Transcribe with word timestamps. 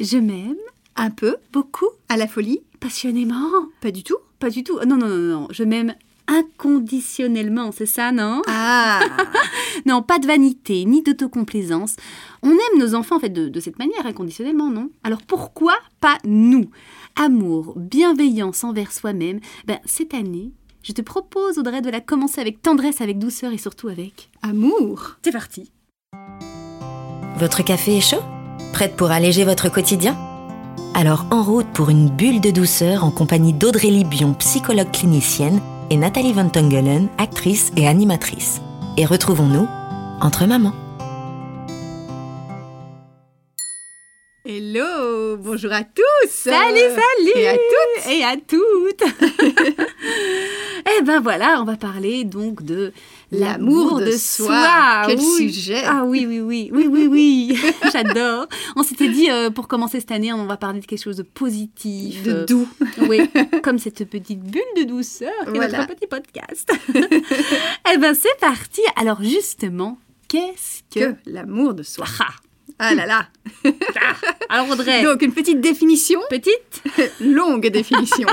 Je 0.00 0.16
m'aime 0.16 0.56
Un 0.96 1.10
peu 1.10 1.36
beaucoup, 1.52 1.88
À 2.08 2.16
la 2.16 2.26
folie 2.26 2.62
passionnément. 2.80 3.50
Pas 3.82 3.90
du 3.90 4.02
tout. 4.02 4.16
Pas 4.38 4.48
du 4.48 4.64
tout. 4.64 4.78
Non, 4.86 4.96
non, 4.96 5.08
non, 5.08 5.40
non. 5.40 5.48
Je 5.50 5.62
m'aime 5.62 5.94
inconditionnellement, 6.26 7.70
c'est 7.72 7.84
ça, 7.84 8.10
non? 8.10 8.40
Ah 8.46 9.00
Non, 9.86 10.00
pas 10.02 10.18
de 10.18 10.26
vanité, 10.26 10.86
ni 10.86 11.02
d'autocomplaisance. 11.02 11.96
On 12.42 12.50
aime 12.50 12.78
nos 12.78 12.94
enfants, 12.94 13.16
en 13.16 13.20
fait, 13.20 13.28
de, 13.28 13.50
de 13.50 13.60
cette 13.60 13.78
manière, 13.78 14.06
inconditionnellement, 14.06 14.70
non? 14.70 14.88
Alors 15.04 15.20
pourquoi 15.20 15.74
pas 16.00 16.16
nous? 16.24 16.70
Amour, 17.16 17.74
bienveillance 17.76 18.64
envers 18.64 18.92
soi-même. 18.92 19.40
Ben, 19.66 19.80
cette 19.84 20.14
année, 20.14 20.52
je 20.82 20.92
te 20.92 21.02
propose, 21.02 21.58
Audrey, 21.58 21.82
de 21.82 21.90
la 21.90 22.00
commencer 22.00 22.40
avec 22.40 22.62
tendresse, 22.62 23.02
avec 23.02 23.18
douceur 23.18 23.52
et 23.52 23.58
surtout 23.58 23.88
avec... 23.88 24.30
Amour 24.40 25.16
C'est 25.22 25.32
parti 25.32 25.70
Votre 27.36 27.62
café 27.62 27.98
est 27.98 28.00
chaud? 28.00 28.22
Prête 28.72 28.96
pour 28.96 29.10
alléger 29.10 29.44
votre 29.44 29.68
quotidien? 29.68 30.16
Alors 30.94 31.26
en 31.30 31.42
route 31.42 31.66
pour 31.72 31.90
une 31.90 32.08
bulle 32.08 32.40
de 32.40 32.50
douceur 32.50 33.04
en 33.04 33.10
compagnie 33.10 33.52
d'Audrey 33.52 33.88
Libion, 33.88 34.34
psychologue 34.34 34.90
clinicienne, 34.90 35.60
et 35.90 35.96
Nathalie 35.96 36.32
Van 36.32 36.48
Tongelen, 36.48 37.08
actrice 37.18 37.72
et 37.76 37.88
animatrice. 37.88 38.60
Et 38.96 39.04
retrouvons-nous 39.04 39.66
entre 40.20 40.46
mamans. 40.46 40.74
Hello 44.44 45.10
Bonjour 45.36 45.72
à 45.72 45.84
tous. 45.84 46.28
Salut, 46.28 46.78
salut. 46.78 47.32
Et 47.36 47.48
à 47.48 47.54
toutes. 47.54 48.12
Et 48.12 48.24
à 48.24 48.36
toutes. 48.36 49.86
Eh 50.98 51.02
ben 51.02 51.20
voilà, 51.20 51.58
on 51.60 51.64
va 51.64 51.76
parler 51.76 52.24
donc 52.24 52.62
de 52.62 52.92
L'amour 53.32 54.00
de 54.00 54.10
soi. 54.12 55.02
Quel 55.06 55.18
oui. 55.18 55.52
sujet. 55.52 55.82
Ah 55.86 56.04
oui, 56.04 56.26
oui, 56.26 56.40
oui, 56.40 56.70
oui, 56.72 56.86
oui, 56.90 57.06
oui, 57.06 57.58
j'adore. 57.92 58.46
On 58.74 58.82
s'était 58.82 59.08
dit, 59.08 59.30
euh, 59.30 59.50
pour 59.50 59.68
commencer 59.68 60.00
cette 60.00 60.10
année, 60.10 60.32
on 60.32 60.46
va 60.46 60.56
parler 60.56 60.80
de 60.80 60.86
quelque 60.86 61.02
chose 61.02 61.18
de 61.18 61.22
positif. 61.22 62.24
De 62.24 62.32
euh, 62.32 62.44
doux 62.46 62.68
Oui, 63.02 63.20
comme 63.62 63.78
cette 63.78 64.04
petite 64.10 64.40
bulle 64.40 64.62
de 64.76 64.82
douceur 64.82 65.30
qui 65.44 65.50
est 65.50 65.54
Voilà. 65.54 65.78
notre 65.78 65.94
petit 65.94 66.08
podcast. 66.08 66.72
eh 66.94 67.98
ben 67.98 68.14
c'est 68.14 68.38
parti. 68.40 68.80
Alors 68.96 69.22
justement, 69.22 69.98
qu'est-ce 70.26 70.82
que... 70.92 71.12
Que 71.12 71.16
l'amour 71.26 71.74
de 71.74 71.84
soi. 71.84 72.06
Ah, 72.18 72.32
Ah 72.78 72.94
là 72.94 73.06
là 73.06 73.28
alors 74.48 74.70
Audrey, 74.70 75.02
Donc 75.04 75.22
une 75.22 75.32
petite 75.32 75.60
définition 75.60 76.20
petite 76.30 76.82
longue 77.20 77.66
définition. 77.68 78.26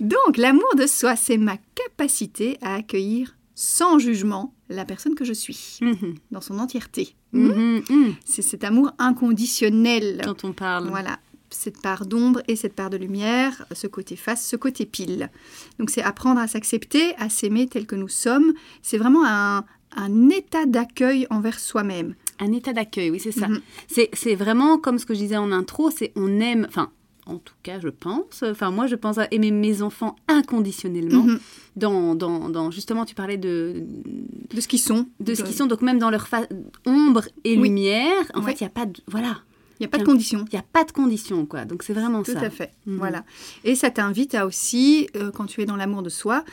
Donc, 0.00 0.36
l'amour 0.36 0.74
de 0.76 0.86
soi, 0.86 1.16
c'est 1.16 1.36
ma 1.36 1.56
capacité 1.74 2.58
à 2.62 2.74
accueillir 2.76 3.35
sans 3.58 3.98
jugement 3.98 4.54
la 4.68 4.84
personne 4.84 5.14
que 5.16 5.24
je 5.24 5.32
suis, 5.32 5.78
Mhm, 5.80 6.14
dans 6.30 6.40
son 6.40 6.58
entièreté. 6.60 7.16
mhm, 7.32 7.82
mhm. 7.90 8.14
C'est 8.24 8.42
cet 8.42 8.62
amour 8.62 8.92
inconditionnel. 8.98 10.20
dont 10.24 10.36
on 10.44 10.52
parle. 10.52 10.88
Voilà, 10.88 11.18
cette 11.50 11.80
part 11.80 12.06
d'ombre 12.06 12.42
et 12.48 12.56
cette 12.56 12.74
part 12.74 12.90
de 12.90 12.96
lumière, 12.96 13.64
ce 13.72 13.86
côté 13.86 14.14
face, 14.16 14.46
ce 14.46 14.56
côté 14.56 14.84
pile. 14.86 15.30
Donc, 15.78 15.90
c'est 15.90 16.02
apprendre 16.02 16.40
à 16.40 16.46
s'accepter, 16.48 17.14
à 17.16 17.28
s'aimer 17.28 17.66
tel 17.66 17.86
que 17.86 17.96
nous 17.96 18.08
sommes. 18.08 18.52
C'est 18.82 18.98
vraiment 18.98 19.24
un, 19.26 19.64
un 19.96 20.28
état 20.30 20.66
d'accueil 20.66 21.26
envers 21.30 21.58
soi-même. 21.58 22.14
Un 22.38 22.52
état 22.52 22.74
d'accueil, 22.74 23.10
oui, 23.10 23.18
c'est 23.20 23.32
ça. 23.32 23.48
C'est, 23.88 24.10
c'est 24.12 24.34
vraiment 24.34 24.76
comme 24.76 24.98
ce 24.98 25.06
que 25.06 25.14
je 25.14 25.20
disais 25.20 25.38
en 25.38 25.52
intro, 25.52 25.90
c'est 25.90 26.12
on 26.16 26.40
aime, 26.40 26.66
enfin, 26.68 26.90
en 27.26 27.38
tout 27.38 27.54
cas, 27.62 27.80
je 27.80 27.88
pense, 27.88 28.42
enfin, 28.44 28.70
moi, 28.70 28.86
je 28.86 28.94
pense 28.94 29.18
à 29.18 29.26
aimer 29.32 29.50
mes 29.50 29.82
enfants 29.82 30.16
inconditionnellement. 30.28 31.24
Mhm. 31.24 31.38
Dans, 31.76 32.14
dans, 32.14 32.48
dans, 32.48 32.70
justement, 32.70 33.04
tu 33.04 33.14
parlais 33.14 33.36
de, 33.36 33.84
De 34.54 34.60
ce 34.60 34.68
qu'ils 34.68 34.78
sont. 34.78 35.06
de 35.20 35.34
ce 35.34 35.42
qu'ils 35.42 35.54
sont, 35.54 35.66
donc 35.66 35.82
même 35.82 35.98
dans 35.98 36.10
leur 36.10 36.28
fa- 36.28 36.46
ombre 36.86 37.24
et 37.44 37.56
Oui. 37.58 37.68
lumière, 37.68 38.12
en 38.34 38.40
Ouais. 38.40 38.52
fait, 38.52 38.60
il 38.60 38.64
n'y 38.64 38.68
a 38.68 38.70
pas 38.70 38.86
de, 38.86 39.00
voilà, 39.08 39.40
Il 39.78 39.82
n'y 39.82 39.86
a 39.86 39.88
pas 39.90 39.98
de 39.98 40.04
Tiens. 40.04 40.12
conditions. 40.14 40.44
il 40.50 40.54
n'y 40.54 40.58
a 40.58 40.64
pas 40.72 40.84
de 40.84 40.92
condition, 40.92 41.44
quoi. 41.44 41.64
Donc, 41.66 41.82
c'est 41.82 41.92
vraiment 41.92 42.22
Tout 42.22 42.32
ça. 42.32 42.40
à 42.40 42.48
fait. 42.50 42.72
Mhm. 42.86 42.96
Voilà. 42.96 43.24
Et 43.64 43.74
ça 43.74 43.90
t'invite 43.90 44.34
à 44.34 44.46
aussi, 44.46 45.08
euh, 45.16 45.30
quand 45.30 45.44
tu 45.44 45.60
es 45.60 45.66
dans 45.66 45.76
l'amour 45.76 46.02
de 46.02 46.08
soi, 46.08 46.44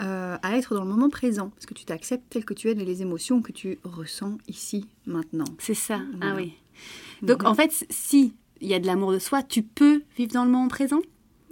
euh, 0.00 0.38
à 0.42 0.56
être 0.56 0.74
dans 0.74 0.84
le 0.84 0.88
moment 0.88 1.10
présent. 1.10 1.50
Parce 1.50 1.66
que 1.66 1.74
tu 1.74 1.84
t'acceptes 1.84 2.24
tel 2.30 2.46
que 2.46 2.54
tu 2.54 2.70
es, 2.70 2.74
les 2.74 3.02
émotions 3.02 3.42
que 3.42 3.52
tu 3.52 3.78
ressens 3.84 4.38
ici, 4.48 4.86
maintenant. 5.06 5.44
C'est 5.58 5.74
ça, 5.74 6.00
ah 6.22 6.32
oui. 6.36 6.54
Donc, 7.20 7.42
Mhm. 7.42 7.48
en 7.50 7.54
fait, 7.54 7.84
si 7.90 8.32
il 8.60 8.68
y 8.68 8.74
a 8.74 8.78
de 8.78 8.86
l'amour 8.86 9.12
de 9.12 9.18
soi, 9.18 9.42
tu 9.42 9.62
peux 9.62 10.02
vivre 10.16 10.32
dans 10.32 10.44
le 10.44 10.50
moment 10.50 10.68
présent 10.68 11.00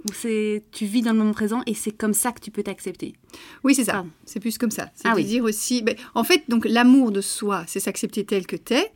Ou 0.07 0.13
c'est, 0.13 0.63
tu 0.71 0.85
vis 0.85 1.01
dans 1.01 1.11
le 1.13 1.17
moment 1.19 1.33
présent 1.33 1.61
et 1.65 1.73
c'est 1.73 1.91
comme 1.91 2.13
ça 2.13 2.31
que 2.31 2.39
tu 2.39 2.51
peux 2.51 2.63
t'accepter 2.63 3.13
Oui, 3.63 3.75
c'est 3.75 3.83
ça. 3.83 4.05
C'est 4.25 4.39
plus 4.39 4.57
comme 4.57 4.71
ça. 4.71 4.89
C'est 4.95 5.07
Ah 5.07 5.13
oui. 5.15 5.25
dire 5.25 5.43
aussi. 5.43 5.81
ben, 5.81 5.95
en 6.15 6.23
fait, 6.23 6.43
donc 6.49 6.65
l'amour 6.65 7.11
de 7.11 7.21
soi, 7.21 7.63
c'est 7.67 7.79
s'accepter 7.79 8.23
tel 8.25 8.45
que 8.47 8.55
t'es 8.55 8.91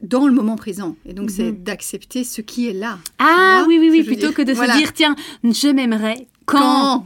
dans 0.00 0.28
le 0.28 0.32
moment 0.32 0.54
présent. 0.54 0.94
Et 1.06 1.12
donc, 1.12 1.28
c'est 1.30 1.50
Mhm. 1.50 1.62
d'accepter 1.64 2.22
ce 2.22 2.40
qui 2.40 2.68
est 2.68 2.72
là. 2.72 3.00
Ah 3.18 3.56
vois 3.58 3.66
oui, 3.68 3.78
oui, 3.80 3.88
oui, 3.90 4.04
plutôt 4.04 4.30
que 4.30 4.42
de 4.42 4.52
Voilà. 4.52 4.74
se 4.74 4.78
dire, 4.78 4.92
tiens, 4.92 5.16
je 5.42 5.68
m'aimerais 5.72 6.28
quand, 6.46 7.04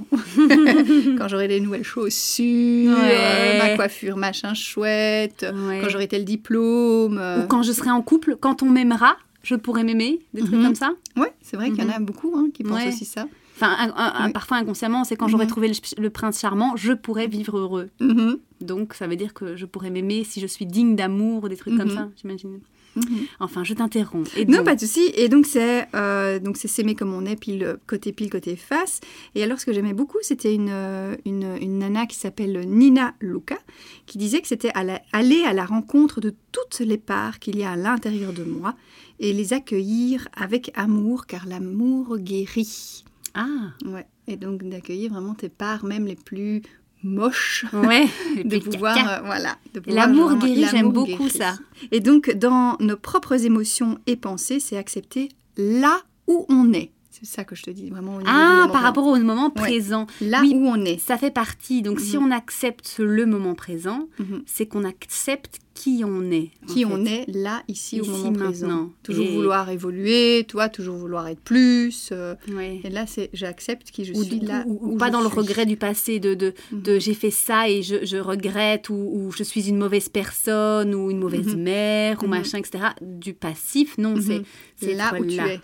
Quand 1.17 1.29
j'aurai 1.29 1.49
les 1.49 1.61
nouvelles 1.61 1.85
chaussures, 1.85 2.93
Ouais. 2.93 3.17
euh, 3.19 3.59
ma 3.59 3.77
coiffure 3.77 4.17
machin 4.19 4.53
chouette, 4.53 5.47
Ouais. 5.67 5.79
quand 5.81 5.89
j'aurai 5.89 6.07
tel 6.07 6.27
diplôme. 6.27 7.17
euh, 7.19 7.45
Ou 7.45 7.47
quand 7.49 7.63
je 7.63 7.73
serai 7.73 7.91
en 7.91 8.03
couple, 8.03 8.37
quand 8.39 8.63
on 8.63 8.69
m'aimera, 8.69 9.17
je 9.43 9.55
pourrai 9.55 9.85
m'aimer, 9.85 10.21
des 10.35 10.41
trucs 10.43 10.55
Mhm. 10.55 10.65
comme 10.65 10.75
ça. 10.75 10.93
Ouais, 11.17 11.33
c'est 11.41 11.57
vrai 11.57 11.71
qu'il 11.71 11.83
y 11.83 11.87
en 11.87 11.91
a 11.91 11.99
beaucoup 12.01 12.33
hein, 12.37 12.49
qui 12.53 12.63
pensent 12.63 12.83
Ouais. 12.83 12.89
aussi 12.89 13.05
ça. 13.05 13.27
Enfin, 13.57 13.77
un- 13.79 13.93
un- 13.97 14.27
Oui. 14.27 14.33
parfois 14.33 14.57
inconsciemment, 14.57 15.05
c'est 15.05 15.15
quand 15.17 15.29
j'aurai 15.29 15.45
Mhm. 15.45 15.51
trouvé 15.51 15.69
le, 15.69 15.75
le 16.03 16.11
prince 16.11 16.41
charmant, 16.41 16.75
je 16.77 16.93
pourrai 16.93 17.27
vivre 17.27 17.59
heureux. 17.59 17.91
Mhm. 18.01 18.39
Donc, 18.61 18.95
ça 18.95 19.07
veut 19.07 19.17
dire 19.17 19.35
que 19.35 19.57
je 19.57 19.67
pourrais 19.67 19.91
m'aimer 19.91 20.25
si 20.25 20.41
je 20.41 20.47
suis 20.47 20.67
digne 20.67 20.97
d'amour 20.97 21.45
ou 21.45 21.49
des 21.49 21.57
trucs 21.57 21.77
comme 21.77 21.89
Mhm. 21.89 21.95
ça, 21.95 22.09
j'imagine. 22.21 22.61
Mhm. 22.95 23.05
Enfin, 23.41 23.65
je 23.65 23.73
t'interromps. 23.73 24.31
Non, 24.49 24.65
pas 24.65 24.75
de 24.75 24.81
souci. 24.81 25.01
Et 25.15 25.29
donc, 25.31 25.47
c'est 25.47 25.87
euh, 25.95 26.39
donc 26.39 26.59
c'est 26.59 26.69
s'aimer 26.69 26.95
comme 26.95 27.15
on 27.15 27.25
est, 27.25 27.37
pile 27.37 27.77
côté 27.87 28.13
pile, 28.13 28.29
côté 28.29 28.55
face. 28.55 29.01
Et 29.35 29.43
alors, 29.43 29.59
ce 29.59 29.65
que 29.65 29.73
j'aimais 29.73 29.95
beaucoup, 29.95 30.19
c'était 30.21 30.55
une, 30.55 30.69
euh, 30.71 31.15
une, 31.25 31.57
une 31.63 31.79
nana 31.79 32.05
qui 32.07 32.17
s'appelle 32.19 32.61
Nina 32.69 33.15
Luca, 33.21 33.57
qui 34.05 34.19
disait 34.19 34.41
que 34.43 34.49
c'était 34.49 34.73
aller 34.75 35.43
à 35.45 35.53
la 35.55 35.65
rencontre 35.65 36.21
de 36.21 36.35
toutes 36.53 36.81
les 36.81 36.99
parts 36.99 37.39
qu'il 37.39 37.57
y 37.57 37.65
a 37.65 37.71
à 37.73 37.77
l'intérieur 37.77 38.33
de 38.35 38.45
moi 38.45 38.75
et 39.23 39.33
les 39.33 39.53
accueillir 39.55 40.29
avec 40.37 40.71
amour, 40.75 41.25
car 41.27 41.47
l'amour 41.47 42.19
guérit. 42.19 43.05
Ah, 43.35 43.71
Ouais. 43.87 44.07
Et 44.29 44.37
donc, 44.37 44.63
d'accueillir 44.69 45.13
vraiment 45.13 45.35
tes 45.35 45.49
parts, 45.49 45.85
même 45.85 46.07
les 46.07 46.15
plus 46.17 46.63
moches. 47.03 47.65
ouais. 47.73 48.07
Et 48.37 48.45
De 48.53 48.59
pouvoir, 48.59 48.97
euh, 48.99 49.21
voilà. 49.25 49.57
de 49.75 49.81
pouvoir 49.81 50.07
L'amour 50.07 50.35
guérit, 50.37 50.65
j'aime 50.71 50.93
beaucoup 50.93 51.07
guérit. 51.25 51.31
ça. 51.31 51.57
Et 51.91 52.01
donc, 52.01 52.31
dans 52.37 52.77
nos 52.81 52.97
propres 52.97 53.45
émotions 53.45 53.99
et 54.07 54.17
pensées, 54.17 54.61
c'est 54.61 54.77
accepter 54.77 55.29
là 55.57 56.03
où 56.29 56.47
on 56.49 56.73
est. 56.73 56.91
C'est 57.15 57.27
ça 57.27 57.45
que 57.45 57.55
je 57.55 57.63
te 57.63 57.71
dis, 57.71 57.91
vraiment. 57.91 58.15
Au 58.17 58.19
niveau 58.21 58.31
Ah, 58.33 58.61
moment 58.63 58.73
par 58.73 58.83
rapport 58.83 59.07
au 59.07 59.17
moment 59.17 59.53
Ouais. 59.55 59.63
présent. 59.63 60.07
Là 60.23 60.41
Oui. 60.41 60.53
où 60.57 60.67
on 60.67 60.83
est. 60.85 60.99
Ça 60.99 61.19
fait 61.19 61.31
partie. 61.31 61.83
Donc, 61.83 62.01
si 62.01 62.17
Mhm. 62.17 62.25
on 62.25 62.31
accepte 62.31 62.97
le 62.99 63.27
moment 63.27 63.55
présent, 63.55 64.09
Mhm. 64.19 64.43
c'est 64.47 64.65
qu'on 64.67 64.85
accepte 64.85 65.59
qui 65.75 66.03
on 66.07 66.31
est. 66.31 66.51
Qui 66.69 66.81
fait. 66.81 66.85
on 66.87 67.05
est 67.05 67.25
là, 67.29 67.63
ici, 67.69 68.01
au 68.01 68.05
Ici, 68.05 68.11
moment 68.13 68.33
présent. 68.33 68.67
maintenant. 68.67 68.91
Toujours 69.03 69.27
Et- 69.27 69.35
vouloir 69.35 69.69
évoluer, 69.71 70.45
toi, 70.49 70.69
toujours 70.71 70.97
vouloir 70.97 71.29
être 71.29 71.41
plus. 71.41 72.09
euh, 72.13 72.35
Ouais. 72.51 72.81
et 72.83 72.89
là, 72.91 73.07
c'est 73.07 73.29
j'accepte 73.35 73.91
qui 73.91 74.05
je 74.07 74.15
Ou, 74.15 74.23
suis 74.25 74.41
ou- 74.43 74.47
là. 74.47 74.65
ou- 74.67 74.93
ou 74.95 74.97
pas 74.97 75.11
dans 75.11 75.21
le 75.21 75.29
suis. 75.29 75.39
regret 75.39 75.67
du 75.67 75.77
passé 75.77 76.19
de, 76.19 76.33
de, 76.35 76.55
Mhm. 76.73 76.83
de 76.83 76.99
j'ai 76.99 77.15
fait 77.15 77.31
ça 77.31 77.69
et 77.69 77.83
je, 77.83 78.05
je 78.07 78.17
regrette 78.17 78.89
ou, 78.91 79.31
je 79.37 79.43
suis 79.43 79.69
une 79.69 79.77
mauvaise 79.79 80.09
personne 80.09 80.95
ou 80.95 81.11
une 81.11 81.19
mauvaise 81.19 81.55
Mhm. 81.55 81.63
mère 81.63 82.23
ou 82.23 82.27
Mhm. 82.27 82.31
machin, 82.31 82.59
etc. 82.59 82.85
Du 83.03 83.35
passif, 83.35 83.99
non, 83.99 84.15
Mhm. 84.17 84.45
c'est 84.77 84.95
là 84.95 85.13
où 85.19 85.25
tu 85.25 85.35
es. 85.41 85.61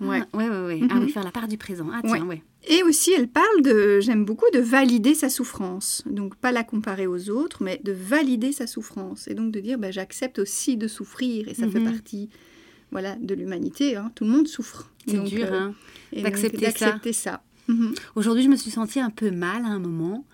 Ouais. 0.00 0.20
Ah, 0.32 0.36
ouais, 0.36 0.48
ouais, 0.48 0.66
ouais. 0.66 0.80
Ah 0.90 0.94
Mhm. 0.96 1.04
oui, 1.04 1.10
faire 1.10 1.24
la 1.24 1.30
part 1.30 1.46
du 1.48 1.56
présent. 1.56 1.88
Ah 1.92 2.00
tiens, 2.04 2.24
ouais. 2.26 2.42
Et 2.68 2.82
aussi, 2.82 3.12
elle 3.12 3.28
parle 3.28 3.62
de, 3.62 4.00
j'aime 4.00 4.24
beaucoup, 4.24 4.46
de 4.52 4.58
valider 4.58 5.14
sa 5.14 5.28
souffrance. 5.28 6.02
Donc, 6.06 6.34
pas 6.36 6.50
la 6.52 6.64
comparer 6.64 7.06
aux 7.06 7.30
autres, 7.30 7.62
mais 7.62 7.80
de 7.84 7.92
valider 7.92 8.52
sa 8.52 8.66
souffrance. 8.66 9.28
Et 9.28 9.34
donc, 9.34 9.52
de 9.52 9.60
dire, 9.60 9.78
bah, 9.78 9.90
j'accepte 9.90 10.38
aussi 10.38 10.76
de 10.76 10.88
souffrir. 10.88 11.48
Et 11.48 11.54
ça 11.54 11.68
fait 11.68 11.78
Mhm. 11.80 11.92
partie 11.92 12.30
voilà, 12.90 13.16
de 13.16 13.34
l'humanité. 13.34 13.96
hein. 13.96 14.10
Tout 14.14 14.24
le 14.24 14.30
monde 14.30 14.48
souffre. 14.48 14.90
C'est 15.06 15.22
dur, 15.24 15.46
euh, 15.50 15.58
hein. 15.58 15.74
d'accepter 16.22 17.12
ça. 17.12 17.42
Mhm. 17.68 17.94
Aujourd'hui, 18.14 18.42
je 18.44 18.48
me 18.48 18.56
suis 18.56 18.70
sentie 18.70 19.00
un 19.00 19.10
peu 19.10 19.30
mal 19.30 19.64
à 19.64 19.68
un 19.68 19.78
moment. 19.78 20.26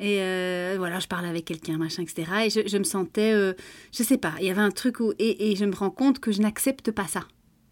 Et 0.00 0.20
euh, 0.20 0.74
voilà, 0.78 0.98
je 1.00 1.06
parlais 1.06 1.28
avec 1.28 1.44
quelqu'un, 1.44 1.76
machin, 1.78 2.02
etc. 2.02 2.24
Et 2.46 2.50
je, 2.50 2.68
je 2.68 2.76
me 2.78 2.84
sentais, 2.84 3.32
euh, 3.32 3.52
je 3.92 4.02
sais 4.02 4.18
pas, 4.18 4.34
il 4.40 4.46
y 4.46 4.50
avait 4.50 4.60
un 4.60 4.70
truc 4.70 5.00
où. 5.00 5.12
Et, 5.18 5.50
et 5.52 5.56
je 5.56 5.64
me 5.64 5.74
rends 5.74 5.90
compte 5.90 6.18
que 6.20 6.30
je 6.32 6.40
n'accepte 6.42 6.90
pas 6.90 7.06
ça. 7.06 7.26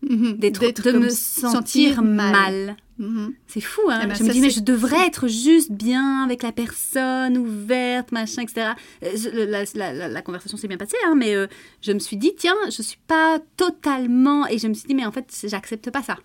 Mhm. 0.09 0.33
D'être, 0.39 0.61
D'être 0.61 0.91
de 0.91 0.99
me 0.99 1.09
sentir, 1.11 2.03
mal. 2.03 2.77
Mhm. 2.99 3.35
C'est 3.47 3.61
fou, 3.61 3.83
hein 3.89 4.01
Eh 4.03 4.07
ben, 4.07 4.15
Je 4.15 4.25
me 4.25 4.31
dis, 4.31 4.41
mais 4.41 4.51
je 4.51 4.61
devrais 4.61 5.07
être 5.07 5.29
juste 5.29 5.71
bien 5.73 6.25
avec 6.25 6.43
la 6.43 6.53
personne, 6.53 7.39
ouverte, 7.39 8.11
machin, 8.13 8.43
etc. 8.43 8.73
Euh, 9.05 9.47
la, 9.47 9.65
la- 9.75 9.93
la- 9.95 10.09
la 10.09 10.23
conversation 10.23 10.57
s'est 10.59 10.69
bien 10.69 10.77
passée, 10.77 10.97
hein, 11.07 11.15
mais 11.17 11.35
euh, 11.35 11.47
je 11.81 11.93
me 11.93 11.99
suis 12.01 12.17
dit, 12.17 12.33
tiens, 12.37 12.55
je 12.67 12.83
suis 12.83 12.99
pas 13.07 13.39
totalement... 13.57 14.47
Et 14.49 14.59
je 14.59 14.67
me 14.69 14.75
suis 14.75 14.87
dit, 14.89 14.95
mais 14.95 15.07
en 15.07 15.13
fait, 15.13 15.27
j'accepte 15.45 15.91
pas 15.91 16.03
ça. 16.03 16.19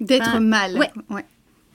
D'être 0.00 0.28
Enfin, 0.28 0.40
mal. 0.40 0.78
ouais. 0.78 0.90
ouais. 1.10 1.24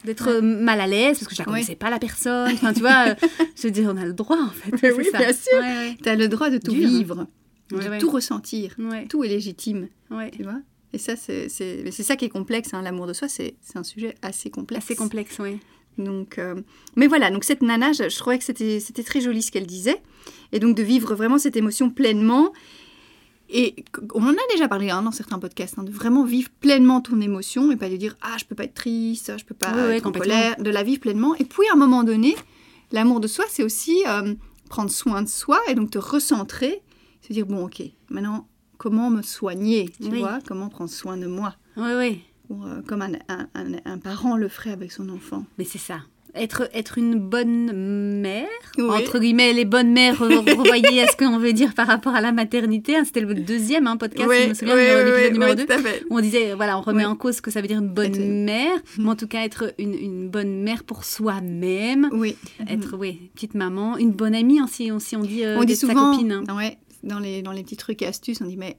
D'être 0.06 0.40
mal 0.42 0.82
à 0.82 0.88
l'aise, 0.88 1.18
parce 1.20 1.28
que 1.28 1.36
je 1.36 1.40
la 1.40 1.46
connaissais 1.46 1.76
pas, 1.76 1.90
la 1.90 2.00
personne. 2.00 2.52
Enfin, 2.54 2.74
tu 2.74 2.80
vois, 2.82 3.10
euh, 3.10 3.16
je 3.56 3.64
veux 3.64 3.72
dire, 3.72 3.90
on 3.94 3.98
a 3.98 4.06
le 4.06 4.14
droit, 4.14 4.38
en 4.42 4.50
fait. 4.50 4.72
Mais 4.82 4.92
oui, 4.92 5.08
ça. 5.12 5.18
bien 5.20 5.32
sûr. 5.34 5.60
Ouais, 5.60 5.96
Tu 6.02 6.10
as 6.10 6.16
le 6.16 6.28
droit 6.28 6.50
de 6.50 6.58
tout 6.58 6.72
Dur, 6.72 6.88
vivre, 6.90 7.28
de 7.72 8.00
tout 8.00 8.10
ressentir. 8.10 8.76
Tout 9.10 9.24
est 9.24 9.30
légitime, 9.30 9.88
tu 10.36 10.44
vois? 10.44 10.60
Et 10.94 11.00
ça, 11.00 11.16
c'est 11.16 11.50
ça 11.50 12.16
qui 12.16 12.26
est 12.26 12.30
complexe. 12.30 12.74
hein. 12.74 12.82
L'amour 12.82 13.08
de 13.08 13.14
soi, 13.14 13.28
c'est 13.28 13.56
un 13.76 13.84
sujet 13.84 14.16
assez 14.22 14.50
complexe. 14.50 14.86
Assez 14.86 14.96
complexe, 14.96 15.38
oui. 15.40 15.60
Donc, 15.98 16.40
euh, 16.40 16.56
mais 16.96 17.08
voilà, 17.08 17.30
donc 17.30 17.44
cette 17.44 17.62
nana, 17.62 17.94
je, 17.94 18.10
je 18.10 18.18
trouvais 18.18 18.40
que 18.40 18.44
c'était 18.44 19.04
très 19.04 19.22
joli 19.22 19.42
ce 19.44 19.52
qu'elle 19.52 19.68
disait. 19.68 20.02
Et 20.52 20.60
donc 20.60 20.76
de 20.76 20.84
vivre 20.84 21.14
vraiment 21.16 21.38
cette 21.38 21.56
émotion 21.56 21.90
pleinement. 21.90 22.52
Et 23.50 23.76
on 24.16 24.24
en 24.24 24.32
a 24.32 24.48
déjà 24.52 24.68
parlé 24.68 24.90
hein, 24.90 25.04
dans 25.04 25.12
certains 25.12 25.38
podcasts, 25.38 25.78
hein, 25.78 25.84
de 25.84 25.92
vraiment 25.92 26.24
vivre 26.26 26.50
pleinement 26.60 27.02
ton 27.02 27.22
émotion 27.22 27.72
et 27.72 27.76
pas 27.76 27.90
de 27.90 27.98
dire 27.98 28.16
ah 28.22 28.36
je 28.40 28.46
peux 28.46 28.56
pas 28.56 28.64
être 28.64 28.74
triste, 28.74 29.32
ah, 29.32 29.38
je 29.38 29.46
peux 29.46 29.54
pas 29.54 29.72
Oui, 29.76 29.82
oui, 29.90 29.94
être 29.98 30.08
en 30.08 30.12
colère, 30.12 30.56
de 30.60 30.70
la 30.72 30.82
vivre 30.82 31.02
pleinement. 31.02 31.36
Et 31.36 31.46
puis 31.46 31.68
à 31.70 31.74
un 31.74 31.78
moment 31.78 32.04
donné, 32.04 32.36
l'amour 32.92 33.20
de 33.20 33.28
soi, 33.28 33.46
c'est 33.50 33.62
aussi 33.64 34.02
euh, 34.08 34.34
prendre 34.70 34.90
soin 34.90 35.22
de 35.22 35.30
soi 35.30 35.60
et 35.68 35.76
donc 35.76 35.92
te 35.92 36.00
recentrer, 36.00 36.82
se 37.22 37.34
dire 37.34 37.46
bon 37.46 37.66
ok, 37.66 37.84
maintenant 38.10 38.48
comment 38.84 39.10
me 39.10 39.22
soigner, 39.22 39.90
tu 40.02 40.10
Oui. 40.10 40.20
vois, 40.20 40.40
comment 40.46 40.68
prendre 40.68 40.90
soin 40.90 41.16
de 41.16 41.26
moi, 41.26 41.56
Oui, 41.78 41.92
oui. 41.98 42.20
Ou, 42.50 42.66
euh, 42.66 42.82
comme 42.86 43.02
un, 43.02 43.14
un- 43.30 43.48
un- 43.56 43.80
un 43.94 43.98
parent 43.98 44.36
le 44.36 44.50
ferait 44.50 44.72
avec 44.72 44.92
son 44.92 45.08
enfant. 45.08 45.46
Mais 45.58 45.64
c'est 45.64 45.78
ça. 45.78 46.00
Être, 46.36 46.68
être 46.74 46.98
une 46.98 47.16
bonne 47.16 47.72
mère, 48.20 48.48
Oui. 48.78 48.84
entre 48.90 49.20
guillemets, 49.20 49.54
les 49.54 49.66
bonnes 49.66 49.92
mères, 49.94 50.22
euh, 50.24 50.40
revoyez 50.40 51.02
à 51.04 51.08
ce 51.08 51.16
qu'on 51.16 51.38
veut 51.38 51.54
dire 51.54 51.74
par 51.76 51.88
rapport 51.88 52.14
à 52.16 52.22
la 52.22 52.32
maternité. 52.32 52.98
hein. 52.98 53.04
C'était 53.06 53.22
le 53.22 53.34
deuxième 53.36 53.86
hein, 53.88 53.96
podcast, 53.98 54.30
je 54.30 54.50
me 54.50 54.54
souviens, 54.56 54.76
l'épisode 54.76 55.32
numéro 55.34 55.54
2. 55.56 55.66
tout 55.66 55.72
à 55.72 55.78
fait. 55.78 56.04
On 56.10 56.20
disait, 56.20 56.54
voilà, 56.56 56.78
on 56.78 56.82
remet 56.82 57.06
Oui. 57.06 57.12
en 57.12 57.16
cause 57.16 57.36
ce 57.38 57.42
que 57.42 57.52
ça 57.52 57.62
veut 57.62 57.68
dire 57.68 57.80
une 57.80 57.88
bonne 57.94 58.44
mère, 58.44 58.78
mais 58.98 59.10
en 59.10 59.16
tout 59.16 59.28
cas 59.28 59.44
être 59.46 59.74
une, 59.78 59.94
une 59.94 60.30
bonne 60.30 60.64
mère 60.64 60.84
pour 60.84 61.06
soi-même, 61.06 62.10
Oui. 62.12 62.36
être, 62.68 62.98
oui, 62.98 63.30
petite 63.36 63.54
maman, 63.54 63.98
une 63.98 64.12
bonne 64.12 64.36
amie 64.36 64.60
aussi, 64.62 64.92
on, 64.92 65.00
si 65.00 65.16
on 65.16 65.22
dit, 65.22 65.46
euh, 65.46 65.56
on 65.58 65.62
dit 65.62 65.68
d'être 65.68 65.78
sa 65.80 65.88
souvent, 65.88 66.12
copine. 66.14 66.44
hein. 66.48 66.58
ouais, 66.58 66.78
dans, 67.04 67.20
les, 67.20 67.42
dans 67.42 67.52
les 67.52 67.64
petits 67.64 67.78
trucs 67.78 68.02
et 68.02 68.08
astuces, 68.08 68.40
on 68.42 68.46
dit 68.46 68.58
mais 68.58 68.78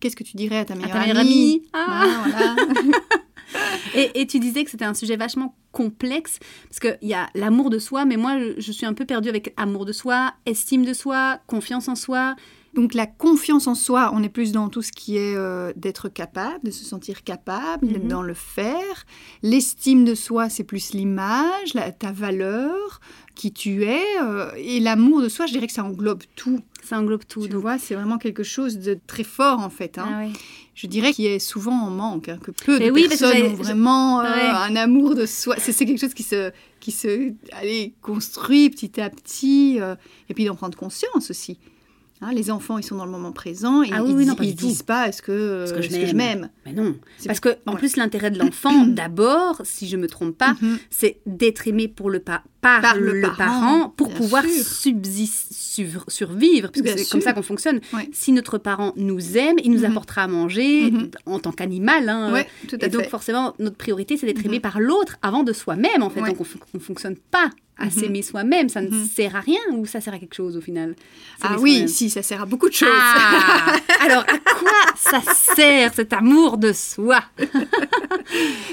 qu'est-ce 0.00 0.16
que 0.16 0.24
tu 0.24 0.36
dirais 0.36 0.58
à 0.58 0.64
ta 0.64 0.74
meilleure 0.74 0.90
ta 0.92 1.00
meilleure 1.00 1.18
amie, 1.18 1.30
amie. 1.30 1.62
Ah. 1.72 2.02
Ah, 2.04 2.24
voilà. 2.28 2.56
Et, 3.94 4.20
et 4.22 4.26
tu 4.26 4.40
disais 4.40 4.64
que 4.64 4.70
c'était 4.70 4.84
un 4.86 4.94
sujet 4.94 5.16
vachement 5.16 5.54
complexe, 5.70 6.38
parce 6.68 6.80
qu'il 6.80 7.08
y 7.08 7.14
a 7.14 7.28
l'amour 7.34 7.70
de 7.70 7.78
soi, 7.78 8.04
mais 8.04 8.16
moi, 8.16 8.38
je, 8.40 8.60
je 8.60 8.72
suis 8.72 8.86
un 8.86 8.94
peu 8.94 9.04
perdue 9.04 9.28
avec 9.28 9.52
amour 9.56 9.84
de 9.84 9.92
soi, 9.92 10.32
estime 10.46 10.84
de 10.84 10.92
soi, 10.94 11.38
confiance 11.46 11.86
en 11.88 11.94
soi. 11.94 12.34
Donc 12.74 12.94
la 12.94 13.06
confiance 13.06 13.68
en 13.68 13.76
soi, 13.76 14.10
on 14.12 14.22
est 14.24 14.28
plus 14.28 14.50
dans 14.50 14.68
tout 14.68 14.82
ce 14.82 14.90
qui 14.90 15.16
est 15.16 15.36
euh, 15.36 15.72
d'être 15.76 16.08
capable, 16.08 16.64
de 16.64 16.72
se 16.72 16.84
sentir 16.84 17.22
capable, 17.22 17.86
Mhm. 17.86 18.08
dans 18.08 18.22
le 18.22 18.34
faire. 18.34 19.04
L'estime 19.42 20.04
de 20.04 20.16
soi, 20.16 20.48
c'est 20.48 20.64
plus 20.64 20.92
l'image, 20.92 21.74
ta 22.00 22.10
valeur, 22.10 23.00
qui 23.34 23.52
tu 23.52 23.84
es. 23.84 24.02
euh, 24.22 24.50
et 24.56 24.80
l'amour 24.80 25.20
de 25.22 25.28
soi, 25.28 25.46
je 25.46 25.52
dirais 25.52 25.66
que 25.66 25.72
ça 25.72 25.84
englobe 25.84 26.22
tout. 26.36 26.60
Ça 26.82 26.98
englobe 26.98 27.24
tout. 27.26 27.42
Tu 27.42 27.48
donc. 27.48 27.62
vois, 27.62 27.78
c'est 27.78 27.94
vraiment 27.94 28.18
quelque 28.18 28.42
chose 28.42 28.78
de 28.78 28.98
très 29.06 29.24
fort 29.24 29.60
en 29.60 29.70
fait. 29.70 29.98
hein. 29.98 30.06
Ah 30.08 30.18
ouais. 30.20 30.30
Je 30.74 30.86
dirais 30.88 31.12
qu'il 31.12 31.26
est 31.26 31.38
souvent 31.38 31.84
en 31.86 31.90
manque, 31.90 32.28
hein, 32.28 32.38
que 32.42 32.50
peu 32.50 32.78
Mais 32.78 32.86
de 32.88 32.90
oui, 32.92 33.06
personnes 33.08 33.42
ont 33.42 33.54
vraiment 33.54 34.20
euh, 34.20 34.24
Ouais. 34.24 34.40
un 34.50 34.74
amour 34.76 35.14
de 35.14 35.24
soi. 35.24 35.54
C'est 35.58 35.72
quelque 35.86 36.00
chose 36.00 36.14
qui 36.14 36.24
se, 36.24 36.50
qui 36.80 36.90
se 36.90 37.32
allez, 37.52 37.94
construit 38.02 38.70
petit 38.70 39.00
à 39.00 39.08
petit, 39.08 39.78
euh, 39.80 39.94
et 40.28 40.34
puis 40.34 40.44
d'en 40.44 40.56
prendre 40.56 40.76
conscience 40.76 41.30
aussi. 41.30 41.58
Hein, 42.20 42.32
les 42.32 42.50
enfants, 42.50 42.78
ils 42.78 42.82
sont 42.84 42.96
dans 42.96 43.04
le 43.04 43.10
moment 43.10 43.32
présent, 43.32 43.82
ils, 43.82 43.92
Ah 43.94 44.02
oui, 44.02 44.10
ils, 44.10 44.16
oui, 44.16 44.26
non, 44.26 44.34
pas 44.34 44.44
ils 44.44 44.54
disent 44.54 44.82
pas 44.82 45.08
est-ce 45.08 45.20
que, 45.20 45.66
je 45.80 45.88
que 45.88 45.92
m'aime 45.92 46.16
m'aime. 46.16 46.50
Mais 46.64 46.72
non. 46.72 46.96
Parce 47.26 47.38
que, 47.40 47.50
en 47.66 47.72
ouais. 47.72 47.78
plus, 47.78 47.96
l'intérêt 47.96 48.30
de 48.30 48.38
l'enfant, 48.42 48.86
d'abord, 48.86 49.60
si 49.64 49.86
je 49.88 49.96
me 49.96 50.06
trompe 50.08 50.36
pas, 50.38 50.54
Mhm. 50.60 50.78
c'est 50.90 51.18
d'être 51.26 51.68
aimé 51.68 51.86
pour 51.88 52.10
le 52.10 52.20
pa- 52.20 52.42
par, 52.64 52.80
Par 52.80 52.96
le, 52.96 53.12
le 53.12 53.20
parent, 53.20 53.36
parent, 53.36 53.88
pour 53.94 54.08
pouvoir 54.14 54.42
sur- 55.44 56.04
survivre, 56.08 56.70
parce 56.70 56.80
que 56.80 56.96
c'est 56.98 57.10
comme 57.10 57.20
ça 57.20 57.34
qu'on 57.34 57.42
fonctionne. 57.42 57.80
Ouais. 57.92 58.08
Si 58.12 58.32
notre 58.32 58.56
parent 58.56 58.94
nous 58.96 59.36
aime, 59.36 59.56
il 59.62 59.70
nous 59.70 59.80
Mhm. 59.80 59.90
apportera 59.90 60.22
à 60.22 60.28
manger 60.28 60.90
Mhm. 60.90 61.10
en 61.26 61.38
tant 61.40 61.52
qu'animal. 61.52 62.08
hein, 62.08 62.32
Ouais, 62.32 62.48
tout 62.66 62.78
à 62.80 62.86
et 62.86 62.88
donc, 62.88 63.06
forcément, 63.10 63.52
notre 63.58 63.76
priorité, 63.76 64.16
c'est 64.16 64.24
d'être 64.26 64.38
Mhm. 64.38 64.46
aimé 64.46 64.60
par 64.60 64.80
l'autre 64.80 65.16
avant 65.20 65.42
de 65.42 65.52
soi-même, 65.52 66.02
en 66.02 66.08
fait. 66.08 66.22
Ouais. 66.22 66.30
Donc, 66.30 66.40
on 66.40 66.78
ne 66.78 66.82
fonctionne 66.82 67.16
pas 67.16 67.50
à 67.76 67.84
Mhm. 67.86 67.90
s'aimer 67.90 68.22
soi-même. 68.22 68.68
Ça 68.70 68.80
ne 68.80 68.88
Mhm. 68.88 69.04
sert 69.14 69.36
à 69.36 69.40
rien 69.40 69.58
ou 69.72 69.84
ça 69.84 70.00
sert 70.00 70.14
à 70.14 70.18
quelque 70.18 70.34
chose, 70.34 70.56
au 70.56 70.60
final 70.62 70.94
Ah 71.42 71.56
oui, 71.58 71.86
si, 71.88 72.08
ça 72.08 72.22
sert 72.22 72.40
à 72.40 72.46
beaucoup 72.46 72.68
de 72.70 72.74
choses. 72.74 72.88
Ah 72.90 73.74
Alors, 74.00 74.22
à 74.22 74.38
quoi 74.38 74.70
ça 74.96 75.20
sert, 75.54 75.92
cet 75.92 76.12
amour 76.14 76.56
de 76.56 76.72
soi? 76.72 77.20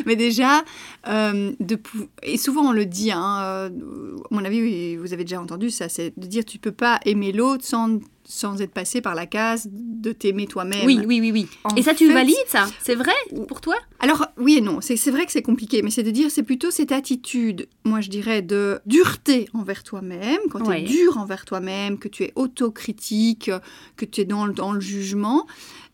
Mais 0.06 0.16
déjà, 0.16 0.64
euh, 1.08 1.54
de 1.60 1.80
et 2.22 2.38
souvent 2.38 2.70
on 2.70 2.72
le 2.72 2.86
dit, 2.86 3.12
hein, 3.12 3.40
euh, 3.42 3.70
à 3.70 4.34
mon 4.34 4.46
avis, 4.46 4.96
vous 4.98 5.14
avez 5.14 5.24
déjà 5.24 5.42
entendu 5.42 5.70
ça, 5.70 5.90
c'est 5.90 6.14
de 6.18 6.28
dire 6.28 6.46
tu 6.46 6.60
peux 6.60 6.72
pas 6.72 7.00
aimer 7.06 7.32
l'autre 7.32 7.66
sans, 7.66 8.00
sans 8.32 8.62
être 8.62 8.72
passé 8.72 9.02
par 9.02 9.14
la 9.14 9.26
case 9.26 9.68
de 9.72 10.14
t'aimer 10.14 10.48
toi-même. 10.48 10.86
Oui, 10.86 11.00
oui, 11.06 11.20
oui, 11.20 11.32
oui. 11.32 11.48
En 11.66 11.76
Et 11.76 11.82
ça, 11.84 11.94
tu 11.94 12.08
fait- 12.08 12.14
valides, 12.14 12.36
ça? 12.48 12.66
C'est 12.82 12.96
vrai 12.96 13.12
pour 13.50 13.60
toi? 13.60 13.76
Alors, 14.00 14.26
oui 14.38 14.56
et 14.58 14.62
non, 14.62 14.80
c'est 14.82 14.96
vrai 15.12 15.26
que 15.26 15.32
c'est 15.32 15.42
compliqué, 15.42 15.82
mais 15.82 15.92
c'est 15.92 16.02
de 16.04 16.12
dire, 16.12 16.32
c'est 16.32 16.44
plutôt 16.44 16.72
cette 16.72 16.92
attitude, 16.92 17.68
moi 17.84 18.00
je 18.02 18.10
dirais, 18.10 18.42
de 18.42 18.80
dureté 18.86 19.48
envers 19.54 19.84
toi-même, 19.84 20.40
quand 20.50 20.62
tu 20.62 20.72
es 20.72 20.82
dur 20.82 21.18
envers 21.18 21.46
toi-même, 21.46 22.00
que 22.00 22.08
tu 22.08 22.24
es 22.24 22.32
autocritique, 22.36 23.52
que 23.98 24.06
tu 24.06 24.22
es 24.22 24.26
dans 24.26 24.46
le, 24.46 24.54
dans 24.54 24.72
le 24.72 24.80
jugement. 24.82 25.46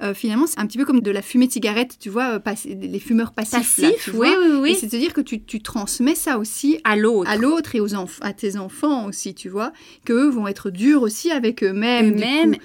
Euh, 0.04 0.14
finalement, 0.14 0.46
c'est 0.46 0.60
un 0.60 0.68
petit 0.68 0.78
peu 0.78 0.86
comme 0.86 1.02
de 1.02 1.10
la 1.10 1.24
fumée 1.24 1.48
de 1.48 1.52
cigarette, 1.52 1.98
tu 2.00 2.10
vois, 2.10 2.40
euh, 2.40 2.54
les 2.66 3.00
fumeurs 3.00 3.32
passifs. 3.34 3.78
là, 3.80 3.90
Passif, 3.90 4.04
tu 4.06 4.12
oui, 4.12 4.30
oui, 4.40 4.60
oui. 4.62 4.78
c'est 4.80 4.86
de 4.92 4.98
dire 4.98 5.12
que 5.12 5.22
tu, 5.22 5.42
tu 5.42 5.60
transmets 5.60 6.14
ça 6.14 6.38
aussi 6.38 6.80
À 6.84 6.96
l'autre. 6.96 7.30
à 7.30 7.36
l'autre 7.36 7.76
et 7.76 7.80
aux 7.80 7.88
à 8.22 8.34
tes 8.34 8.58
enfants 8.58 9.08
aussi, 9.08 9.34
tu 9.34 9.50
vois, 9.50 9.74
qu'eux 10.06 10.30
vont 10.30 10.48
être 10.48 10.70
durs 10.70 11.02
aussi 11.02 11.32
avec 11.32 11.64
eux-mêmes. 11.64 12.12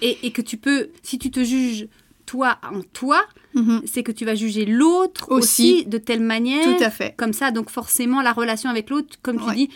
Et, 0.03 0.19
et 0.27 0.31
que 0.33 0.43
tu 0.43 0.57
peux, 0.57 0.89
si 1.03 1.19
tu 1.19 1.31
te 1.31 1.43
juges 1.45 1.89
toi 2.27 2.59
en 2.63 2.83
toi, 2.83 3.21
Mhm. 3.55 3.83
c'est 3.85 4.03
que 4.03 4.13
tu 4.13 4.25
vas 4.25 4.35
juger 4.35 4.65
l'autre 4.65 5.31
aussi. 5.31 5.75
Aussi. 5.81 5.87
de 5.87 5.99
telle 5.99 6.21
manière. 6.23 6.65
Tout 6.65 6.83
à 6.83 6.91
fait. 6.91 7.15
Comme 7.17 7.33
ça, 7.35 7.51
donc 7.51 7.69
forcément, 7.71 8.23
la 8.23 8.33
relation 8.33 8.71
avec 8.71 8.89
l'autre, 8.91 9.17
comme 9.23 9.39
tu 9.39 9.55
dis, 9.55 9.69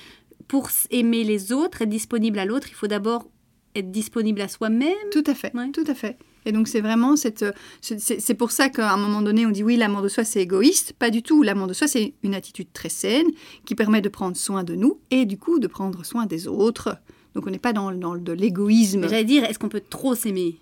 pour 0.49 0.69
aimer 0.91 1.25
les 1.25 1.53
autres, 1.53 1.83
être 1.83 1.89
disponible 1.89 2.39
à 2.39 2.45
l'autre, 2.45 2.69
il 2.71 2.75
faut 2.75 2.87
d'abord 2.87 3.27
être 3.75 3.91
disponible 3.91 4.41
à 4.41 4.49
soi-même. 4.49 4.95
Tout 5.13 5.25
à 5.27 5.35
fait, 5.35 5.55
Ouais. 5.55 5.71
tout 5.73 5.85
à 5.87 5.95
fait. 5.95 6.17
Et 6.47 6.53
donc 6.53 6.69
c'est 6.69 6.81
vraiment 6.81 7.17
cette, 7.17 7.43
euh, 7.43 7.51
c'est 7.81 8.35
pour 8.35 8.53
ça 8.53 8.69
qu'à 8.69 8.93
un 8.93 8.97
moment 8.97 9.21
donné 9.21 9.45
on 9.45 9.51
dit 9.51 9.65
oui 9.65 9.77
l'amour 9.77 10.01
de 10.01 10.09
soi 10.09 10.23
c'est 10.23 10.41
égoïste, 10.41 10.93
pas 10.93 11.11
du 11.11 11.23
tout. 11.25 11.43
L'amour 11.43 11.67
de 11.67 11.73
soi 11.75 11.89
c'est 11.89 12.15
une 12.23 12.37
attitude 12.37 12.69
très 12.73 12.89
saine 12.89 13.27
qui 13.65 13.75
permet 13.75 14.01
de 14.01 14.09
prendre 14.09 14.37
soin 14.37 14.63
de 14.63 14.77
nous 14.77 15.01
et 15.11 15.25
du 15.27 15.39
coup 15.39 15.59
de 15.59 15.67
prendre 15.67 16.07
soin 16.07 16.25
des 16.25 16.47
autres. 16.47 16.97
Donc 17.37 17.47
on 17.47 17.51
n'est 17.51 17.59
pas 17.59 17.75
dans, 17.75 17.93
dans 17.93 18.17
de 18.17 18.33
l'égoïsme. 18.33 19.03
J'allais 19.09 19.25
dire, 19.25 19.45
est-ce 19.45 19.59
qu'on 19.59 19.69
peut 19.69 19.83
trop 19.89 20.15
s'aimer? 20.15 20.57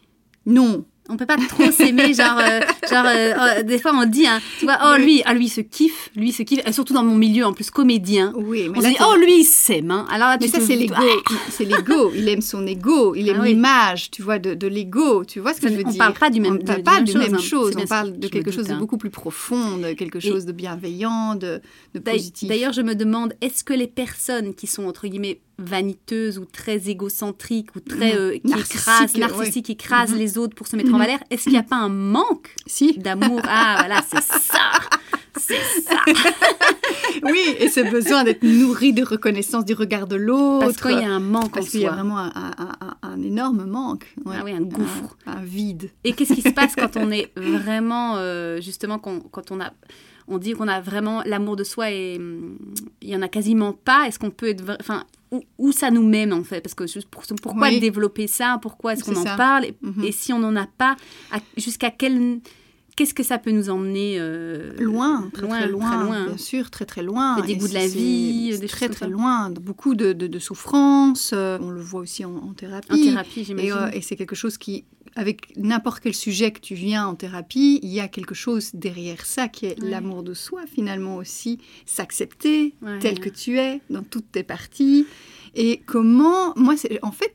Non. 0.44 0.84
On 1.10 1.18
peut 1.18 1.26
pas 1.26 1.36
trop 1.36 1.70
s'aimer, 1.70 2.14
genre, 2.14 2.38
euh, 2.38 2.60
genre 2.90 3.04
euh, 3.04 3.34
euh, 3.58 3.62
des 3.62 3.78
fois 3.78 3.92
on 3.94 4.06
dit, 4.06 4.26
hein, 4.26 4.40
tu 4.58 4.64
vois, 4.64 4.78
oh 4.86 4.96
lui, 4.96 5.20
ah 5.26 5.34
lui 5.34 5.44
il 5.44 5.48
se 5.50 5.60
kiffe, 5.60 6.08
lui 6.16 6.30
il 6.30 6.32
se 6.32 6.42
kiffe, 6.42 6.62
et 6.66 6.72
surtout 6.72 6.94
dans 6.94 7.04
mon 7.04 7.14
milieu 7.14 7.44
en 7.44 7.52
plus 7.52 7.68
comédien. 7.68 8.32
Oui, 8.34 8.70
mais 8.70 8.78
On 8.78 8.80
se 8.80 8.86
là, 8.86 8.90
dit, 8.92 8.96
oh 9.06 9.14
lui 9.16 9.40
il 9.40 9.44
s'aime, 9.44 9.90
hein. 9.90 10.06
Alors 10.10 10.28
là, 10.30 10.38
mais 10.40 10.48
ça 10.48 10.60
c'est 10.60 10.74
l'ego, 10.76 10.94
Ah, 10.96 11.32
c'est 11.50 11.66
l'ego. 11.66 12.10
Il 12.14 12.26
aime 12.30 12.40
son 12.40 12.66
ego, 12.66 13.14
il 13.14 13.28
aime 13.28 13.36
Ah 13.38 13.42
oui. 13.42 13.50
l'image, 13.50 14.10
tu 14.12 14.22
vois, 14.22 14.38
de, 14.38 14.54
de 14.54 14.66
l'ego. 14.66 15.26
Tu 15.26 15.40
vois 15.40 15.52
ce 15.52 15.60
que 15.60 15.68
je 15.68 15.74
veux 15.74 15.82
on 15.84 15.90
dire 15.90 15.98
parle 15.98 16.14
pas 16.14 16.30
du 16.30 16.40
même- 16.40 16.58
On 16.62 16.64
parle 16.64 16.82
pas 16.82 17.02
du 17.02 17.12
même 17.18 17.34
hein. 17.34 17.38
chose. 17.38 17.74
Bien 17.76 17.84
On 17.84 17.86
parle 17.86 18.18
de 18.18 18.28
quelque 18.28 18.50
chose 18.50 18.60
doute, 18.62 18.68
de 18.70 18.72
hein. 18.76 18.78
beaucoup 18.78 18.96
plus 18.96 19.10
profond, 19.10 19.76
de 19.76 19.92
quelque 19.92 20.20
chose 20.20 20.46
de 20.46 20.52
bienveillant, 20.52 21.34
de, 21.34 21.60
de 21.94 21.98
positif. 22.00 22.48
D'ailleurs, 22.48 22.72
je 22.72 22.80
me 22.80 22.94
demande, 22.94 23.34
est-ce 23.42 23.62
que 23.62 23.74
les 23.74 23.88
personnes 23.88 24.54
qui 24.54 24.66
sont 24.66 24.86
entre 24.86 25.06
guillemets 25.06 25.42
vaniteuses 25.58 26.38
ou 26.38 26.44
très 26.44 26.88
égocentriques 26.88 27.74
ou 27.76 27.80
très 27.80 28.12
Mhm. 28.12 28.18
euh, 28.18 28.32
qui 28.38 28.46
Narcissiques, 28.48 28.76
écrasent, 28.80 29.14
ouais. 29.14 29.20
narcissiques, 29.20 29.66
qui 29.66 29.72
écrasent 29.72 30.12
Mhm. 30.12 30.18
les 30.18 30.38
autres 30.38 30.54
pour 30.54 30.66
se 30.66 30.76
mettre 30.76 30.90
en 30.90 30.94
Mhm. 30.94 30.98
valeur, 30.98 31.18
est-ce 31.30 31.44
qu'il 31.44 31.52
n'y 31.52 31.58
a 31.58 31.62
pas 31.62 31.76
un 31.76 31.88
manque 31.88 32.54
si. 32.66 32.98
d'amour? 32.98 33.40
Ah 33.44 33.76
voilà, 33.78 34.02
c'est 34.08 34.22
ça, 34.22 34.70
c'est 35.38 35.82
ça. 35.82 35.96
Oui, 37.22 37.56
et 37.58 37.68
ce 37.68 37.80
besoin 37.80 38.24
d'être 38.24 38.42
nourri 38.42 38.92
de 38.92 39.02
reconnaissance 39.02 39.64
du 39.64 39.72
regard 39.74 40.06
de 40.06 40.16
l'autre. 40.16 40.66
Parce 40.66 40.80
qu'il 40.80 41.00
y 41.00 41.04
a 41.04 41.10
un 41.10 41.20
manque 41.20 41.44
en 41.46 41.60
Parce 41.60 41.70
qu'il 41.70 41.80
y 41.80 41.86
a 41.86 41.92
vraiment 41.92 42.18
un, 42.18 42.32
un- 42.34 42.76
un- 42.80 42.96
un 43.02 43.22
énorme 43.22 43.64
manque. 43.64 44.12
ouais. 44.24 44.36
Ah 44.38 44.42
oui, 44.44 44.52
un 44.52 44.60
gouffre. 44.62 45.16
Un, 45.26 45.42
vide. 45.42 45.90
Et 46.02 46.12
qu'est-ce 46.12 46.32
qui 46.34 46.42
se 46.42 46.50
passe 46.50 46.74
quand 46.76 46.96
on 46.96 47.10
est 47.10 47.30
vraiment, 47.36 48.16
euh, 48.16 48.60
justement, 48.60 48.98
quand, 48.98 49.20
quand 49.30 49.50
on 49.52 49.60
a, 49.60 49.72
on 50.28 50.38
dit 50.38 50.52
qu'on 50.52 50.68
a 50.68 50.80
vraiment 50.80 51.22
l'amour 51.24 51.56
de 51.56 51.64
soi 51.64 51.90
et 51.90 52.16
hum, 52.18 52.56
il 53.02 53.08
y 53.10 53.16
en 53.16 53.22
a 53.22 53.28
quasiment 53.28 53.72
pas. 53.72 54.06
Est-ce 54.06 54.18
qu'on 54.18 54.30
peut 54.30 54.48
être, 54.48 54.64
enfin, 54.80 55.04
où, 55.30 55.42
où 55.58 55.72
ça 55.72 55.90
nous 55.90 56.06
mène 56.06 56.32
en 56.32 56.44
fait? 56.44 56.60
Parce 56.60 56.74
que 56.74 56.84
pour- 57.08 57.22
pourquoi 57.42 57.68
Oui. 57.68 57.80
développer 57.80 58.26
ça? 58.26 58.58
Pourquoi 58.62 58.92
est-ce 58.94 59.04
qu'on 59.04 59.16
en 59.16 59.36
parle? 59.36 59.66
Et, 59.66 59.74
Mhm. 59.82 60.04
et 60.04 60.12
si 60.12 60.32
on 60.32 60.38
n'en 60.38 60.56
a 60.56 60.66
pas, 60.66 60.96
jusqu'à 61.56 61.90
quel, 61.90 62.40
qu'est-ce 62.96 63.12
que 63.14 63.22
ça 63.24 63.38
peut 63.38 63.50
nous 63.50 63.68
emmener 63.70 64.16
euh, 64.20 64.72
Loin, 64.78 65.28
très 65.32 65.42
loin, 65.42 65.58
très 65.58 65.68
loin, 65.68 65.90
très 65.90 66.04
loin? 66.04 66.26
bien 66.26 66.36
sûr, 66.38 66.70
très 66.70 66.84
très 66.84 67.02
loin. 67.02 67.36
Le 67.40 67.42
dégoût 67.46 67.66
Et 67.66 67.68
de 67.70 67.74
la 67.74 67.86
vie, 67.88 68.56
des 68.58 68.66
très 68.68 68.88
très 68.88 69.08
loin. 69.08 69.50
Beaucoup 69.50 69.94
de, 69.96 70.12
de, 70.12 70.26
de 70.28 70.38
souffrance. 70.38 71.32
euh, 71.34 71.58
on 71.60 71.70
le 71.70 71.80
voit 71.80 72.00
aussi 72.00 72.24
en, 72.24 72.34
en 72.36 72.52
thérapie. 72.54 72.92
En 72.92 72.96
thérapie, 72.96 73.40
Et, 73.40 73.44
j'imagine. 73.44 73.72
euh, 73.72 73.90
et 73.92 74.00
c'est 74.00 74.16
quelque 74.16 74.36
chose 74.36 74.56
qui, 74.58 74.84
avec 75.16 75.56
n'importe 75.56 76.00
quel 76.02 76.14
sujet 76.14 76.50
que 76.52 76.60
tu 76.60 76.74
viens 76.74 77.06
en 77.06 77.14
thérapie, 77.14 77.78
il 77.82 77.90
y 77.90 78.00
a 78.00 78.08
quelque 78.08 78.34
chose 78.34 78.70
derrière 78.74 79.24
ça 79.24 79.48
qui 79.48 79.66
est 79.66 79.80
Ouais. 79.82 79.90
l'amour 79.90 80.22
de 80.22 80.34
soi 80.34 80.62
finalement 80.72 81.16
aussi, 81.16 81.60
s'accepter 81.86 82.74
Ouais. 82.82 82.98
tel 82.98 83.20
que 83.20 83.28
tu 83.28 83.58
es 83.58 83.80
dans 83.90 84.02
toutes 84.02 84.30
tes 84.32 84.42
parties. 84.42 85.06
Et 85.54 85.80
comment, 85.86 86.52
moi, 86.56 86.76
c'est 86.76 86.98
en 87.04 87.12
fait, 87.12 87.32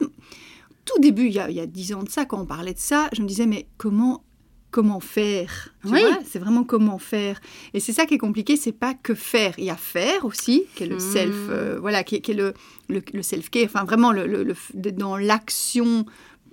tout 0.85 0.99
début, 0.99 1.27
il 1.27 1.33
y 1.33 1.39
a, 1.39 1.65
10 1.65 1.93
ans 1.93 2.03
de 2.03 2.09
ça, 2.09 2.25
quand 2.25 2.41
on 2.41 2.45
parlait 2.45 2.73
de 2.73 2.79
ça, 2.79 3.09
je 3.13 3.21
me 3.21 3.27
disais, 3.27 3.45
mais 3.45 3.67
comment 3.77 4.23
comment 4.71 4.99
faire? 4.99 5.69
Oui. 5.85 5.99
c'est 6.25 6.37
vraiment 6.37 6.63
comment 6.63 6.99
faire. 6.99 7.39
Et 7.73 7.79
c'est 7.79 7.91
ça 7.93 8.05
qui 8.05 8.13
est 8.13 8.19
compliqué, 8.19 8.55
c'est 8.55 8.71
pas 8.71 8.93
que 8.93 9.15
faire. 9.15 9.55
Il 9.57 9.63
y 9.63 9.71
a 9.71 9.75
faire 9.75 10.25
aussi, 10.25 10.65
qui 10.75 10.83
est 10.83 10.85
le 10.85 10.97
Hmm. 10.97 11.13
self, 11.13 11.35
euh, 11.49 11.77
voilà, 11.79 12.03
qui, 12.03 12.17
est- 12.17 12.21
qui 12.21 12.31
est 12.31 12.35
le, 12.35 12.53
le, 12.87 13.01
le 13.11 13.23
self-care, 13.23 13.65
enfin 13.65 13.83
vraiment 13.83 14.11
le, 14.11 14.53
dans 14.91 15.17
l'action 15.17 16.05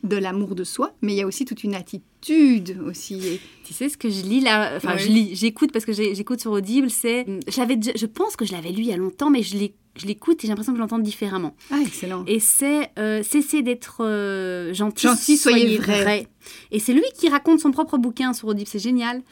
de 0.06 0.16
l'amour 0.16 0.54
de 0.54 0.64
soi, 0.64 0.94
mais 1.02 1.12
il 1.12 1.16
y 1.16 1.22
a 1.22 1.26
aussi 1.26 1.44
toute 1.44 1.64
une 1.64 1.74
attitude 1.74 2.78
aussi. 2.86 3.40
Tu 3.64 3.74
sais 3.74 3.88
ce 3.88 3.96
que 3.98 4.08
je 4.10 4.22
lis 4.22 4.40
là 4.40 4.72
Enfin, 4.76 4.94
Oui. 4.96 5.02
je 5.02 5.08
lis, 5.08 5.30
j'écoute 5.36 5.72
parce 5.72 5.84
que 5.84 5.92
j'écoute 5.92 6.40
sur 6.40 6.52
Audible. 6.52 6.90
C'est, 6.90 7.26
j'avais, 7.48 7.76
déjà- 7.76 7.96
je 7.96 8.06
pense 8.06 8.36
que 8.36 8.44
je 8.44 8.52
l'avais 8.52 8.70
lu 8.70 8.82
il 8.82 8.86
y 8.88 8.92
a 8.92 8.96
longtemps, 8.96 9.30
mais 9.30 9.42
je 9.42 9.56
l'ai- 9.56 9.74
je 9.96 10.06
l'écoute 10.06 10.38
et 10.38 10.42
j'ai 10.42 10.48
l'impression 10.48 10.72
que 10.72 10.76
je 10.78 10.82
l'entends 10.82 10.98
différemment. 10.98 11.54
Ah, 11.70 11.78
excellent. 11.84 12.24
Et 12.26 12.40
c'est 12.40 12.90
euh, 12.98 13.22
cesser 13.22 13.62
d'être 13.62 13.98
euh, 14.04 14.72
gentil, 14.74 15.06
Gentil, 15.06 15.36
soyez 15.36 15.60
soyez 15.60 15.78
vrai. 15.78 16.02
vrai. 16.02 16.28
Et 16.70 16.78
c'est 16.78 16.92
lui 16.92 17.02
qui 17.18 17.28
raconte 17.28 17.58
son 17.60 17.72
propre 17.72 17.98
bouquin 17.98 18.32
sur 18.32 18.46
Audible, 18.48 18.68
c'est 18.70 18.78
génial. 18.78 19.22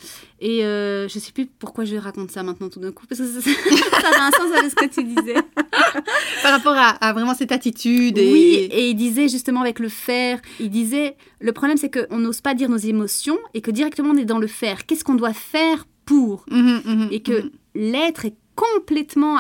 Et 0.41 0.65
euh, 0.65 1.07
je 1.09 1.19
sais 1.19 1.31
plus 1.33 1.47
pourquoi 1.47 1.85
je 1.85 1.97
raconte 1.97 2.31
ça 2.33 2.43
maintenant 2.43 2.69
tout 2.69 2.81
d'un 2.81 2.91
coup, 2.93 3.07
parce 3.07 3.21
que 3.21 3.27
ça, 3.27 3.41
ça 4.01 4.09
a 4.21 4.27
un 4.27 4.31
sens 4.33 4.53
avec 4.59 4.71
ce 4.71 4.75
que 4.75 4.87
tu 4.87 5.05
disais. 5.05 5.35
Par 6.43 6.53
rapport 6.53 6.75
à, 6.77 6.89
à 6.91 7.13
vraiment 7.13 7.35
cette 7.35 7.53
attitude. 7.53 8.19
Et... 8.19 8.33
Oui, 8.33 8.69
et 8.73 8.89
il 8.91 8.95
disait 8.95 9.29
justement 9.29 9.61
avec 9.61 9.79
le 9.79 9.89
faire, 9.89 10.41
il 10.61 10.71
disait, 10.71 11.17
le 11.41 11.53
problème 11.53 11.77
c'est 11.77 11.91
qu'on 11.91 12.19
n'ose 12.19 12.41
pas 12.41 12.55
dire 12.55 12.69
nos 12.69 12.77
émotions 12.77 13.39
et 13.55 13.61
que 13.61 13.71
directement 13.71 14.11
on 14.11 14.17
est 14.17 14.25
dans 14.25 14.39
le 14.39 14.47
faire. 14.49 14.87
Qu'est-ce 14.87 15.05
qu'on 15.05 15.15
doit 15.15 15.33
faire 15.35 15.87
pour 16.05 16.45
Mhm, 16.51 16.83
mhm, 16.85 17.09
Et 17.13 17.23
que 17.23 17.45
mhm. 17.45 17.51
l'être 17.75 18.25
est 18.25 18.35
complètement, 18.55 19.39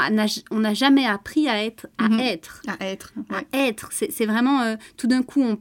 on 0.50 0.61
n'a 0.61 0.75
jamais 0.75 1.06
appris 1.06 1.49
à 1.49 1.64
être, 1.64 1.87
à 1.99 2.09
Mhm. 2.09 2.21
être. 2.21 2.62
à 2.80 2.87
être. 2.87 3.12
à 3.30 3.42
être. 3.66 3.88
C'est 3.92 4.26
vraiment 4.26 4.61
euh, 4.62 4.76
tout 4.97 5.06
d'un 5.06 5.23
coup 5.23 5.42
on, 5.42 5.59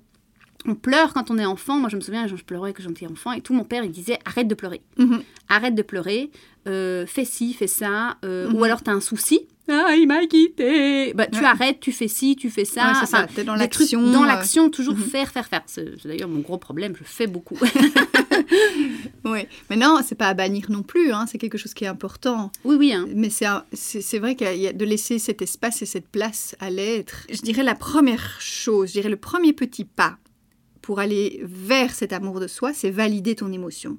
on 0.66 0.76
pleure 0.76 1.14
quand 1.14 1.30
on 1.32 1.38
est 1.38 1.46
enfant. 1.46 1.78
Moi 1.80 1.90
je 1.90 1.96
me 1.96 2.02
souviens 2.02 2.28
je 2.28 2.36
pleurais 2.36 2.74
quand 2.74 2.84
j'étais 2.84 3.08
enfant 3.08 3.32
et 3.34 3.42
tout 3.42 3.54
mon 3.54 3.64
père 3.64 3.84
il 3.84 3.92
disait 3.92 4.20
arrête 4.26 4.48
de 4.48 4.56
pleurer, 4.56 4.82
Mhm. 4.98 5.22
arrête 5.50 5.76
de 5.76 5.82
pleurer, 5.82 6.32
euh, 6.68 7.06
fais 7.06 7.26
ci, 7.26 7.54
fais 7.54 7.68
ça, 7.68 8.18
euh, 8.26 8.48
Mhm. 8.50 8.56
ou 8.56 8.64
alors 8.64 8.82
t'as 8.82 8.94
un 8.94 9.02
souci. 9.02 9.48
Ah 9.70 9.96
il 9.96 10.08
m'a 10.08 10.26
quitté. 10.26 11.14
Bah 11.14 11.26
tu 11.28 11.40
Ouais. 11.40 11.46
arrêtes, 11.46 11.80
tu 11.80 11.94
fais 11.94 12.10
ci, 12.10 12.36
tu 12.36 12.50
fais 12.50 12.66
ça. 12.66 12.88
Ouais, 12.90 12.94
c'est 13.00 13.06
ça, 13.06 13.20
Enfin, 13.20 13.28
t'es 13.34 13.44
dans 13.46 13.56
l'action. 13.56 14.12
dans 14.12 14.24
l'action 14.26 14.70
toujours 14.70 14.96
mhm. 14.96 15.02
faire 15.04 15.32
faire 15.32 15.48
faire. 15.48 15.62
C'est 15.68 16.06
d'ailleurs 16.06 16.28
mon 16.28 16.42
gros 16.42 16.58
problème. 16.58 16.94
Je 17.00 17.04
fais 17.06 17.28
beaucoup. 17.28 17.56
Oui, 19.26 19.48
mais 19.70 19.76
non, 19.76 20.00
c'est 20.06 20.16
pas 20.16 20.28
à 20.28 20.34
bannir 20.34 20.70
non 20.70 20.84
plus, 20.84 21.12
hein, 21.12 21.26
c'est 21.30 21.38
quelque 21.38 21.58
chose 21.58 21.74
qui 21.74 21.86
est 21.86 21.88
important. 21.88 22.52
oui 22.66 22.76
oui. 22.78 22.94
hein. 22.94 23.08
Mais 23.16 23.30
c'est 23.30 24.20
vrai 24.20 24.36
qu'il 24.36 24.56
y 24.58 24.68
a 24.68 24.74
de 24.74 24.86
laisser 24.86 25.18
cet 25.20 25.42
espace 25.42 25.82
et 25.82 25.86
cette 25.86 26.08
place 26.10 26.56
à 26.60 26.70
l'être. 26.70 27.26
Je 27.32 27.42
dirais 27.42 27.64
la 27.64 27.76
première 27.76 28.40
chose, 28.40 28.90
je 28.90 28.94
dirais 28.94 29.10
le 29.10 29.18
premier 29.18 29.54
petit 29.54 29.86
pas 29.86 30.18
pour 30.82 31.00
aller 31.00 31.40
vers 31.44 31.96
cet 31.96 32.12
amour 32.12 32.40
de 32.42 32.48
soi, 32.48 32.74
c'est 32.74 32.90
valider 32.90 33.36
ton 33.36 33.52
émotion. 33.52 33.98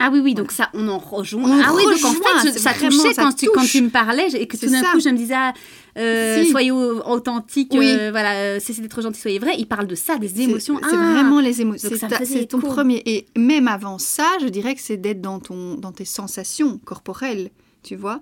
Ah 0.00 0.10
oui, 0.12 0.20
oui, 0.20 0.34
donc 0.34 0.50
ça, 0.52 0.70
on 0.74 0.88
en 0.88 0.98
rejoint. 0.98 1.42
On 1.44 1.62
ah 1.62 1.72
oui, 1.74 1.84
donc 1.84 2.04
en 2.04 2.12
fait, 2.12 2.52
je- 2.52 2.58
ça 2.58 2.72
vraiment, 2.72 2.90
touchait 3.02 3.14
ça 3.14 3.22
quand, 3.22 3.32
tu, 3.32 3.46
quand 3.54 3.60
touche. 3.62 3.72
tu 3.72 3.82
me 3.82 3.90
parlais 3.90 4.28
et 4.34 4.46
que 4.48 4.56
tout 4.56 4.66
d'un 4.66 4.82
coup, 4.82 5.00
je 5.00 5.08
me 5.08 5.16
disais, 5.16 5.34
ah, 5.36 5.52
euh, 5.98 6.42
Si. 6.42 6.50
soyez 6.50 6.70
au- 6.72 7.00
authentique, 7.06 7.72
Oui. 7.74 7.86
euh, 7.88 8.10
voilà, 8.10 8.34
euh, 8.34 8.60
cessez 8.60 8.82
d'être 8.82 9.00
gentil, 9.00 9.20
soyez 9.20 9.38
vrai. 9.38 9.54
Il 9.58 9.66
parle 9.66 9.86
de 9.86 9.94
ça, 9.94 10.18
des 10.18 10.40
émotions. 10.40 10.78
C'est 10.82 10.96
Ah, 10.96 11.12
vraiment 11.12 11.40
les 11.40 11.60
émotions. 11.60 11.90
C'est 12.24 12.46
ton 12.46 12.58
premier. 12.60 13.02
Et 13.06 13.26
même 13.36 13.68
avant 13.68 13.98
ça, 13.98 14.26
je 14.42 14.46
dirais 14.48 14.74
que 14.74 14.80
c'est 14.80 14.96
d'être 14.96 15.20
dans, 15.20 15.38
ton, 15.40 15.76
dans 15.76 15.92
tes 15.92 16.04
sensations 16.04 16.78
corporelles, 16.84 17.50
tu 17.82 17.94
vois. 17.96 18.20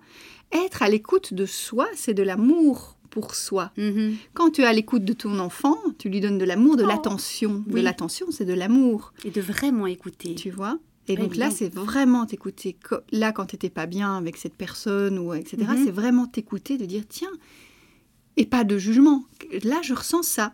Être 0.52 0.82
à 0.82 0.88
l'écoute 0.90 1.32
de 1.32 1.46
soi, 1.46 1.88
c'est 1.94 2.12
de 2.14 2.22
l'amour 2.22 2.96
pour 3.08 3.34
soi. 3.34 3.70
mhm. 3.78 4.14
Quand 4.34 4.50
tu 4.50 4.62
es 4.62 4.64
à 4.64 4.72
l'écoute 4.72 5.04
de 5.04 5.12
ton 5.14 5.38
enfant, 5.38 5.76
tu 5.98 6.08
lui 6.10 6.20
donnes 6.20 6.38
de 6.38 6.44
l'amour, 6.44 6.76
de 6.76 6.84
Oh. 6.84 6.86
l'attention. 6.86 7.62
De 7.66 7.74
Oui. 7.74 7.82
l'attention, 7.82 8.26
c'est 8.30 8.44
de 8.46 8.54
l'amour, 8.54 9.12
Et 9.24 9.30
de 9.30 9.40
vraiment 9.40 9.86
écouter. 9.86 10.34
tu 10.34 10.50
vois? 10.50 10.78
Et 11.08 11.16
donc 11.16 11.34
là, 11.36 11.50
c'est 11.50 11.72
vraiment 11.74 12.26
t'écouter. 12.26 12.76
Co- 12.88 13.00
Là, 13.10 13.32
quand 13.32 13.46
tu 13.46 13.56
n'étais 13.56 13.70
pas 13.70 13.86
bien 13.86 14.16
avec 14.16 14.36
cette 14.36 14.54
personne, 14.54 15.18
ou 15.18 15.34
etc., 15.34 15.56
Mhm. 15.68 15.84
c'est 15.84 15.90
vraiment 15.90 16.26
t'écouter, 16.26 16.78
de 16.78 16.84
dire, 16.84 17.02
tiens, 17.08 17.32
et 18.36 18.46
pas 18.46 18.64
de 18.64 18.78
jugement. 18.78 19.24
Là, 19.64 19.80
je 19.82 19.94
ressens 19.94 20.22
ça. 20.22 20.52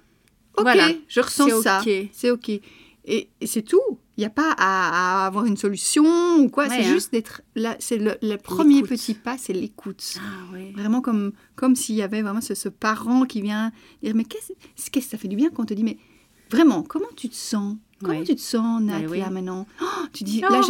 Ok, 0.56 0.62
Voilà. 0.62 0.88
je 1.06 1.20
ressens 1.20 1.62
ça. 1.62 1.82
C'est 2.12 2.30
ok. 2.30 2.48
Et, 2.48 3.28
et 3.40 3.46
c'est 3.46 3.62
tout. 3.62 3.80
Il 4.16 4.20
n'y 4.22 4.26
a 4.26 4.30
pas 4.30 4.50
à, 4.58 5.22
à 5.22 5.26
avoir 5.26 5.44
une 5.44 5.56
solution 5.56 6.04
ou 6.38 6.48
quoi. 6.48 6.66
Ouais, 6.66 6.70
c'est 6.80 6.84
hein. 6.86 6.92
juste 6.92 7.12
d'être 7.12 7.42
là. 7.54 7.76
C'est 7.78 7.96
le, 7.98 8.16
le 8.20 8.36
premier 8.36 8.82
petit 8.82 9.14
pas, 9.14 9.38
c'est 9.38 9.52
l'écoute. 9.52 10.16
Ah 10.18 10.52
ouais. 10.52 10.72
Vraiment 10.74 11.00
comme, 11.00 11.32
comme 11.54 11.76
s'il 11.76 11.94
y 11.94 12.02
avait 12.02 12.20
vraiment 12.22 12.40
ce, 12.40 12.54
ce 12.54 12.68
parent 12.68 13.24
qui 13.26 13.40
vient 13.40 13.70
dire 14.02 14.14
Mais 14.16 14.24
qu'est-ce 14.24 14.52
qu'est-ce 14.90 14.90
que 14.90 15.00
ça 15.00 15.16
fait 15.18 15.28
du 15.28 15.36
bien 15.36 15.50
quand 15.50 15.62
on 15.62 15.66
te 15.66 15.74
dit 15.74 15.84
Mais 15.84 15.98
vraiment, 16.50 16.82
comment 16.82 17.06
tu 17.16 17.28
te 17.28 17.36
sens? 17.36 17.76
Comment 18.02 18.22
tu 18.24 18.34
te 18.36 18.40
sens, 18.40 18.80
Nat, 18.82 18.98
Ouais, 19.00 19.06
oui. 19.08 19.18
là 19.20 19.30
maintenant? 19.30 19.66
Oh, 19.80 19.84
Tu 20.12 20.24
dis 20.24 20.40
Là, 20.40 20.60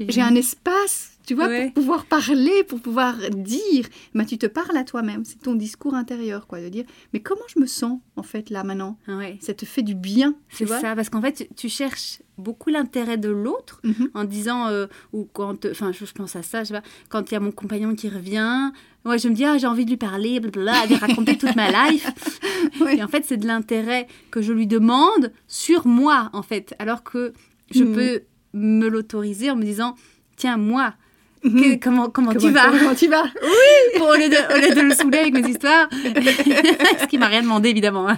j'ai 0.00 0.20
un, 0.20 0.26
un 0.26 0.34
espace, 0.34 1.10
tu 1.28 1.34
vois, 1.34 1.46
Ouais. 1.48 1.64
pour 1.66 1.74
pouvoir 1.74 2.06
parler, 2.06 2.64
pour 2.66 2.80
pouvoir 2.80 3.14
dire. 3.36 3.86
Mais 4.14 4.24
tu 4.24 4.38
te 4.38 4.46
parles 4.46 4.76
à 4.76 4.82
toi-même. 4.84 5.24
C'est 5.26 5.40
ton 5.42 5.54
discours 5.54 5.92
intérieur, 5.94 6.46
quoi, 6.46 6.60
de 6.60 6.68
dire 6.70 6.84
Mais 7.12 7.20
comment 7.20 7.42
je 7.54 7.60
me 7.60 7.66
sens, 7.66 8.00
en 8.16 8.22
fait, 8.22 8.48
là 8.48 8.64
maintenant? 8.64 8.96
Ouais. 9.08 9.36
Ça 9.42 9.52
te 9.52 9.66
fait 9.66 9.82
du 9.82 9.94
bien, 9.94 10.32
tu 10.48 10.56
C'est 10.56 10.64
vois? 10.64 10.80
ça, 10.80 10.96
parce 10.96 11.10
qu'en 11.10 11.20
fait, 11.20 11.32
tu, 11.32 11.46
tu 11.54 11.68
cherches 11.68 12.22
beaucoup 12.38 12.70
l'intérêt 12.70 13.18
de 13.18 13.28
l'autre 13.28 13.80
Mhm. 13.84 14.08
en 14.14 14.24
disant, 14.24 14.68
euh, 14.68 14.86
ou 15.12 15.28
quand, 15.32 15.66
enfin, 15.66 15.92
je, 15.92 16.04
je 16.06 16.12
pense 16.12 16.34
à 16.34 16.42
ça, 16.42 16.62
je 16.64 16.68
sais 16.68 16.74
pas, 16.74 16.82
quand 17.10 17.30
il 17.30 17.34
y 17.34 17.36
a 17.36 17.40
mon 17.40 17.50
compagnon 17.52 17.94
qui 17.94 18.08
revient, 18.08 18.70
ouais, 19.04 19.18
je 19.18 19.28
me 19.28 19.34
dis, 19.34 19.44
ah, 19.44 19.58
j'ai 19.58 19.66
envie 19.66 19.84
de 19.84 19.90
lui 19.90 19.96
parler, 19.98 20.40
blablabla, 20.40 20.84
de 20.84 20.88
lui 20.94 20.96
raconter 20.96 21.36
toute 21.36 21.54
ma 21.56 21.68
life. 21.90 22.10
Ouais. 22.80 22.96
Et 22.98 23.02
en 23.02 23.08
fait, 23.08 23.24
c'est 23.24 23.36
de 23.36 23.46
l'intérêt 23.46 24.06
que 24.30 24.40
je 24.40 24.52
lui 24.52 24.66
demande 24.66 25.32
sur 25.46 25.86
moi, 25.86 26.30
en 26.32 26.42
fait, 26.42 26.74
alors 26.78 27.02
que 27.02 27.32
je 27.70 27.82
Mhm. 27.84 27.94
peux 27.94 28.20
me 28.54 28.88
l'autoriser 28.88 29.50
en 29.50 29.56
me 29.56 29.62
disant, 29.64 29.94
tiens, 30.36 30.56
moi. 30.56 30.94
Que- 31.42 31.78
comment, 31.78 32.08
comment, 32.10 32.34
tu 32.34 32.50
vas? 32.50 32.70
Comment 32.70 32.94
tu 32.94 33.06
vas? 33.08 33.24
Pour, 33.96 34.08
au, 34.08 34.14
lieu 34.14 34.28
de, 34.28 34.54
au 34.56 34.60
lieu 34.68 34.74
de 34.74 34.80
le 34.80 34.94
saouler 34.94 35.18
avec 35.18 35.34
mes 35.34 35.48
histoires, 35.48 35.88
ce 35.92 37.06
qui 37.06 37.18
m'a 37.18 37.26
rien 37.26 37.42
demandé 37.42 37.68
évidemment. 37.70 38.08
hein. 38.08 38.16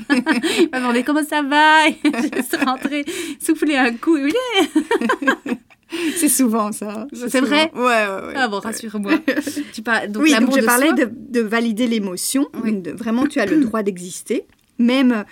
Il 0.59 0.69
m'a 0.73 0.81
demandé 0.81 1.03
comment 1.03 1.25
ça 1.25 1.43
va, 1.43 1.89
et 1.89 1.97
je 2.05 2.43
suis 2.43 2.65
rentrée 2.65 3.05
souffler 3.45 3.77
un 3.77 3.93
coup. 3.95 4.17
Oui, 4.17 4.33
C'est 6.17 6.29
souvent 6.29 6.71
ça. 6.71 7.09
C'est 7.29 7.41
vrai? 7.41 7.71
Ouais, 7.75 7.81
ouais, 7.83 8.27
ouais. 8.29 8.33
Ah 8.37 8.47
bon, 8.47 8.61
rassure-moi. 8.61 9.13
Tu 9.73 9.83
par... 9.83 10.07
Donc 10.07 10.23
oui, 10.23 10.31
l'amour 10.31 10.51
donc 10.51 10.57
je 10.59 10.61
de 10.63 10.67
parlais 10.67 10.87
soi? 10.89 10.97
de, 10.97 11.11
de 11.13 11.41
valider 11.41 11.89
l'émotion. 11.89 12.47
Oui. 12.63 12.77
de- 12.77 12.93
Vraiment, 12.93 13.27
tu 13.27 13.41
as 13.41 13.47
le 13.47 13.57
droit 13.59 13.83
d'exister. 13.83 14.45
Même 14.79 15.11
euh, 15.13 15.23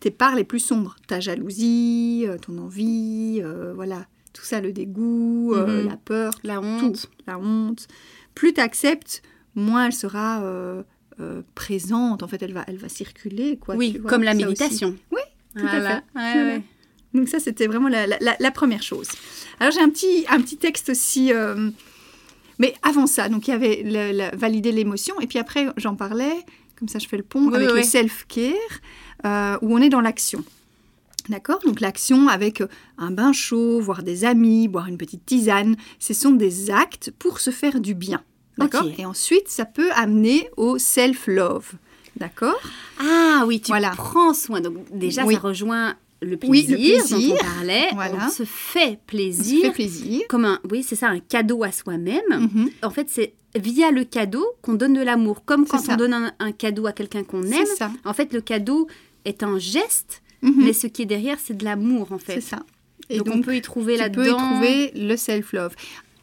tes 0.00 0.10
parts 0.10 0.34
les 0.36 0.44
plus 0.44 0.58
sombres. 0.58 0.96
Ta 1.06 1.20
jalousie, 1.20 2.24
euh, 2.26 2.38
ton 2.38 2.56
envie, 2.58 3.42
euh, 3.44 3.72
voilà. 3.74 4.06
Tout 4.32 4.44
ça, 4.44 4.60
le 4.60 4.72
dégoût, 4.72 5.54
euh, 5.54 5.82
Mhm. 5.82 5.88
la 5.88 5.96
peur, 5.96 6.32
la 6.44 6.56
tout, 6.56 6.62
honte. 6.64 7.10
la 7.26 7.38
honte. 7.38 7.88
Plus 8.34 8.52
tu 8.54 8.60
acceptes, 8.60 9.22
moins 9.54 9.86
elle 9.86 9.92
sera 9.92 10.42
euh, 10.42 10.82
euh, 11.20 11.42
présente. 11.54 12.22
En 12.22 12.28
fait, 12.28 12.40
elle 12.42 12.52
va, 12.52 12.64
elle 12.68 12.78
va 12.78 12.88
circuler. 12.88 13.56
Quoi, 13.58 13.74
oui, 13.76 13.98
vois, 13.98 14.08
comme 14.10 14.22
la 14.22 14.32
aussi. 14.32 14.44
méditation. 14.44 14.96
Oui, 15.10 15.20
tout 15.56 15.66
à 15.66 15.70
fait. 15.70 15.78
Ouais, 15.82 16.00
Voilà. 16.14 16.44
ouais. 16.44 16.62
Donc 17.12 17.28
ça, 17.28 17.40
c'était 17.40 17.66
vraiment 17.66 17.88
la, 17.88 18.06
la- 18.06 18.18
la- 18.20 18.36
la 18.38 18.50
première 18.52 18.84
chose. 18.84 19.08
Alors 19.58 19.72
j'ai 19.72 19.80
un 19.80 19.90
petit, 19.90 20.24
un 20.28 20.40
petit 20.40 20.56
texte 20.58 20.90
aussi, 20.90 21.32
mais 22.60 22.74
avant 22.82 23.06
ça, 23.08 23.28
donc 23.28 23.48
il 23.48 23.50
y 23.50 23.54
avait 23.54 23.82
le- 23.84 24.36
valider 24.36 24.70
l'émotion, 24.70 25.18
et 25.20 25.26
puis 25.26 25.38
après 25.40 25.66
j'en 25.76 25.96
parlais, 25.96 26.32
comme 26.78 26.86
ça 26.88 26.98
je 27.00 27.08
fais 27.08 27.16
le 27.16 27.22
pont 27.24 27.48
Oui, 27.48 27.56
avec 27.56 27.70
oui, 27.70 27.76
le 27.78 27.82
self-care, 27.82 29.58
où 29.62 29.74
on 29.76 29.78
est 29.78 29.88
dans 29.88 30.00
l'action. 30.00 30.44
D'accord? 31.30 31.60
Donc 31.64 31.80
l'action 31.80 32.28
avec 32.28 32.60
euh, 32.60 32.66
un 32.98 33.10
bain 33.10 33.32
chaud, 33.32 33.80
voir 33.80 34.02
des 34.02 34.24
amis, 34.24 34.68
boire 34.68 34.88
une 34.88 34.98
petite 34.98 35.24
tisane, 35.24 35.76
ce 35.98 36.12
sont 36.12 36.32
des 36.32 36.70
actes 36.70 37.10
pour 37.18 37.40
se 37.40 37.50
faire 37.50 37.80
du 37.80 37.94
bien. 37.94 38.20
D'accord? 38.58 38.86
Et 38.98 39.06
ensuite, 39.06 39.48
ça 39.48 39.64
peut 39.64 39.90
amener 39.94 40.50
au 40.58 40.76
self-love. 40.76 41.72
D'accord? 42.16 42.60
Ah 42.98 43.44
oui, 43.46 43.60
tu 43.60 43.68
Voilà. 43.68 43.92
prends 43.96 44.34
soin. 44.34 44.60
Donc 44.60 44.74
déjà, 44.92 45.24
Oui. 45.24 45.34
ça 45.34 45.40
rejoint 45.40 45.94
le 46.20 46.36
Oui, 46.46 46.64
plaisir, 46.66 46.98
le 46.98 47.04
plaisir. 47.06 47.28
dont 47.28 47.34
on 47.34 47.38
parlait. 47.56 47.88
Voilà. 47.94 48.26
On 48.26 48.30
se 48.30 48.42
fait 48.44 48.80
Ça 48.80 48.86
fait 48.88 48.98
plaisir. 49.06 49.72
plaisir. 49.72 50.20
Comme 50.28 50.44
un, 50.44 50.58
oui, 50.70 50.82
c'est 50.82 50.96
ça, 50.96 51.08
un 51.08 51.20
cadeau 51.20 51.62
à 51.64 51.72
soi-même. 51.72 52.20
Mhm. 52.30 52.70
En 52.82 52.90
fait, 52.90 53.06
c'est 53.08 53.32
via 53.56 53.90
le 53.92 54.04
cadeau 54.04 54.44
qu'on 54.62 54.74
donne 54.74 54.92
de 54.94 55.00
l'amour. 55.02 55.44
Comme 55.44 55.64
quand 55.66 55.78
ça. 55.78 55.94
on 55.94 55.96
donne 55.96 56.12
un, 56.12 56.32
un 56.40 56.52
cadeau 56.52 56.86
à 56.86 56.92
quelqu'un 56.92 57.22
qu'on 57.22 57.44
aime. 57.44 57.66
ça. 57.78 57.90
En 58.04 58.12
fait, 58.12 58.32
le 58.34 58.40
cadeau 58.42 58.88
est 59.24 59.42
un 59.42 59.58
geste, 59.58 60.22
Mhm. 60.42 60.64
mais 60.64 60.72
ce 60.72 60.86
qui 60.86 61.02
est 61.02 61.06
derrière, 61.06 61.38
c'est 61.38 61.56
de 61.56 61.64
l'amour, 61.64 62.12
en 62.12 62.18
C'est 62.18 62.34
fait. 62.34 62.40
ça. 62.40 62.60
donc, 63.10 63.28
on 63.32 63.40
peut 63.42 63.56
y 63.56 63.60
trouver 63.62 63.96
là-dedans. 63.96 64.22
peux 64.22 64.28
y 64.30 64.34
trouver 64.34 64.92
le 64.94 65.16
self-love. 65.16 65.74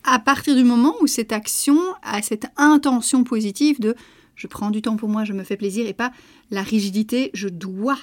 À 0.03 0.19
partir 0.19 0.55
du 0.55 0.63
moment 0.63 0.95
où 1.01 1.07
cette 1.07 1.31
action 1.31 1.77
a 2.01 2.21
cette 2.21 2.45
intention 2.57 3.23
positive 3.23 3.79
de 3.79 3.95
je 4.35 4.47
prends 4.47 4.69
du 4.69 4.81
temps 4.81 4.95
pour 4.97 5.09
moi, 5.09 5.23
je 5.25 5.33
me 5.33 5.43
fais 5.43 5.57
plaisir 5.57 5.85
et 5.87 5.93
pas 5.93 6.11
la 6.51 6.61
rigidité, 6.61 7.31
je 7.33 7.47
dois 7.49 7.97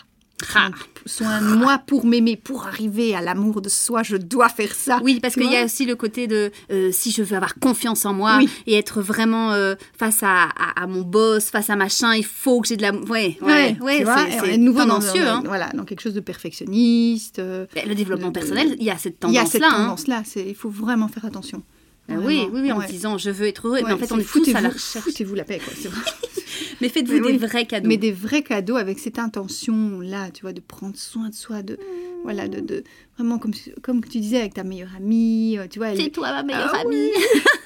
Ah. 0.54 0.68
soin 1.06 1.40
de 1.40 1.54
moi 1.56 1.78
pour 1.86 2.04
m'aimer, 2.06 2.36
pour 2.36 2.66
arriver 2.66 3.14
à 3.14 3.20
l'amour 3.20 3.60
de 3.62 3.68
soi, 3.68 4.02
je 4.02 4.16
dois 4.16 4.48
faire 4.48 4.74
ça. 4.74 5.00
Oui, 5.02 5.20
parce 5.20 5.34
qu'il 5.34 5.50
y 5.50 5.56
a 5.56 5.64
aussi 5.64 5.84
le 5.86 5.96
côté 5.96 6.26
de 6.26 6.50
euh, 6.70 6.90
si 6.92 7.10
je 7.12 7.22
veux 7.22 7.36
avoir 7.36 7.54
confiance 7.56 8.04
en 8.04 8.12
moi 8.12 8.36
Oui. 8.38 8.48
et 8.66 8.74
être 8.74 9.00
vraiment 9.00 9.52
euh, 9.52 9.74
face 9.98 10.22
à, 10.22 10.44
à- 10.44 10.82
à 10.82 10.86
mon 10.86 11.02
boss, 11.02 11.50
face 11.50 11.70
à 11.70 11.76
machin, 11.76 12.14
il 12.14 12.24
faut 12.24 12.60
que 12.60 12.68
j'ai 12.68 12.76
de 12.76 12.82
la. 12.82 12.92
Ouais, 12.92 13.36
ouais, 13.42 13.76
ouais, 13.80 14.04
c'est- 14.42 14.56
nouveau 14.58 14.80
tendancieux. 14.80 15.24
dans- 15.24 15.36
hein. 15.36 15.42
voilà, 15.46 15.68
dans 15.74 15.84
quelque 15.84 16.00
chose 16.00 16.14
de 16.14 16.20
perfectionniste. 16.20 17.38
euh, 17.38 17.66
Mais 17.74 17.84
Le 17.86 17.94
développement 17.94 18.32
personnel, 18.32 18.76
il 18.78 18.84
y 18.84 18.90
a 18.90 18.98
cette 18.98 19.16
Il 19.26 19.32
y 19.32 19.38
a 19.38 19.42
tendance-là. 19.44 20.18
hein. 20.18 20.22
il 20.36 20.54
faut 20.54 20.70
vraiment 20.70 21.08
faire 21.08 21.24
attention. 21.24 21.62
Ah 22.08 22.14
oui, 22.18 22.36
Vraiment, 22.36 22.44
oui, 22.54 22.60
oui, 22.62 22.72
en 22.72 22.78
ouais. 22.78 22.86
disant 22.86 23.16
je 23.18 23.30
veux 23.30 23.46
être 23.46 23.66
heureux. 23.66 23.80
mais 23.86 23.92
en 23.92 23.98
fait, 23.98 24.12
on 24.12 24.18
est 24.18 24.24
tous 24.30 24.54
à 24.54 24.60
la 24.60 24.68
recherche. 24.68 25.04
Foutez-vous 25.04 25.34
la 25.34 25.44
paix, 25.44 25.58
quoi. 25.64 25.72
vrai. 25.90 26.00
Mais 26.80 26.88
faites-vous 26.88 27.14
des 27.20 27.32
oui. 27.32 27.38
vrais 27.38 27.64
cadeaux. 27.66 27.88
Mais 27.88 27.96
des 27.96 28.12
vrais 28.12 28.42
cadeaux 28.42 28.76
avec 28.76 28.98
cette 28.98 29.18
intention-là, 29.18 30.30
tu 30.32 30.42
vois, 30.42 30.52
de 30.52 30.60
prendre 30.60 30.96
soin 30.96 31.28
de 31.30 31.34
soi, 31.34 31.62
de, 31.62 31.78
voilà, 32.24 32.46
de, 32.48 32.60
de 32.60 32.84
vraiment 33.16 33.38
comme, 33.38 33.52
comme 33.82 34.02
tu 34.04 34.18
disais 34.18 34.38
avec 34.38 34.54
ta 34.54 34.64
meilleure 34.64 34.94
amie, 34.96 35.56
euh, 35.58 35.66
tu 35.68 35.78
vois, 35.78 35.88
elle- 35.88 36.00
C'est 36.00 36.10
toi 36.10 36.30
ma 36.32 36.42
meilleure 36.42 36.72
Ah 36.74 36.80
amie. 36.80 37.10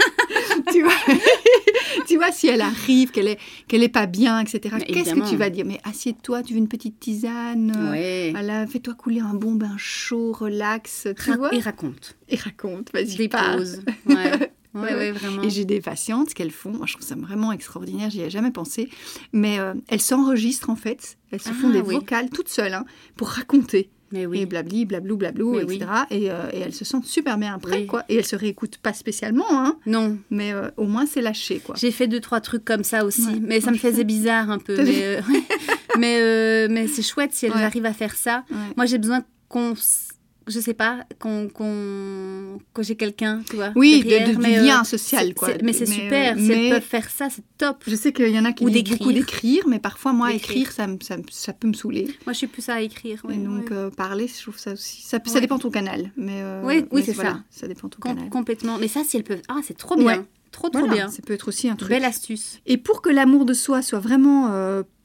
tu 0.73 0.83
vois, 0.83 0.93
tu 2.07 2.17
vois, 2.17 2.33
si 2.33 2.47
elle 2.49 2.61
arrive, 2.61 3.11
qu'elle 3.11 3.29
est, 3.29 3.39
qu'elle 3.67 3.83
est 3.83 3.89
pas 3.89 4.07
bien, 4.07 4.41
etc. 4.41 4.77
Qu'est-ce 4.87 5.15
que 5.15 5.29
tu 5.29 5.37
vas 5.37 5.51
dire? 5.51 5.65
Mais 5.65 5.81
assieds-toi, 5.85 6.43
tu 6.43 6.53
veux 6.55 6.59
une 6.59 6.69
petite 6.69 6.99
tisane. 7.01 7.73
euh, 7.77 7.91
Ouais. 7.91 8.31
Voilà, 8.33 8.67
fais-toi 8.67 8.95
couler 8.95 9.21
un 9.21 9.35
bon 9.35 9.55
bain 9.55 9.75
chaud, 9.77 10.33
relax, 10.33 11.09
tu 11.23 11.31
Ra- 11.31 11.37
vois. 11.37 11.55
Et 11.55 11.61
raconte. 11.61 12.17
Et 12.29 12.37
raconte, 12.37 12.91
vas-y. 12.93 13.17
Dépose. 13.17 13.83
Ouais. 14.07 14.51
Ouais, 14.75 14.95
Ouais, 14.95 15.13
vraiment. 15.13 15.43
Et 15.43 15.51
j'ai 15.51 15.65
des 15.65 15.81
patientes, 15.81 16.35
qu'elles 16.35 16.51
font, 16.51 16.71
moi 16.71 16.85
je 16.87 16.93
trouve 16.93 17.05
ça 17.05 17.15
vraiment 17.17 17.53
extraordinaire, 17.53 18.11
j'y 18.11 18.21
ai 18.21 18.29
jamais 18.31 18.51
pensé, 18.51 18.91
mais 19.33 19.59
euh, 19.59 19.73
elles 19.89 20.01
s'enregistrent 20.01 20.69
en 20.69 20.77
fait, 20.77 21.17
elles 21.33 21.41
se 21.41 21.49
font 21.51 21.69
Ah, 21.71 21.73
des 21.73 21.81
oui. 21.81 21.95
vocales 21.95 22.29
toutes 22.29 22.51
seules 22.51 22.75
hein, 22.75 22.85
pour 23.17 23.29
raconter, 23.29 23.89
Mais 24.13 24.23
et 24.23 24.27
oui. 24.27 24.47
blabli, 24.47 24.85
blablou, 24.87 25.17
blablou, 25.17 25.53
Mais 25.55 25.63
etc. 25.63 25.87
Et, 26.11 26.31
euh, 26.31 26.49
et 26.53 26.61
elles 26.61 26.73
se 26.75 26.85
sentent 26.85 27.05
super 27.05 27.37
bien 27.39 27.55
après, 27.55 27.81
Oui. 27.81 27.87
quoi. 27.87 28.05
Et 28.09 28.17
elles 28.17 28.25
se 28.27 28.37
réécoutent 28.37 28.79
pas 28.79 28.93
spécialement, 28.95 29.45
hein, 29.51 29.77
Non, 29.87 30.17
mais 30.31 30.53
euh, 30.53 30.71
au 30.77 30.85
moins 30.85 31.05
c'est 31.07 31.21
lâché, 31.21 31.61
quoi. 31.61 31.75
J'ai 31.79 31.91
fait 31.91 32.07
deux 32.09 32.21
trois 32.21 32.41
trucs 32.41 32.65
comme 32.65 32.85
ça 32.85 33.05
aussi, 33.05 33.27
Ouais. 33.27 33.41
mais 33.41 33.61
ça 33.61 33.71
me 33.71 33.77
faisait 33.77 34.05
bizarre 34.05 34.51
un 34.51 34.59
peu. 34.59 34.77
Mais, 34.83 35.03
euh, 35.05 35.21
mais, 35.99 36.19
euh, 36.21 36.69
mais 36.71 36.87
c'est 36.87 37.03
chouette 37.03 37.33
si 37.35 37.47
elles 37.47 37.53
Ouais. 37.53 37.63
arrivent 37.63 37.87
à 37.87 37.93
faire 37.93 38.15
ça. 38.15 38.45
Ouais. 38.51 38.57
Moi, 38.77 38.87
j'ai 38.87 38.99
besoin 38.99 39.23
qu'on, 39.49 39.73
s- 39.73 40.08
je 40.49 40.61
sais 40.61 40.75
pas, 40.75 41.05
qu'on, 41.19 41.49
qu'on, 41.49 42.59
que 42.75 42.83
j'ai 42.83 42.97
quelqu'un, 42.97 43.43
tu 43.49 43.57
vois. 43.57 43.73
Oui, 43.77 44.03
de, 44.03 44.09
derrière, 44.09 44.29
de- 44.29 44.35
du 44.35 44.39
mais, 44.39 44.59
euh, 44.59 44.63
lien 44.63 44.85
social, 44.85 45.29
c'est- 45.29 45.35
quoi. 45.35 45.49
c'est- 45.49 45.63
mais 45.63 45.73
c'est 45.73 45.87
super. 45.87 46.37
Si 46.37 46.43
mais- 46.45 46.67
elles 46.69 46.71
peuvent 46.75 46.83
faire 46.89 47.11
ça, 47.11 47.29
c'est 47.31 47.43
top. 47.59 47.83
Je 47.87 47.95
sais 47.95 48.13
qu'il 48.13 48.29
y 48.29 48.39
en 48.39 48.45
a 48.45 48.53
qui 48.53 48.65
Ou 48.65 48.71
d'écrire. 48.71 48.99
beaucoup 48.99 49.13
d'écrire, 49.13 49.65
mais 49.69 49.79
parfois, 49.79 50.13
moi, 50.13 50.33
écrire, 50.33 50.73
ça, 50.73 50.87
me- 50.87 50.99
ça, 51.01 51.17
ça 51.31 51.53
peut 51.53 51.69
me 51.69 51.73
saouler. 51.75 52.05
Moi, 52.27 52.33
je 52.33 52.39
suis 52.39 52.47
plus 52.47 52.69
à 52.69 52.81
écrire. 52.81 53.23
et 53.31 53.37
donc, 53.37 53.71
euh, 53.71 53.91
parler, 53.91 54.27
je 54.29 54.43
trouve 54.43 54.59
ça 54.59 54.73
aussi... 54.73 55.03
Ça, 55.03 55.19
dépend 55.41 55.57
de 55.57 55.63
ton 55.63 55.71
canal. 55.71 56.11
Mais, 56.17 56.41
euh, 56.43 56.63
Oui, 56.65 56.85
oui, 56.91 57.03
c'est 57.05 57.13
voilà, 57.13 57.31
ça. 57.31 57.61
Ça 57.61 57.69
dépend 57.69 57.89
de 57.89 57.95
ton 57.95 58.01
Com- 58.01 58.15
canal. 58.17 58.31
complètement. 58.31 58.79
Mais 58.79 58.89
ça, 58.89 59.03
si 59.05 59.17
elles 59.17 59.25
peuvent. 59.25 59.43
Ah, 59.49 59.61
c'est 59.63 59.77
trop 59.77 59.97
bien. 59.97 60.07
Ouais. 60.07 60.21
Trop, 60.51 60.71
trop 60.71 60.81
Voilà, 60.81 60.95
bien. 60.95 61.11
Ça 61.11 61.21
peut 61.25 61.35
être 61.35 61.49
aussi 61.49 61.69
un 61.69 61.77
truc. 61.77 61.91
Belle 61.91 62.05
astuce. 62.07 62.59
Et 62.67 62.79
pour 62.79 63.03
que 63.03 63.11
l'amour 63.11 63.45
de 63.45 63.53
soi 63.53 63.83
soit 63.83 63.99
vraiment 64.01 64.49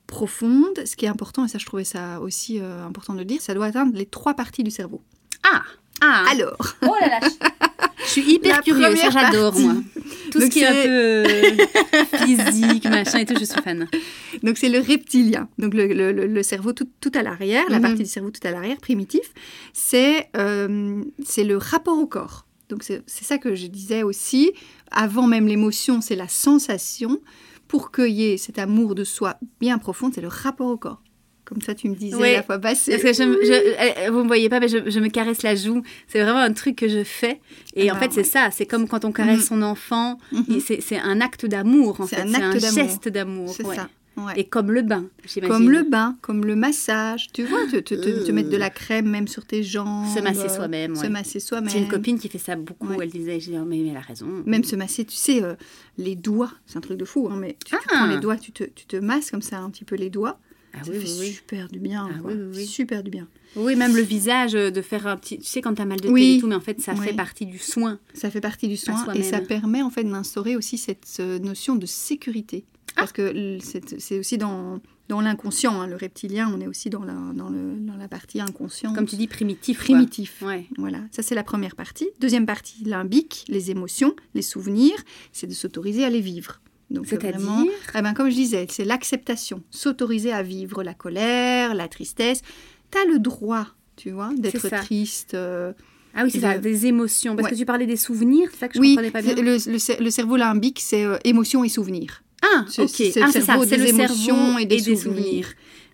profonde, 0.07 0.79
ce 0.85 0.95
qui 0.95 1.05
est 1.05 1.09
important, 1.09 1.45
et 1.45 1.47
ça 1.47 1.57
je 1.57 1.65
trouvais 1.65 1.83
ça 1.83 2.19
aussi 2.21 2.59
euh, 2.59 2.85
important 2.85 3.13
de 3.13 3.19
le 3.19 3.25
dire, 3.25 3.41
ça 3.41 3.53
doit 3.53 3.65
atteindre 3.67 3.95
les 3.95 4.05
trois 4.05 4.33
parties 4.35 4.63
du 4.63 4.71
cerveau. 4.71 5.01
Ah 5.43 5.63
Ah 6.01 6.25
Alors, 6.31 6.57
Oh 6.81 6.93
là 6.99 7.19
là 7.19 7.19
Je 7.99 8.05
suis 8.09 8.21
hyper 8.33 8.57
La 8.57 8.61
curieuse, 8.63 8.97
ça 8.97 9.09
j'adore 9.09 9.57
moi. 9.59 9.75
Tout 10.31 10.41
ce 10.41 10.45
qui 10.47 10.59
est 10.61 10.65
un 10.65 10.73
peu 10.73 10.89
euh, 10.89 11.25
physique, 12.25 12.85
machin 12.85 13.19
et 13.19 13.25
tout, 13.25 13.35
je 13.39 13.45
suis 13.45 13.61
fan. 13.61 13.87
donc 14.41 14.57
c'est 14.57 14.69
le 14.69 14.79
reptilien, 14.79 15.47
donc 15.59 15.73
le, 15.73 15.87
le- 15.87 16.11
le- 16.11 16.25
le 16.27 16.43
cerveau 16.43 16.73
tout, 16.73 16.87
tout 17.01 17.11
à 17.13 17.21
l'arrière, 17.21 17.65
la 17.69 17.77
Mhm. 17.77 17.81
partie 17.83 18.03
du 18.03 18.09
cerveau 18.09 18.31
tout 18.31 18.45
à 18.47 18.51
l'arrière, 18.51 18.77
primitif, 18.77 19.31
c'est 19.73 20.29
euh, 20.35 21.01
c'est 21.23 21.43
le 21.43 21.57
rapport 21.57 21.97
au 21.99 22.07
corps. 22.07 22.45
Donc 22.69 22.83
c'est 22.83 23.03
c'est 23.05 23.25
ça 23.25 23.37
que 23.37 23.53
je 23.55 23.67
disais 23.67 24.01
aussi, 24.03 24.51
avant 24.91 25.27
même 25.27 25.47
l'émotion, 25.47 26.01
c'est 26.01 26.15
la 26.15 26.27
sensation. 26.27 27.19
Pour 27.67 27.91
qu'il 27.91 28.09
y 28.11 28.25
ait 28.25 28.37
cet 28.37 28.59
amour 28.59 28.93
de 28.93 29.03
soi 29.03 29.37
bien 29.59 29.79
profond, 29.79 30.11
c'est 30.13 30.21
le 30.21 30.27
rapport 30.27 30.67
au 30.67 30.77
corps. 30.77 31.01
Comme 31.45 31.61
ça, 31.61 31.75
tu 31.75 31.89
me 31.89 31.95
disais 31.95 32.15
Ouais. 32.15 32.33
la 32.33 32.43
fois 32.43 32.57
passée. 32.57 32.91
Parce 32.91 33.03
que 33.03 33.13
je, 33.13 33.23
me- 33.27 33.43
je- 33.43 34.07
euh, 34.07 34.11
vous 34.11 34.19
me 34.23 34.27
voyez 34.27 34.47
pas, 34.47 34.59
mais 34.61 34.69
je, 34.69 34.89
je 34.89 34.99
me 34.99 35.09
caresse 35.09 35.43
la 35.43 35.55
joue. 35.55 35.81
C'est 36.07 36.21
vraiment 36.23 36.39
un 36.39 36.53
truc 36.53 36.77
que 36.77 36.87
je 36.87 37.03
fais. 37.03 37.41
Et 37.75 37.89
Ah 37.89 37.95
en 37.95 37.99
fait, 37.99 38.05
ouais. 38.07 38.11
c'est 38.15 38.23
ça. 38.23 38.49
C'est 38.51 38.65
comme 38.65 38.87
quand 38.87 39.03
on 39.03 39.11
caresse 39.11 39.39
Mhm. 39.39 39.45
son 39.45 39.61
enfant. 39.61 40.17
Mhm. 40.31 40.45
Et 40.55 40.59
C'est 40.81 40.99
un 40.99 41.19
acte 41.21 41.45
d'amour, 41.45 41.99
en 41.99 42.07
C'est 42.07 42.15
fait. 42.15 42.21
un 42.21 42.27
C'est 42.27 42.41
un 42.41 42.51
acte 42.51 42.73
geste 42.73 43.09
d'amour. 43.09 43.53
C'est 43.53 43.65
ouais. 43.65 43.75
ça. 43.75 43.89
ouais. 44.15 44.33
Et 44.37 44.45
comme 44.45 44.71
le 44.71 44.83
bain. 44.83 45.05
Comme 45.47 45.69
le 45.69 45.83
bain, 45.83 46.15
comme 46.21 46.45
le 46.45 46.55
massage, 46.55 47.27
tu 47.33 47.43
vois, 47.43 47.65
te, 47.69 47.75
te- 47.77 47.93
te- 47.95 48.25
te 48.25 48.31
mettre 48.31 48.49
de 48.49 48.55
la 48.57 48.69
crème 48.69 49.09
même 49.09 49.27
sur 49.27 49.43
tes 49.45 49.63
jambes. 49.63 50.07
Se 50.15 50.21
masser 50.21 50.45
euh, 50.45 50.49
soi-même, 50.49 50.95
Se 50.95 51.07
masser 51.07 51.41
soi-même. 51.41 51.69
J'ai 51.69 51.79
une 51.79 51.89
copine 51.89 52.17
qui 52.19 52.29
fait 52.29 52.37
ça 52.37 52.55
beaucoup. 52.55 52.87
Elle 53.01 53.09
disait, 53.09 53.39
j'ai 53.41 53.51
dit, 53.51 53.57
oh, 53.61 53.65
mais, 53.65 53.79
mais 53.79 53.89
elle 53.89 53.97
a 53.97 54.01
raison. 54.01 54.27
Même 54.45 54.63
se 54.63 54.77
masser, 54.77 55.03
tu 55.03 55.17
sais, 55.17 55.43
euh, 55.43 55.55
les 55.97 56.15
doigts, 56.15 56.51
c'est 56.67 56.77
un 56.77 56.81
truc 56.81 56.97
de 56.97 57.05
fou, 57.05 57.27
hein, 57.29 57.35
mais 57.37 57.57
tu, 57.65 57.71
tu 57.71 57.75
Ah. 57.89 57.95
prends 57.97 58.05
les 58.07 58.17
doigts, 58.19 58.37
tu 58.37 58.53
te, 58.53 58.63
tu 58.63 58.85
te 58.85 58.95
masses 58.95 59.29
comme 59.29 59.41
ça 59.41 59.57
un 59.59 59.69
petit 59.69 59.83
peu 59.83 59.95
les 59.95 60.09
doigts. 60.09 60.39
Ah 60.73 60.83
ça 60.83 60.91
oui, 60.91 60.99
fait 60.99 61.19
oui, 61.19 61.31
super 61.31 61.67
du 61.69 61.79
bien. 61.79 62.09
Ah 62.11 62.19
oui. 62.23 62.65
Super 62.65 63.03
du 63.03 63.11
bien. 63.11 63.27
Oui, 63.55 63.75
même 63.75 63.95
le 63.95 64.01
visage, 64.01 64.55
euh, 64.55 64.71
de 64.71 64.81
faire 64.81 65.05
un 65.05 65.15
petit. 65.17 65.37
Tu 65.37 65.45
sais, 65.45 65.61
quand 65.61 65.75
t'as 65.75 65.85
mal 65.85 65.99
de 65.99 66.07
tête 66.07 66.17
et 66.17 66.39
tout, 66.39 66.47
mais 66.47 66.55
en 66.55 66.61
fait, 66.61 66.81
ça 66.81 66.95
fait 66.95 67.13
partie 67.13 67.45
du 67.45 67.59
soin. 67.59 67.99
Ça 68.13 68.31
fait 68.31 68.41
partie 68.41 68.67
du 68.67 68.77
soin 68.77 69.13
et 69.13 69.23
ça 69.23 69.39
permet 69.39 69.81
en 69.81 69.89
fait 69.89 70.03
d'instaurer 70.03 70.55
aussi 70.55 70.77
cette 70.77 71.19
notion 71.19 71.75
de 71.75 71.85
sécurité. 71.85 72.65
Ah. 72.95 73.01
Parce 73.01 73.11
que 73.11 73.57
c'est 73.97 74.19
aussi 74.19 74.37
dans, 74.37 74.79
dans 75.09 75.19
l'inconscient, 75.19 75.81
hein, 75.81 75.87
le 75.87 75.95
reptilien, 75.95 76.51
on 76.53 76.61
est 76.61 76.67
aussi 76.67 76.91
dans 76.91 77.03
la, 77.03 77.13
dans 77.33 77.49
le, 77.49 77.75
dans 77.79 77.95
la 77.95 78.07
partie 78.07 78.39
inconsciente. 78.39 78.95
Comme 78.95 79.07
tu 79.07 79.15
dis, 79.15 79.27
primitif. 79.27 79.79
primitif. 79.79 80.41
Ouais. 80.43 80.67
Voilà, 80.77 80.99
ça 81.11 81.23
c'est 81.23 81.33
la 81.33 81.43
première 81.43 81.75
partie. 81.75 82.07
Deuxième 82.19 82.45
partie, 82.45 82.83
limbique, 82.83 83.45
les 83.47 83.71
émotions, 83.71 84.15
les 84.35 84.43
souvenirs, 84.43 84.95
c'est 85.31 85.47
de 85.47 85.53
s'autoriser 85.53 86.03
à 86.03 86.09
les 86.11 86.21
vivre. 86.21 86.61
Donc 86.93 87.05
euh, 87.05 87.09
C'est-à-dire 87.09 87.65
eh 87.97 88.01
ben, 88.01 88.13
comme 88.13 88.29
je 88.29 88.35
disais, 88.35 88.65
c'est 88.69 88.85
l'acceptation, 88.85 89.61
s'autoriser 89.71 90.31
à 90.31 90.43
vivre 90.43 90.83
la 90.83 90.93
colère, 90.93 91.73
la 91.75 91.87
tristesse. 91.87 92.41
Tu 92.91 92.97
as 92.97 93.05
le 93.05 93.19
droit, 93.19 93.67
tu 93.95 94.11
vois, 94.11 94.29
d'être 94.37 94.69
triste. 94.69 95.33
euh, 95.33 95.73
Ah 96.13 96.21
oui, 96.23 96.29
c'est 96.31 96.37
Et 96.37 96.41
ça, 96.41 96.57
des 96.59 96.85
émotions. 96.85 97.35
Parce 97.35 97.45
Ouais. 97.47 97.51
que 97.51 97.57
tu 97.57 97.65
parlais 97.65 97.87
des 97.87 97.97
souvenirs, 97.97 98.49
c'est 98.53 98.59
ça 98.59 98.67
que 98.67 98.75
je 98.75 98.79
oui, 98.79 98.89
comprenais 98.95 99.11
pas 99.11 99.21
bien. 99.23 99.33
le, 99.35 99.41
le 99.57 100.03
le 100.03 100.09
cerveau 100.11 100.35
limbique, 100.37 100.79
c'est 100.79 101.03
euh, 101.03 101.17
émotions 101.23 101.63
et 101.63 101.69
souvenirs. 101.69 102.23
Ah, 102.43 102.65
c'est- 102.69 102.83
ok. 102.83 102.89
c'est 102.89 103.21
ah, 103.23 103.31
cerveau 103.31 103.63
le 103.63 103.69
des 103.69 103.77
cerveau 103.77 103.89
émotions 104.03 104.59
et 104.59 104.61
et 104.63 104.65
des, 104.67 104.79
souvenirs. 104.79 104.99
souvenirs. 105.01 105.47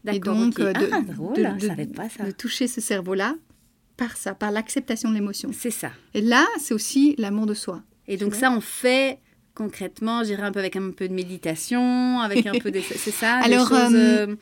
D'accord, 0.04 0.36
donc, 0.36 0.60
euh, 0.60 0.74
de- 0.74 0.90
ah, 0.92 1.02
drôle, 1.02 1.36
de- 1.36 1.44
je 1.44 1.64
de- 1.64 1.68
savais 1.68 1.86
pas 1.86 2.10
ça. 2.10 2.24
De 2.26 2.32
toucher 2.32 2.68
ce 2.68 2.82
cerveau-là 2.82 3.36
par 3.98 4.18
ça, 4.18 4.34
par 4.34 4.52
l'acceptation 4.52 5.10
de 5.10 5.16
l'émotion. 5.16 5.52
C'est 5.58 5.72
ça. 5.72 5.92
Et 6.14 6.22
là, 6.22 6.46
c'est 6.60 6.74
aussi 6.74 7.16
l'amour 7.18 7.46
de 7.46 7.54
soi. 7.54 7.84
Et 8.08 8.18
donc 8.18 8.34
ça, 8.36 8.52
on 8.52 8.60
fait 8.62 9.20
concrètement, 9.64 10.24
j'irai 10.24 10.44
un 10.44 10.52
peu 10.52 10.60
avec 10.60 10.76
un 10.76 10.92
peu 10.92 11.08
de 11.08 11.14
méditation, 11.14 12.20
avec 12.22 12.46
un 12.48 12.58
peu 12.60 12.72
de... 12.72 12.80
C'est 13.06 13.12
ça 13.12 13.34
Alors, 13.44 13.68
choses, 13.68 13.94
euh, 13.94 14.28
euh, 14.28 14.36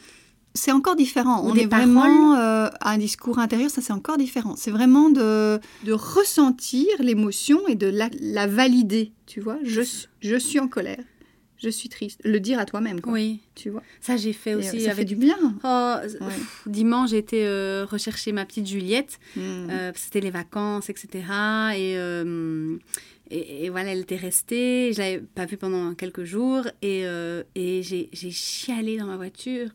C'est 0.54 0.72
encore 0.72 0.96
différent. 0.96 1.42
On 1.44 1.56
est 1.56 1.66
vraiment 1.66 2.36
euh, 2.36 2.68
à 2.82 2.92
un 2.92 2.98
discours 2.98 3.40
intérieur, 3.40 3.70
ça 3.70 3.82
c'est 3.82 3.94
encore 3.94 4.18
différent. 4.18 4.56
C'est 4.56 4.72
vraiment 4.72 5.10
de, 5.10 5.60
de 5.84 5.94
ressentir 5.94 6.88
l'émotion 7.00 7.60
et 7.68 7.76
de 7.76 7.88
la, 7.88 8.10
la 8.22 8.48
valider, 8.48 9.12
tu 9.26 9.40
vois. 9.42 9.58
Je, 9.64 9.82
suis- 9.82 10.08
je 10.22 10.36
suis 10.38 10.60
en 10.60 10.68
colère, 10.68 11.04
je 11.58 11.70
suis 11.70 11.90
triste. 11.90 12.20
Le 12.24 12.40
dire 12.40 12.58
à 12.60 12.66
toi-même, 12.66 13.02
quoi, 13.02 13.14
Oui, 13.14 13.40
tu 13.56 13.70
vois. 13.72 13.84
ça 14.02 14.18
j'ai 14.18 14.34
fait 14.34 14.52
Et, 14.52 14.54
euh, 14.56 14.60
aussi 14.60 14.80
ça 14.82 14.86
fait 14.96 15.02
avec... 15.02 15.08
du 15.08 15.16
bien. 15.16 15.38
Oh, 15.64 15.96
Ouais. 16.22 16.28
dimanche, 16.68 17.10
j'ai 17.12 17.18
été 17.18 17.40
euh, 17.46 17.86
rechercher 17.90 18.32
ma 18.32 18.46
petite 18.46 18.68
Juliette. 18.68 19.20
Mm. 19.36 19.42
Euh, 19.42 19.92
c'était 19.96 20.22
les 20.28 20.32
vacances, 20.32 20.90
etc. 20.92 21.08
Et, 21.76 21.98
euh, 21.98 22.78
et, 23.32 23.66
et 23.66 23.70
voilà, 23.70 23.92
elle 23.92 24.00
était 24.02 24.16
restée. 24.16 24.92
Je 24.94 25.00
l'avais 25.00 25.20
pas 25.20 25.46
vue 25.46 25.58
pendant 25.58 25.94
quelques 25.94 26.24
jours. 26.24 26.64
Et, 26.82 27.06
euh, 27.06 27.44
et 27.56 27.82
j'ai 27.84 28.10
chialé 28.32 28.98
dans 28.98 29.06
ma 29.08 29.18
voiture. 29.18 29.70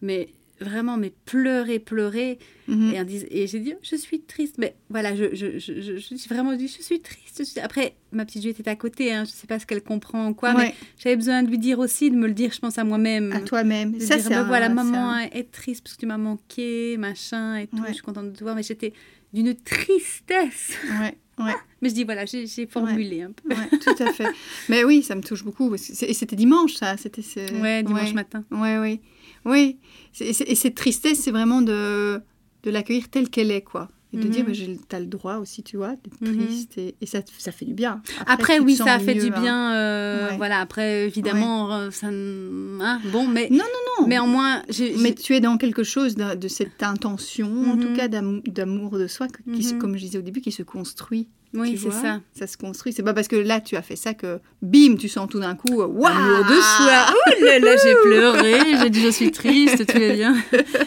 Mais 0.00 0.28
vraiment, 0.60 0.96
mais 0.96 1.12
pleurer, 1.24 1.80
pleurer. 1.80 2.38
Mhm. 2.68 2.94
Et, 3.30 3.46
j'ai 3.48 3.58
dit, 3.58 3.74
je 3.82 3.96
suis 3.96 4.20
triste. 4.20 4.56
Mais 4.58 4.76
voilà, 4.90 5.14
je, 5.16 5.34
je, 5.34 5.58
je, 5.58 5.80
je, 5.80 5.96
j'ai 5.98 6.28
vraiment 6.32 6.52
dit, 6.54 6.68
je 6.68 6.80
suis 6.82 7.00
triste. 7.00 7.38
je 7.38 7.42
suis- 7.44 7.60
Après, 7.60 7.94
ma 8.12 8.24
petite 8.24 8.42
Juliette 8.42 8.60
était 8.60 8.70
à 8.70 8.76
côté. 8.76 9.12
Hein, 9.12 9.24
je 9.24 9.30
sais 9.30 9.46
pas 9.48 9.58
ce 9.58 9.66
qu'elle 9.66 9.82
comprend 9.82 10.28
ou 10.28 10.34
quoi. 10.34 10.54
Mais 10.54 10.74
j'avais 10.98 11.16
besoin 11.16 11.42
de 11.42 11.48
lui 11.48 11.58
dire 11.58 11.80
aussi, 11.80 12.10
de 12.10 12.16
me 12.16 12.28
le 12.28 12.34
dire, 12.34 12.52
je 12.52 12.60
pense, 12.60 12.78
à 12.78 12.84
moi-même. 12.84 13.32
à 13.32 13.40
toi-même. 13.40 13.98
Ça, 14.00 14.18
c'est 14.20 14.32
un- 14.34 14.44
voilà, 14.44 14.68
maman 14.68 15.10
un- 15.12 15.20
est 15.30 15.50
triste 15.50 15.82
parce 15.82 15.96
que 15.96 16.00
tu 16.00 16.06
m'as 16.06 16.18
manqué, 16.18 16.96
machin 16.96 17.56
et 17.56 17.66
tout. 17.66 17.76
Ouais. 17.78 17.88
Je 17.88 17.94
suis 17.94 18.02
contente 18.02 18.30
de 18.32 18.36
te 18.36 18.44
voir, 18.44 18.54
mais 18.54 18.62
j'étais 18.62 18.92
d'une 19.32 19.54
tristesse. 19.56 20.76
Ouais, 21.00 21.16
ouais, 21.44 21.54
Mais 21.80 21.88
je 21.88 21.94
dis, 21.94 22.04
voilà, 22.04 22.24
j'ai 22.26 22.66
formulé 22.66 23.22
un 23.22 23.32
peu. 23.32 23.48
ouais, 23.54 23.78
tout 23.78 24.02
à 24.02 24.12
fait. 24.12 24.26
Mais 24.68 24.84
oui, 24.84 25.02
ça 25.02 25.14
me 25.14 25.22
touche 25.22 25.44
beaucoup. 25.44 25.74
Et 25.74 25.78
c'était 25.78 26.36
dimanche, 26.36 26.74
ça. 26.74 26.96
C'était 26.96 27.22
ce- 27.22 27.60
Ouais, 27.60 27.82
dimanche 27.82 28.08
ouais. 28.08 28.12
matin. 28.12 28.44
Oui, 28.50 28.76
oui. 28.80 29.00
Oui. 29.44 29.78
Et 30.20 30.54
cette 30.54 30.74
tristesse, 30.74 31.20
c'est 31.20 31.30
vraiment 31.32 31.62
de, 31.62 32.20
de 32.62 32.70
l'accueillir 32.70 33.08
telle 33.08 33.28
qu'elle 33.28 33.50
est, 33.50 33.62
quoi. 33.62 33.88
Et 34.14 34.18
de 34.18 34.24
Mhm. 34.24 34.28
dire, 34.30 34.44
bah, 34.44 34.52
j'ai- 34.52 34.78
t'as 34.88 35.00
le 35.00 35.06
droit 35.06 35.36
aussi, 35.36 35.62
tu 35.62 35.78
vois, 35.78 35.90
d'être 35.92 36.20
Mhm. 36.20 36.46
triste. 36.46 36.76
Et, 36.76 36.94
et 37.00 37.06
ça, 37.06 37.20
ça 37.38 37.50
fait 37.50 37.64
du 37.64 37.72
bien. 37.72 38.02
Après, 38.26 38.56
tu 38.56 38.62
oui, 38.62 38.76
ça 38.76 38.92
a 38.94 38.98
fait 38.98 39.14
mieux, 39.14 39.22
du 39.22 39.32
hein. 39.32 39.40
bien. 39.40 39.74
euh, 39.74 40.28
Ouais. 40.30 40.36
Voilà, 40.36 40.58
après, 40.60 41.06
évidemment, 41.06 41.72
euh, 41.74 41.90
ça. 41.90 42.08
hein, 42.08 43.00
bon, 43.10 43.26
mais. 43.26 43.48
Non, 43.50 43.56
non, 43.58 44.02
non. 44.02 44.06
Mais 44.08 44.18
en 44.18 44.26
moins, 44.26 44.62
Mais 44.98 45.14
tu 45.14 45.34
es 45.34 45.40
dans 45.40 45.56
quelque 45.56 45.82
chose 45.82 46.14
de, 46.16 46.34
de 46.34 46.48
cette 46.48 46.82
intention, 46.82 47.70
en 47.72 47.76
tout 47.78 47.88
Mhm. 47.88 47.96
cas 47.96 48.08
d'am- 48.08 48.42
d'amour 48.46 48.98
de 48.98 49.06
soi, 49.06 49.28
qui, 49.54 49.72
Mhm. 49.72 49.78
comme 49.78 49.96
je 49.96 50.02
disais 50.04 50.18
au 50.18 50.22
début, 50.22 50.40
qui 50.42 50.52
se 50.52 50.62
construit. 50.62 51.28
oui, 51.54 51.72
tu 51.72 51.78
c'est 51.78 51.90
ça. 51.90 52.20
Ça 52.32 52.46
se 52.46 52.56
construit. 52.56 52.94
C'est 52.94 53.02
pas 53.02 53.12
parce 53.12 53.28
que 53.28 53.36
là 53.36 53.60
tu 53.60 53.76
as 53.76 53.82
fait 53.82 53.94
ça 53.96 54.14
que 54.14 54.40
bim, 54.62 54.96
tu 54.98 55.06
sens 55.10 55.28
tout 55.28 55.38
d'un 55.38 55.54
coup, 55.54 55.82
euh, 55.82 55.86
waouh, 55.86 56.06
Amour 56.06 56.44
de 56.46 56.54
soi. 56.54 57.06
Oh 57.40 57.44
là 57.44 57.58
là, 57.58 57.76
j'ai 57.82 57.94
pleuré, 58.02 58.58
j'ai 58.80 58.88
dit 58.88 59.00
je 59.02 59.10
suis 59.10 59.30
triste, 59.30 59.84
tout 59.86 59.98
va 59.98 60.12
bien. 60.14 60.34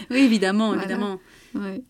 Oui, 0.10 0.18
évidemment, 0.22 0.70
Voilà. 0.70 0.82
évidemment. 0.84 1.20
Ouais. 1.54 1.84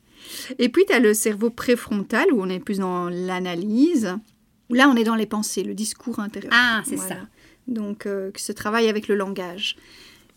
Et 0.59 0.69
puis 0.69 0.83
tu 0.87 0.93
as 0.93 0.99
le 0.99 1.13
cerveau 1.13 1.49
préfrontal 1.49 2.25
où 2.33 2.41
on 2.41 2.49
est 2.49 2.59
plus 2.59 2.79
dans 2.79 3.09
l'analyse. 3.09 4.15
où 4.69 4.73
Là, 4.73 4.89
on 4.89 4.95
est 4.95 5.03
dans 5.03 5.15
les 5.15 5.25
pensées, 5.25 5.63
le 5.63 5.73
discours 5.73 6.19
intérieur. 6.19 6.51
Ah, 6.55 6.81
c'est 6.85 6.95
Voilà. 6.95 7.15
ça. 7.15 7.21
Donc, 7.67 8.05
euh, 8.05 8.31
que 8.31 8.39
ce 8.41 8.51
travail 8.51 8.87
avec 8.89 9.07
le 9.07 9.15
langage. 9.15 9.75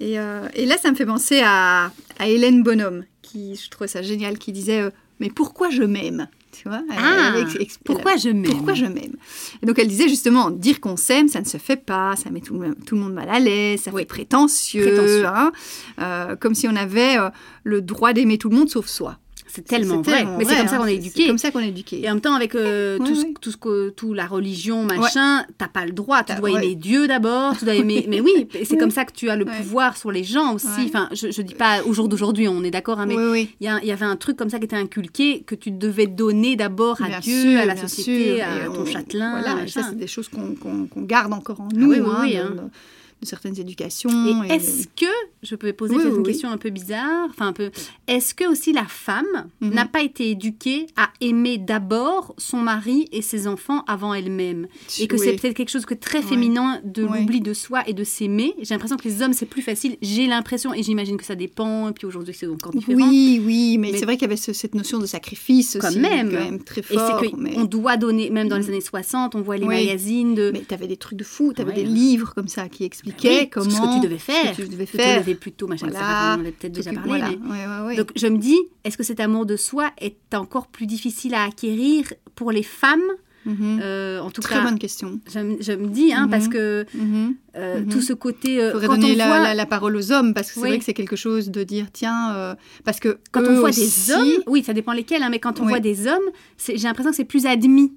Et, 0.01 0.19
euh, 0.19 0.49
et 0.55 0.65
là, 0.67 0.77
ça 0.79 0.91
me 0.91 0.97
fait 0.97 1.07
penser 1.07 1.41
à, 1.45 1.93
à 2.19 2.29
Hélène 2.29 2.63
Bonhomme, 2.63 3.05
qui, 3.23 3.57
je 3.57 3.69
trouve 3.69 3.87
ça 3.87 4.01
génial, 4.03 4.39
qui 4.39 4.53
disait 4.53 4.81
euh, 4.83 4.91
Mais 5.21 5.29
pourquoi 5.29 5.71
je 5.71 5.83
m'aime? 5.83 6.29
Tu 6.53 6.69
vois 6.69 6.83
Ah, 6.97 7.35
elle 7.37 7.67
Pourquoi 7.85 8.17
je 8.17 8.31
m'aime? 8.31 8.51
Pourquoi 8.51 8.75
je 8.75 8.87
m'aime? 8.87 9.15
Et 9.63 9.67
donc 9.67 9.79
elle 9.79 9.87
disait 9.89 10.09
justement, 10.09 10.51
dire 10.51 10.81
qu'on 10.81 10.97
s'aime, 10.97 11.29
ça 11.29 11.41
ne 11.41 11.45
se 11.45 11.59
fait 11.59 11.77
pas, 11.77 12.17
ça 12.17 12.31
met 12.31 12.41
tout 12.41 12.59
le, 12.59 12.75
tout 12.75 12.95
le 12.95 13.03
monde 13.03 13.13
mal 13.13 13.29
à 13.29 13.39
l'aise, 13.39 13.83
ça 13.83 13.91
Oui. 13.93 14.03
fait 14.03 14.07
prétentieux, 14.07 14.83
Prétentieux. 14.87 15.27
hein, 15.27 15.53
euh, 16.01 16.37
comme 16.37 16.55
si 16.55 16.67
on 16.67 16.75
avait 16.75 17.17
le 17.65 17.83
droit 17.83 18.13
d'aimer 18.15 18.39
tout 18.39 18.49
le 18.49 18.57
monde 18.57 18.71
sauf 18.71 18.87
soi. 18.87 19.19
C'est 19.59 19.77
tellement 19.77 20.01
vrai. 20.03 20.19
tellement 20.19 20.39
Mais 20.39 20.45
c'est 20.45 20.57
comme 20.57 20.69
ça 20.69 20.75
hein, 20.77 20.79
qu'on 20.79 20.87
est 20.87 20.95
éduqué. 20.97 21.23
C'est 21.23 21.27
comme 21.29 21.39
ça 21.39 21.51
qu'on 21.51 21.61
est 21.61 21.69
éduqué. 21.69 22.01
Et 22.05 22.09
en 22.11 22.15
même 22.15 22.21
temps, 22.21 22.35
avec 22.35 22.55
euh, 22.55 22.99
Ouais, 22.99 23.07
tout, 23.07 23.15
ce- 23.15 23.25
tout, 23.41 23.51
ce 23.51 23.57
que, 23.57 23.89
tout 23.91 24.15
la 24.15 24.27
religion, 24.27 24.85
machin, 24.85 25.45
t'as 25.59 25.69
pas 25.69 25.85
le 25.87 25.93
droit. 25.93 26.23
Tu 26.25 26.35
dois 26.37 26.51
aimer 26.51 26.75
Dieu 26.75 27.07
d'abord, 27.07 27.57
tu 27.59 27.65
dois 27.65 27.75
aimer. 27.75 28.07
Mais 28.09 28.21
oui, 28.21 28.49
c'est 28.65 28.77
comme 28.77 28.91
ça 28.91 29.05
que 29.05 29.13
tu 29.13 29.29
as 29.31 29.37
le 29.37 29.45
pouvoir 29.45 29.97
sur 29.97 30.11
les 30.11 30.25
gens 30.25 30.55
aussi. 30.55 30.67
Enfin, 30.87 31.09
je, 31.13 31.31
je 31.31 31.43
dis 31.43 31.55
pas 31.55 31.83
au 31.85 31.93
jour 31.93 32.09
d'aujourd'hui, 32.09 32.49
on 32.49 32.63
est 32.65 32.71
d'accord, 32.71 33.01
hein, 33.01 33.07
mais 33.07 33.17
oui, 33.17 33.25
oui. 33.31 33.51
il 33.61 33.67
y, 33.69 33.71
il 33.83 33.89
y 33.89 33.93
avait 33.93 34.05
un 34.07 34.17
truc 34.17 34.37
comme 34.37 34.51
ça 34.51 34.59
qui 34.59 34.65
était 34.65 34.77
inculqué 34.77 35.43
que 35.43 35.55
tu 35.55 35.71
devais 35.71 36.07
donner 36.07 36.57
d'abord 36.57 37.01
à 37.03 37.09
Bien 37.09 37.21
Dieu, 37.21 37.43
sûr, 37.53 37.61
à 37.61 37.65
la 37.65 37.77
société, 37.77 38.37
sûr. 38.37 38.45
à 38.45 38.67
ton 38.75 38.83
on- 38.83 38.87
châtelain. 38.87 39.31
Voilà, 39.41 39.67
ça, 39.69 39.83
c'est 39.89 39.99
des 39.99 40.07
choses 40.07 40.29
qu'on 40.29 41.03
garde 41.03 41.33
encore 41.33 41.61
en 41.61 41.69
nous, 41.75 41.89
oui, 41.91 41.99
oui, 42.01 42.07
hein, 42.11 42.19
oui, 42.23 42.37
hein. 42.37 42.71
De- 43.21 43.27
certaines 43.27 43.59
éducations. 43.59 44.11
Et 44.45 44.53
est-ce 44.55 44.87
que, 44.89 45.07
je 45.43 45.55
peux 45.55 45.73
poser 45.73 45.95
Oui, 45.95 46.03
peut-être 46.03 46.13
oui, 46.13 46.19
une 46.21 46.27
oui. 46.27 46.33
question 46.33 46.51
un 46.51 46.57
peu 46.57 46.71
bizarre, 46.71 47.27
enfin 47.31 47.49
un 47.49 47.53
peu, 47.53 47.71
est-ce 48.07 48.35
que 48.35 48.45
aussi 48.51 48.73
la 48.73 48.85
femme 48.85 49.25
Mhm. 49.61 49.71
n'a 49.75 49.87
pas 49.87 50.03
été 50.03 50.31
éduquée 50.31 50.87
à 50.97 51.11
aimer 51.21 51.59
d'abord 51.59 52.35
son 52.39 52.59
mari 52.59 53.09
et 53.13 53.23
ses 53.23 53.47
enfants 53.47 53.85
avant 53.87 54.15
elle-même 54.15 54.67
Et 55.01 55.07
que 55.07 55.17
c'est 55.17 55.35
peut-être 55.37 55.55
quelque 55.57 55.71
chose 55.71 55.87
que 55.87 55.95
très 55.95 56.23
féminin 56.23 56.81
de 56.85 57.03
l'oubli 57.05 57.41
de 57.41 57.53
soi 57.55 57.83
et 57.89 57.93
de 57.95 58.05
s'aimer. 58.05 58.55
J'ai 58.63 58.75
l'impression 58.75 58.97
que 58.97 59.09
les 59.09 59.23
hommes, 59.23 59.33
c'est 59.33 59.47
plus 59.47 59.63
facile. 59.63 59.97
J'ai 60.03 60.27
l'impression, 60.27 60.73
et 60.75 60.83
j'imagine 60.83 61.17
que 61.17 61.25
ça 61.25 61.35
dépend, 61.35 61.89
et 61.89 61.93
puis 61.93 62.07
aujourd'hui 62.07 62.35
c'est 62.35 62.47
encore 62.47 62.73
différent. 62.73 63.09
Oui, 63.09 63.41
oui, 63.45 63.79
mais, 63.79 63.93
Mais- 63.93 63.99
c'est 63.99 64.05
vrai 64.05 64.17
qu'il 64.17 64.23
y 64.23 64.31
avait 64.31 64.37
ce- 64.37 64.53
cette 64.53 64.75
notion 64.75 64.99
de 64.99 65.07
sacrifice 65.07 65.77
Quand 65.81 65.89
aussi, 65.89 65.99
même. 66.01 66.31
quand 66.31 66.39
même 66.45 66.63
très 66.63 66.81
Et 66.81 66.85
fort. 66.85 67.21
c'est 67.23 67.31
qu'on 67.31 67.37
mais... 67.37 67.67
doit 67.67 67.97
donner, 67.97 68.31
même 68.31 68.49
dans 68.49 68.57
les 68.57 68.65
Mm. 68.65 68.69
années 68.69 68.81
60, 68.81 69.35
on 69.35 69.41
voit 69.43 69.57
les 69.57 69.67
magazines 69.67 70.35
de... 70.35 70.51
Mais 70.53 70.65
tu 70.67 70.75
avais 70.75 70.87
des 70.87 70.97
trucs 70.97 71.19
de 71.19 71.25
fou, 71.25 71.53
tu 71.55 71.61
avais 71.63 71.71
Ouais. 71.71 71.77
des 71.77 71.85
livres 71.85 72.33
comme 72.35 72.49
ça 72.49 72.69
qui 72.69 72.85
expliquaient 73.09 73.41
Oui, 73.43 73.51
comment. 73.51 73.71
ce 73.71 73.81
que 73.81 73.95
tu 73.95 74.01
devais 74.01 74.19
faire, 74.19 74.55
Ce 74.55 74.59
que 74.59 74.63
tu 74.63 74.69
devais 74.69 74.87
faire. 74.87 75.19
lever 75.19 75.35
plus 75.35 75.53
tôt, 75.53 75.67
machin. 75.67 75.89
Voilà. 75.91 76.35
On 76.37 76.39
en 76.39 76.41
avait 76.41 76.53
peut-être 76.53 76.73
déjà 76.73 76.93
parlé. 76.93 77.09
voilà. 77.09 77.29
mais- 77.31 77.37
Ouais, 77.51 77.67
ouais, 77.67 77.87
ouais. 77.89 77.97
Donc 77.97 78.11
je 78.17 78.27
me 78.27 78.39
dis, 78.39 78.59
est-ce 78.85 78.97
que 78.97 79.05
cet 79.05 79.21
amour 79.21 79.47
de 79.47 79.57
soi 79.57 79.91
est 80.01 80.17
encore 80.35 80.67
plus 80.69 80.87
difficile 80.87 81.35
à 81.35 81.45
acquérir 81.45 82.13
pour 82.35 82.53
les 82.53 82.63
femmes? 82.63 83.01
Mhm. 83.47 83.81
Euh, 83.83 84.21
En 84.21 84.31
tout 84.31 84.41
Très 84.43 84.57
cas, 84.57 84.63
bonne 84.65 84.79
question. 84.79 85.21
je, 85.33 85.39
me- 85.39 85.57
je 85.63 85.73
me 85.73 85.87
dis, 85.87 86.13
hein, 86.13 86.29
parce 86.29 86.49
que 86.49 86.85
Mhm. 86.93 87.35
euh, 87.57 87.81
Mhm. 87.81 87.89
tout 87.89 88.01
ce 88.03 88.13
côté... 88.13 88.61
euh, 88.63 88.73
faudrait 88.73 88.89
quand 88.89 88.97
donner 88.97 89.15
on 89.15 89.17
la, 89.17 89.27
voit... 89.27 89.39
la- 89.41 89.55
la 89.55 89.65
parole 89.67 89.97
aux 89.97 90.13
hommes 90.13 90.35
parce 90.35 90.49
que 90.49 90.55
c'est 90.55 90.61
Oui. 90.61 90.69
vrai 90.69 90.79
que 90.79 90.85
c'est 90.85 90.93
quelque 90.93 91.17
chose 91.17 91.49
de 91.51 91.63
dire 91.65 91.87
tiens 91.93 92.35
euh, 92.35 92.55
parce 92.85 93.01
que 93.01 93.19
Quand 93.33 93.43
on 93.49 93.55
voit 93.61 93.71
aussi- 93.71 93.81
des 94.09 94.13
hommes, 94.13 94.43
oui, 94.49 94.63
ça 94.65 94.75
dépend 94.75 94.93
lesquels, 94.93 95.23
hein, 95.23 95.29
mais 95.31 95.39
quand 95.39 95.61
on 95.61 95.65
Oui. 95.65 95.69
voit 95.71 95.81
des 95.81 96.07
hommes, 96.09 96.29
j'ai 96.59 96.77
l'impression 96.77 97.11
que 97.11 97.17
c'est 97.17 97.25
plus 97.25 97.47
admis. 97.47 97.95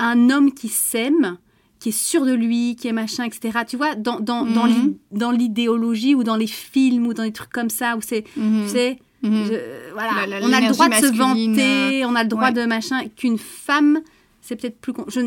Un 0.00 0.30
homme 0.30 0.52
qui 0.52 0.68
s'aime, 0.68 1.36
qui 1.80 1.90
est 1.90 1.98
sûr 1.98 2.24
de 2.26 2.32
lui, 2.32 2.76
qui 2.76 2.88
est 2.88 2.92
machin, 2.92 3.24
etc. 3.24 3.58
Tu 3.68 3.76
vois, 3.76 3.94
dans, 3.94 4.18
dans, 4.20 4.44
Mhm. 4.44 4.94
dans 5.12 5.30
l'idéologie 5.30 6.14
ou 6.14 6.24
dans 6.24 6.36
les 6.36 6.46
films 6.46 7.06
ou 7.06 7.14
dans 7.14 7.22
des 7.24 7.32
trucs 7.32 7.50
comme 7.52 7.70
ça, 7.70 7.96
où 7.96 8.00
c'est, 8.00 8.24
Mhm. 8.36 8.62
tu 8.64 8.68
sais, 8.72 8.98
Mhm. 9.22 9.44
je- 9.46 9.92
voilà, 9.92 10.26
La- 10.26 10.40
la- 10.40 10.46
on 10.46 10.52
a 10.52 10.60
le 10.60 10.68
droit 10.72 10.88
de 10.88 10.94
se 10.94 11.12
vanter, 11.16 12.04
on 12.04 12.14
a 12.14 12.22
le 12.22 12.28
droit 12.28 12.44
ouais. 12.46 12.52
de 12.52 12.64
machin, 12.66 13.02
qu'une 13.16 13.38
femme, 13.38 14.00
c'est 14.40 14.56
peut-être 14.56 14.80
plus... 14.80 14.92
con- 14.92 15.04
Je, 15.08 15.20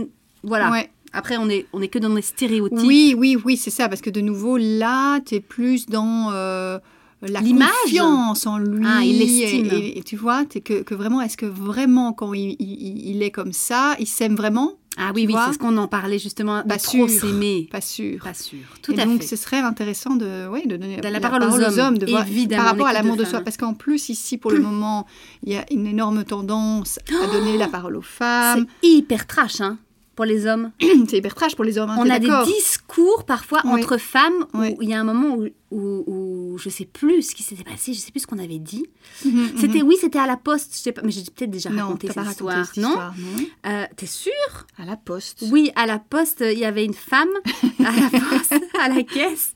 voilà. 0.44 0.72
Ouais. 0.72 0.90
Après, 1.14 1.36
on 1.38 1.50
est, 1.50 1.66
on 1.74 1.82
est 1.82 1.90
que 1.90 2.00
dans 2.00 2.14
les 2.14 2.22
stéréotypes. 2.22 2.80
Oui, 2.86 3.16
oui, 3.18 3.38
oui, 3.44 3.58
c'est 3.58 3.70
ça, 3.70 3.90
parce 3.90 4.00
que 4.02 4.10
de 4.10 4.22
nouveau, 4.22 4.58
là, 4.58 5.20
tu 5.22 5.36
es 5.36 5.40
plus 5.42 5.86
dans 5.88 6.30
euh, 6.32 6.80
la 7.22 7.42
confiance 7.42 8.48
en 8.48 8.58
lui. 8.58 8.86
Ah, 8.88 9.02
il 9.04 9.20
l'estime. 9.20 9.66
Et, 9.74 9.78
et- 9.78 9.98
et 10.00 10.04
tu 10.04 10.16
vois, 10.16 10.46
t'es 10.46 10.62
que, 10.62 10.84
que 10.84 10.96
vraiment, 10.96 11.22
est-ce 11.22 11.36
que 11.38 11.46
vraiment, 11.46 12.14
quand 12.14 12.34
il, 12.34 12.56
il- 12.60 13.10
il 13.10 13.24
est 13.24 13.32
comme 13.32 13.52
ça, 13.52 13.96
il 14.00 14.08
s'aime 14.08 14.36
vraiment? 14.36 14.74
Ah 14.98 15.12
oui, 15.16 15.26
Tu 15.26 15.34
oui, 15.34 15.40
c'est 15.48 15.54
ce 15.54 15.58
qu'on 15.58 15.78
en 15.78 15.88
parlait 15.88 16.20
justement, 16.20 16.64
Pas 16.64 16.78
trop 16.78 17.08
sûr. 17.08 17.22
s'aimer. 17.22 17.68
Pas 17.72 17.80
sûr. 17.82 18.22
Pas 18.24 18.34
sûr. 18.34 18.60
Tout 18.82 18.92
et 18.94 19.00
à 19.00 19.06
donc, 19.06 19.22
fait. 19.22 19.28
ce 19.28 19.36
serait 19.38 19.60
intéressant 19.60 20.16
de, 20.16 20.48
ouais, 20.50 20.66
de 20.66 20.76
donner 20.76 20.98
De 20.98 21.08
la 21.08 21.20
parole 21.22 21.44
aux 21.44 21.80
hommes, 21.80 21.98
de 21.98 22.06
voir, 22.08 22.26
par 22.58 22.66
rapport 22.66 22.88
à 22.88 22.94
l'amour 22.94 23.16
de 23.16 23.24
soi. 23.24 23.40
Parce 23.42 23.56
qu'en 23.58 23.74
plus, 23.74 24.10
ici, 24.10 24.38
pour 24.38 24.52
le 24.52 24.60
moment, 24.60 25.08
il 25.44 25.54
y 25.54 25.56
a 25.56 25.66
une 25.72 25.88
énorme 25.88 26.24
tendance 26.26 27.00
à 27.24 27.28
donner 27.34 27.58
la 27.58 27.68
parole 27.68 27.96
aux 27.96 28.02
femmes. 28.02 28.66
C'est 28.84 28.88
hyper 28.90 29.26
trash, 29.28 29.62
hein, 29.62 29.78
pour 30.16 30.26
les 30.26 30.46
hommes. 30.46 30.72
C'est 31.08 31.18
hyper 31.18 31.36
trash 31.36 31.56
pour 31.56 31.64
les 31.66 31.78
hommes, 31.78 31.90
hein, 31.90 31.96
On 31.98 32.10
a 32.10 32.20
des 32.20 32.30
discours 32.46 33.24
parfois 33.26 33.62
Oui. 33.64 33.72
entre 33.82 33.98
femmes 33.98 34.46
où 34.54 34.60
Oui. 34.60 34.76
il 34.82 34.90
y 34.90 34.94
a 34.94 35.00
un 35.00 35.04
moment 35.06 35.36
où, 35.36 35.48
où, 35.72 36.04
où 36.06 36.58
je 36.58 36.70
sais 36.70 36.86
plus 36.86 37.22
ce 37.24 37.36
qui 37.36 37.44
s'était 37.44 37.64
passé, 37.64 37.94
je 37.94 38.00
sais 38.00 38.12
plus 38.12 38.22
ce 38.22 38.28
qu'on 38.28 38.38
avait 38.38 38.60
dit. 38.60 38.86
Mhm, 39.26 39.32
mhm. 39.32 39.52
C'était 39.58 39.82
oui, 39.82 39.96
c'était 40.00 40.20
à 40.20 40.28
la 40.28 40.38
poste, 40.38 40.74
je 40.74 40.80
sais 40.80 40.92
pas, 40.92 41.02
mais 41.04 41.12
j'ai 41.12 41.22
peut-être 41.24 41.50
déjà 41.50 41.70
Non, 41.70 41.86
raconté 41.86 42.08
t'as 42.08 42.14
cette 42.14 42.24
pas 42.24 42.30
histoire, 42.32 42.56
raconté 42.56 42.74
cette 42.76 42.84
non 42.84 42.90
histoire, 42.90 43.14
non 43.18 43.46
Euh, 43.72 43.86
T'es 43.96 44.06
sûre 44.06 44.68
À 44.78 44.86
la 44.86 44.98
poste. 44.98 45.44
Oui, 45.52 45.72
à 45.76 45.86
la 45.86 46.00
poste, 46.00 46.44
il 46.46 46.60
y 46.60 46.66
avait 46.66 46.86
une 46.86 46.94
femme 46.94 47.30
à 47.80 47.92
la 47.92 48.10
poste, 48.10 48.56
à 48.80 48.90
la 48.90 49.04
caisse, 49.04 49.54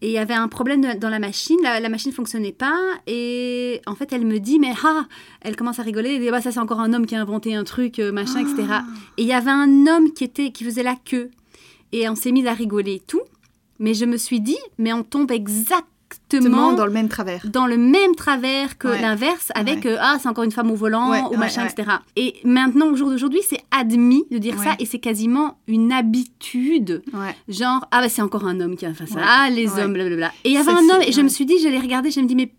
et 0.00 0.06
il 0.08 0.12
y 0.12 0.18
avait 0.18 0.34
un 0.34 0.48
problème 0.48 0.98
dans 0.98 1.10
la 1.10 1.18
machine. 1.18 1.58
La, 1.62 1.78
la 1.80 1.88
machine 1.88 2.12
fonctionnait 2.12 2.52
pas, 2.52 2.78
et 3.06 3.80
en 3.86 3.94
fait, 3.94 4.12
elle 4.12 4.26
me 4.26 4.38
dit, 4.40 4.58
mais 4.58 4.72
ah, 4.84 5.06
elle 5.42 5.56
commence 5.56 5.78
à 5.78 5.82
rigoler. 5.82 6.14
Elle 6.14 6.20
dit, 6.22 6.30
bah 6.30 6.40
ça 6.40 6.52
c'est 6.52 6.60
encore 6.60 6.80
un 6.80 6.92
homme 6.94 7.06
qui 7.06 7.14
a 7.14 7.20
inventé 7.20 7.54
un 7.54 7.64
truc, 7.64 7.98
euh, 7.98 8.12
machin, 8.12 8.40
etc. 8.40 8.66
Ah. 8.70 8.84
Et 9.18 9.22
il 9.22 9.28
y 9.28 9.32
avait 9.32 9.50
un 9.50 9.86
homme 9.86 10.12
qui 10.12 10.24
était, 10.24 10.52
qui 10.52 10.64
faisait 10.64 10.82
la 10.82 10.96
queue, 10.96 11.30
et 11.92 12.08
on 12.08 12.14
s'est 12.14 12.32
mis 12.32 12.46
à 12.46 12.54
rigoler 12.54 12.94
et 12.94 13.00
tout. 13.00 13.20
Mais 13.78 13.94
je 13.94 14.04
me 14.04 14.16
suis 14.16 14.40
dit, 14.40 14.58
mais 14.78 14.92
on 14.92 15.02
tombe 15.02 15.30
exactement 15.32 16.72
dans 16.74 16.84
le 16.86 16.92
même 16.92 17.08
travers. 17.08 17.44
dans 17.50 17.66
le 17.66 17.76
même 17.78 18.14
travers 18.14 18.76
que 18.76 18.88
Ouais. 18.88 19.00
l'inverse 19.00 19.50
avec 19.54 19.84
Ouais. 19.86 19.92
euh, 19.92 19.96
ah 20.00 20.18
c'est 20.20 20.28
encore 20.28 20.44
une 20.44 20.52
femme 20.52 20.70
au 20.70 20.74
volant 20.74 21.10
Ouais, 21.10 21.22
ou 21.32 21.36
machin 21.38 21.66
etc 21.66 21.88
et 22.16 22.34
maintenant 22.44 22.88
au 22.88 22.96
jour 22.96 23.08
d'aujourd'hui 23.10 23.40
c'est 23.48 23.60
admis 23.70 24.24
de 24.30 24.36
dire 24.36 24.58
ça 24.62 24.74
et 24.78 24.84
c'est 24.84 24.98
quasiment 24.98 25.56
une 25.68 25.90
habitude 25.90 27.02
genre 27.48 27.86
ah 27.90 28.02
bah 28.02 28.08
c'est 28.10 28.20
encore 28.20 28.44
un 28.46 28.60
homme 28.60 28.76
qui 28.76 28.84
a 28.84 28.92
fait 28.92 29.06
ça 29.06 29.20
ah 29.24 29.48
les 29.50 29.68
hommes 29.78 29.94
blablabla 29.94 30.32
et 30.44 30.50
il 30.50 30.52
y 30.52 30.58
avait 30.58 30.70
un 30.70 30.86
homme 30.94 31.02
et 31.06 31.12
je 31.12 31.22
me 31.22 31.28
suis 31.28 31.46
dit 31.46 31.58
je 31.62 31.68
l'ai 31.68 31.78
regardé 31.78 32.10
je 32.10 32.20
me 32.20 32.26
dis 32.26 32.36
mais 32.36 32.52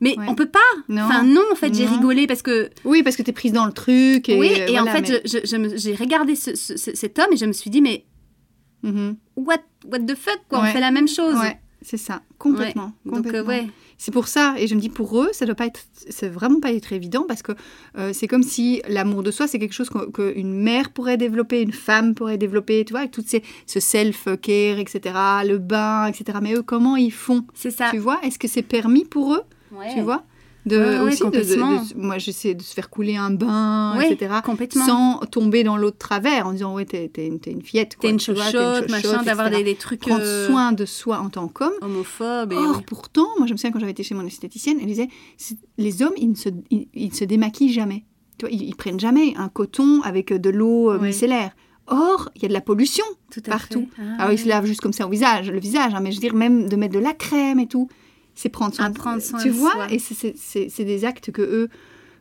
mais 0.00 0.18
Ouais. 0.18 0.24
on 0.28 0.34
peut 0.34 0.48
pas 0.48 0.58
Non. 0.88 1.02
enfin 1.02 1.22
non 1.22 1.42
en 1.52 1.54
fait 1.54 1.72
j'ai 1.72 1.86
rigolé 1.86 2.26
parce 2.26 2.42
que 2.42 2.70
Oui, 2.84 3.04
parce 3.04 3.14
que 3.16 3.22
t'es 3.22 3.32
prise 3.32 3.52
dans 3.52 3.66
le 3.66 3.72
truc. 3.72 4.28
Et 4.28 4.36
oui 4.38 4.50
et 4.68 4.78
en 4.80 4.86
fait 4.86 5.22
mais- 5.58 5.78
j'ai 5.78 5.94
regardé 5.94 6.34
ce- 6.34 6.56
ce- 6.56 6.76
ce- 6.76 6.94
cet 6.96 7.18
homme 7.20 7.32
et 7.32 7.36
je 7.36 7.46
me 7.46 7.52
suis 7.52 7.70
dit 7.70 7.80
mais 7.82 8.04
Mhm. 8.82 9.16
what 9.36 9.58
what 9.84 10.00
the 10.00 10.14
fuck 10.14 10.40
quoi 10.48 10.60
Ouais. 10.60 10.68
on 10.70 10.72
fait 10.72 10.80
la 10.80 10.90
même 10.90 11.08
chose 11.08 11.36
Ouais, 11.36 11.58
c'est 11.82 11.96
ça, 11.96 12.22
complètement. 12.38 12.92
donc 13.04 13.26
euh, 13.26 13.44
ouais 13.44 13.66
C'est 14.00 14.12
pour 14.12 14.28
ça, 14.28 14.54
et 14.58 14.68
je 14.68 14.74
me 14.76 14.80
dis 14.80 14.90
pour 14.90 15.20
eux, 15.20 15.28
ça 15.32 15.44
doit 15.44 15.56
pas 15.56 15.66
être, 15.66 15.80
c'est 16.08 16.28
vraiment 16.28 16.60
pas 16.60 16.70
être 16.72 16.92
évident 16.92 17.24
parce 17.26 17.42
que 17.42 17.50
euh, 17.96 18.12
c'est 18.12 18.28
comme 18.28 18.44
si 18.44 18.80
l'amour 18.88 19.24
de 19.24 19.32
soi, 19.32 19.48
c'est 19.48 19.58
quelque 19.58 19.72
chose 19.74 19.90
que- 19.90 20.08
qu'une 20.10 20.54
mère 20.54 20.90
pourrait 20.90 21.16
développer, 21.16 21.62
une 21.62 21.72
femme 21.72 22.14
pourrait 22.14 22.38
développer, 22.38 22.84
tu 22.84 22.92
vois, 22.92 23.00
avec 23.00 23.10
tout 23.10 23.24
ces, 23.26 23.42
ce 23.66 23.80
self-care, 23.80 24.78
etc., 24.78 25.00
le 25.44 25.58
bain, 25.58 26.06
etc. 26.06 26.38
Mais 26.40 26.54
eux, 26.54 26.62
comment 26.62 26.94
ils 26.96 27.10
font? 27.12 27.44
C'est 27.54 27.72
ça 27.72 27.88
Tu 27.90 27.98
vois 27.98 28.20
Est-ce 28.22 28.38
que 28.38 28.46
c'est 28.48 28.62
permis 28.62 29.04
pour 29.04 29.34
eux? 29.34 29.42
Ouais. 29.72 29.92
Tu 29.94 30.00
vois? 30.00 30.22
De, 30.66 30.76
ouais, 30.76 30.98
aussi 31.00 31.22
de- 31.24 31.30
de-. 31.30 31.96
Moi, 31.96 32.18
j'essaie 32.18 32.54
de 32.54 32.62
se 32.62 32.74
faire 32.74 32.90
couler 32.90 33.16
un 33.16 33.30
bain, 33.30 33.98
etc. 34.00 34.34
complètement 34.44 34.84
Sans 34.86 35.18
tomber 35.30 35.64
dans 35.64 35.76
l'autre 35.76 35.96
travers 35.98 36.46
en 36.46 36.52
disant, 36.52 36.74
ouais, 36.74 36.84
t'es 36.84 37.08
t'es 37.08 37.26
une, 37.26 37.40
t'es 37.40 37.52
une 37.52 37.62
fillette. 37.62 37.94
quoi, 37.96 38.02
T'es 38.02 38.10
une 38.10 38.20
chochotte, 38.20 38.88
machin, 38.90 39.22
d'avoir 39.22 39.50
des, 39.50 39.62
des 39.64 39.76
trucs 39.76 40.00
Prendre 40.00 40.20
euh, 40.22 40.46
soin 40.46 40.72
de 40.72 40.84
soi 40.84 41.20
en 41.20 41.30
tant 41.30 41.48
qu'homme. 41.48 41.72
homophobes. 41.80 42.52
Et 42.52 42.56
Or, 42.56 42.76
oui. 42.78 42.82
pourtant, 42.86 43.28
moi, 43.38 43.46
je 43.46 43.52
me 43.52 43.56
souviens 43.56 43.70
quand 43.72 43.78
j'avais 43.80 43.92
été 43.92 44.02
chez 44.02 44.14
mon 44.14 44.26
esthéticienne, 44.26 44.78
elle 44.80 44.86
disait 44.86 45.08
les 45.78 46.02
hommes, 46.02 46.12
ils 46.18 46.30
ne 46.30 46.34
se, 46.34 46.48
ils, 46.70 46.88
ils 46.94 47.14
se 47.14 47.24
démaquillent 47.24 47.72
jamais. 47.72 48.04
Tu 48.38 48.44
vois, 48.46 48.52
ils, 48.54 48.62
ils 48.64 48.76
prennent 48.76 49.00
jamais 49.00 49.34
un 49.36 49.48
coton 49.48 50.00
avec 50.02 50.32
de 50.32 50.50
l'eau 50.50 50.90
euh, 50.90 50.98
Oui. 51.00 51.08
micellaire. 51.08 51.52
Or, 51.90 52.28
il 52.36 52.42
y 52.42 52.44
a 52.44 52.48
de 52.48 52.52
la 52.52 52.60
pollution 52.60 53.04
Tout 53.32 53.40
partout. 53.40 53.88
Ah, 53.98 54.16
Alors, 54.18 54.32
ils 54.32 54.36
oui. 54.36 54.42
se 54.42 54.48
lavent 54.48 54.66
juste 54.66 54.82
comme 54.82 54.92
ça 54.92 55.06
au 55.06 55.10
visage, 55.10 55.50
le 55.50 55.58
visage, 55.58 55.94
hein, 55.94 56.00
mais 56.02 56.10
je 56.12 56.16
veux 56.16 56.20
dire, 56.20 56.34
même 56.34 56.68
de 56.68 56.76
mettre 56.76 56.92
de 56.92 56.98
la 56.98 57.14
crème 57.14 57.58
et 57.58 57.66
tout, 57.66 57.88
c'est 58.40 58.48
prendre 58.50 58.74
soin, 58.74 58.84
À 58.86 58.90
prendre 58.90 59.20
soin 59.20 59.40
Tu 59.42 59.48
de 59.48 59.52
vois, 59.54 59.72
soi. 59.72 59.86
et 59.90 59.98
c'est- 59.98 60.84
des 60.84 61.04
actes 61.04 61.32
que 61.32 61.42
eux, 61.42 61.68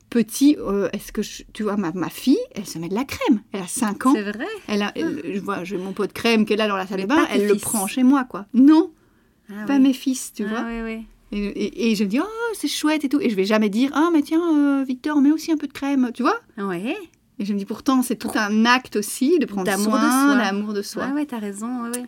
petits, 0.09 0.55
euh, 0.59 0.89
est-ce 0.93 1.11
que, 1.11 1.21
je- 1.21 1.43
tu 1.53 1.63
vois, 1.63 1.77
ma, 1.77 1.91
ma 1.93 2.09
fille, 2.09 2.39
elle 2.55 2.65
se 2.65 2.79
met 2.79 2.89
de 2.89 2.95
la 2.95 3.03
crème. 3.03 3.41
Elle 3.51 3.61
a 3.61 3.67
5 3.67 4.05
ans. 4.05 4.13
C'est 4.15 4.23
vrai. 4.23 4.45
Elle 4.67 4.81
a, 4.81 4.91
elle- 4.95 5.21
je 5.35 5.39
vois, 5.39 5.63
j'ai 5.63 5.77
mon 5.77 5.91
pot 5.91 6.07
de 6.07 6.13
crème 6.13 6.45
qu'elle 6.45 6.61
a 6.61 6.67
dans 6.67 6.77
la 6.77 6.87
salle 6.87 6.97
Mais 6.97 7.03
de 7.03 7.07
bain, 7.09 7.27
elle 7.29 7.47
le 7.47 7.55
prend 7.55 7.87
chez 7.87 8.03
moi, 8.03 8.23
quoi. 8.23 8.45
Non. 8.53 8.91
Ah 9.49 9.65
pas 9.67 9.75
oui. 9.75 9.79
mes 9.81 9.93
fils, 9.93 10.33
tu 10.33 10.43
Ah 10.45 10.47
vois. 10.49 10.65
oui, 10.67 10.81
oui. 10.83 11.05
Et, 11.33 11.45
et- 11.45 11.91
et 11.91 11.95
je 11.95 12.03
me 12.05 12.09
dis, 12.09 12.19
oh, 12.21 12.53
c'est 12.53 12.67
chouette 12.69 13.03
et 13.03 13.09
tout. 13.09 13.19
Et 13.21 13.29
je 13.29 13.35
vais 13.35 13.43
jamais 13.45 13.69
dire, 13.69 13.91
ah, 13.93 14.09
mais 14.13 14.21
tiens, 14.21 14.41
euh, 14.55 14.83
Victor, 14.85 15.19
mets 15.21 15.31
aussi 15.31 15.51
un 15.51 15.57
peu 15.57 15.67
de 15.67 15.73
crème, 15.73 16.11
tu 16.13 16.23
vois. 16.23 16.39
Ouais. 16.57 16.95
Et 17.39 17.45
je 17.45 17.53
me 17.53 17.59
dis, 17.59 17.65
pourtant, 17.65 18.01
c'est 18.01 18.15
tout 18.15 18.31
un 18.35 18.65
acte 18.65 18.95
aussi 18.95 19.37
de 19.39 19.45
prendre 19.45 19.69
soin, 19.71 19.83
soi. 19.83 20.35
d'amour 20.37 20.73
de 20.73 20.81
soi. 20.81 21.05
Ouais, 21.07 21.11
ouais, 21.13 21.25
t'as 21.25 21.37
raison. 21.39 21.83
Ouais, 21.83 21.89
ouais. 21.99 22.05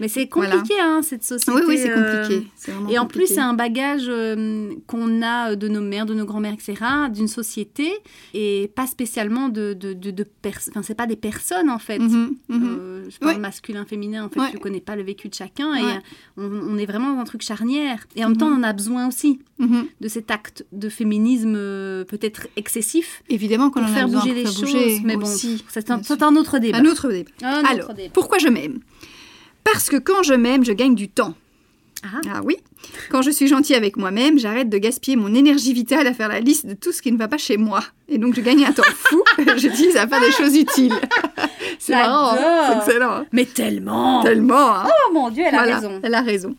Mais 0.00 0.08
c'est 0.08 0.28
Voilà. 0.32 0.56
compliqué, 0.56 0.74
hein, 0.80 1.00
cette 1.02 1.22
société. 1.22 1.52
oui, 1.52 1.62
oui, 1.68 1.78
c'est 1.78 1.90
euh, 1.90 2.22
compliqué. 2.26 2.48
Et 2.92 2.98
en 2.98 3.06
plus, 3.06 3.26
c'est 3.26 3.40
un 3.40 3.54
bagage 3.54 4.06
euh, 4.08 4.70
qu'on 4.86 5.22
a 5.22 5.54
de 5.54 5.68
nos 5.68 5.80
mères, 5.80 6.06
de 6.06 6.14
nos 6.14 6.24
grands-mères, 6.24 6.54
etc., 6.54 6.74
d'une 7.12 7.28
société, 7.28 7.92
et 8.34 8.70
pas 8.74 8.86
spécialement 8.86 9.48
de, 9.48 9.74
de, 9.74 9.92
de, 9.92 10.10
de 10.10 10.24
Enfin, 10.70 10.82
c'est 10.82 10.94
pas 10.94 11.06
des 11.06 11.16
personnes, 11.16 11.70
en 11.70 11.78
fait. 11.78 11.98
Mhm, 11.98 12.36
mhm. 12.48 12.62
Euh, 12.80 13.04
je 13.10 13.18
parle 13.18 13.34
Ouais. 13.34 13.40
masculin, 13.40 13.84
féminin, 13.84 14.24
en 14.24 14.28
fait, 14.28 14.40
Ouais. 14.40 14.50
je 14.52 14.58
connais 14.58 14.80
pas 14.80 14.96
le 14.96 15.02
vécu 15.02 15.28
de 15.28 15.34
chacun, 15.34 15.74
et 15.74 15.82
Ouais. 15.82 15.98
on, 16.36 16.44
on 16.50 16.78
est 16.78 16.86
vraiment 16.86 17.12
dans 17.14 17.20
un 17.20 17.24
truc 17.24 17.42
charnière. 17.42 18.06
Et 18.16 18.24
en 18.24 18.28
même 18.28 18.36
temps, 18.38 18.48
Mhm. 18.48 18.56
on 18.56 18.60
en 18.60 18.62
a 18.64 18.72
besoin 18.72 19.06
aussi 19.08 19.38
Mhm. 19.58 19.86
de 20.00 20.08
cet 20.08 20.30
acte 20.30 20.64
de 20.72 20.88
féminisme 20.88 21.54
euh, 21.56 22.04
peut-être 22.04 22.48
excessif 22.56 23.22
Évidemment 23.28 23.70
en 23.74 23.82
a 23.84 23.86
faire 23.86 24.08
bouger 24.08 24.34
les 24.34 24.42
faire 24.42 24.52
choses. 24.52 24.60
bouger 24.62 25.00
mais 25.04 25.16
bon, 25.16 25.26
c'est 25.26 25.90
un, 25.90 26.36
autre 26.36 26.58
débat. 26.58 26.78
Un 26.78 26.84
autre 26.86 27.08
débat. 27.10 27.30
Un 27.42 27.60
autre 27.60 27.70
Alors, 27.70 27.94
débat. 27.94 28.10
pourquoi 28.12 28.38
je 28.38 28.48
m'aime? 28.48 28.80
Parce 29.64 29.88
que 29.88 29.96
quand 29.96 30.22
je 30.22 30.34
m'aime, 30.34 30.64
je 30.64 30.72
gagne 30.72 30.94
du 30.94 31.08
temps. 31.08 31.34
Ah. 32.04 32.20
Ah 32.34 32.40
oui 32.42 32.56
Quand 33.10 33.22
je 33.22 33.30
suis 33.30 33.46
gentille 33.46 33.76
avec 33.76 33.96
moi-même, 33.96 34.36
j'arrête 34.36 34.68
de 34.68 34.76
gaspiller 34.78 35.16
mon 35.16 35.32
énergie 35.34 35.72
vitale 35.72 36.06
à 36.08 36.12
faire 36.12 36.28
la 36.28 36.40
liste 36.40 36.66
de 36.66 36.74
tout 36.74 36.90
ce 36.90 37.00
qui 37.00 37.12
ne 37.12 37.16
va 37.16 37.28
pas 37.28 37.38
chez 37.38 37.56
moi. 37.56 37.80
Et 38.08 38.18
donc 38.18 38.34
je 38.34 38.40
gagne 38.40 38.64
un 38.64 38.72
temps 38.72 38.82
fou, 38.92 39.22
j'utilise 39.56 39.96
à 39.96 40.08
faire 40.08 40.20
des 40.20 40.32
choses 40.32 40.56
utiles. 40.56 40.94
C'est 41.78 41.92
marrant, 41.94 42.32
hein 42.36 42.70
c'est 42.70 42.76
excellent. 42.90 43.10
hein 43.12 43.26
Mais 43.32 43.44
tellement 43.44 44.22
Tellement, 44.24 44.74
hein 44.78 44.86
Oh 44.88 45.12
mon 45.14 45.30
Dieu, 45.30 45.44
elle 45.46 45.54
Voilà, 45.54 45.76
a 45.76 45.80
raison. 45.80 46.00
Elle 46.02 46.14
a 46.14 46.20
raison. 46.22 46.56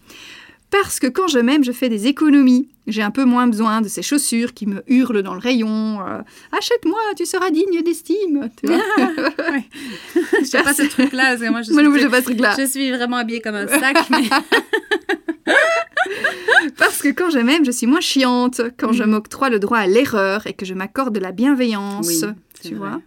Parce 0.82 1.00
que 1.00 1.06
quand 1.08 1.28
je 1.28 1.38
m'aime, 1.38 1.64
je 1.64 1.72
fais 1.72 1.88
des 1.88 2.08
économies. 2.08 2.68
J'ai 2.88 3.04
un 3.04 3.12
peu 3.12 3.26
moins 3.26 3.46
besoin 3.48 3.80
de 3.82 3.88
ces 3.88 4.02
chaussures 4.02 4.54
qui 4.56 4.66
me 4.66 4.82
hurlent 4.88 5.22
dans 5.22 5.36
le 5.36 5.40
rayon. 5.40 6.00
euh, 6.02 6.22
Achète-moi, 6.52 7.00
tu 7.16 7.26
seras 7.28 7.52
digne 7.52 7.84
d'estime. 7.84 8.50
Tu 8.60 8.66
vois 8.68 8.80
Je 10.40 10.46
sais 10.46 10.64
pas 10.64 10.74
ce 10.74 10.82
truc-là, 10.84 11.38
moi, 11.52 11.62
je 11.62 11.72
suis, 11.72 11.74
Moi 11.76 12.10
pas 12.10 12.20
ce 12.22 12.26
truc-là. 12.26 12.56
je 12.58 12.66
suis 12.66 12.90
vraiment 12.92 13.18
habillée 13.18 13.40
comme 13.40 13.54
un 13.56 13.68
sac. 13.68 14.10
mais... 14.10 14.24
Parce 16.78 17.02
que 17.02 17.10
quand 17.10 17.30
je 17.30 17.40
m'aime, 17.40 17.64
je 17.66 17.72
suis 17.72 17.88
moins 17.88 18.02
chiante. 18.02 18.62
Quand 18.78 18.92
je 18.94 19.04
Mhm. 19.04 19.12
m'octroie 19.12 19.50
le 19.50 19.60
droit 19.60 19.78
à 19.78 19.88
l'erreur 19.88 20.48
et 20.48 20.54
que 20.54 20.66
je 20.66 20.74
m'accorde 20.74 21.14
de 21.14 21.20
la 21.20 21.32
bienveillance. 21.32 22.08
Oui, 22.08 22.22
tu 22.64 22.76
vrai. 22.76 22.90
vois 22.90 23.02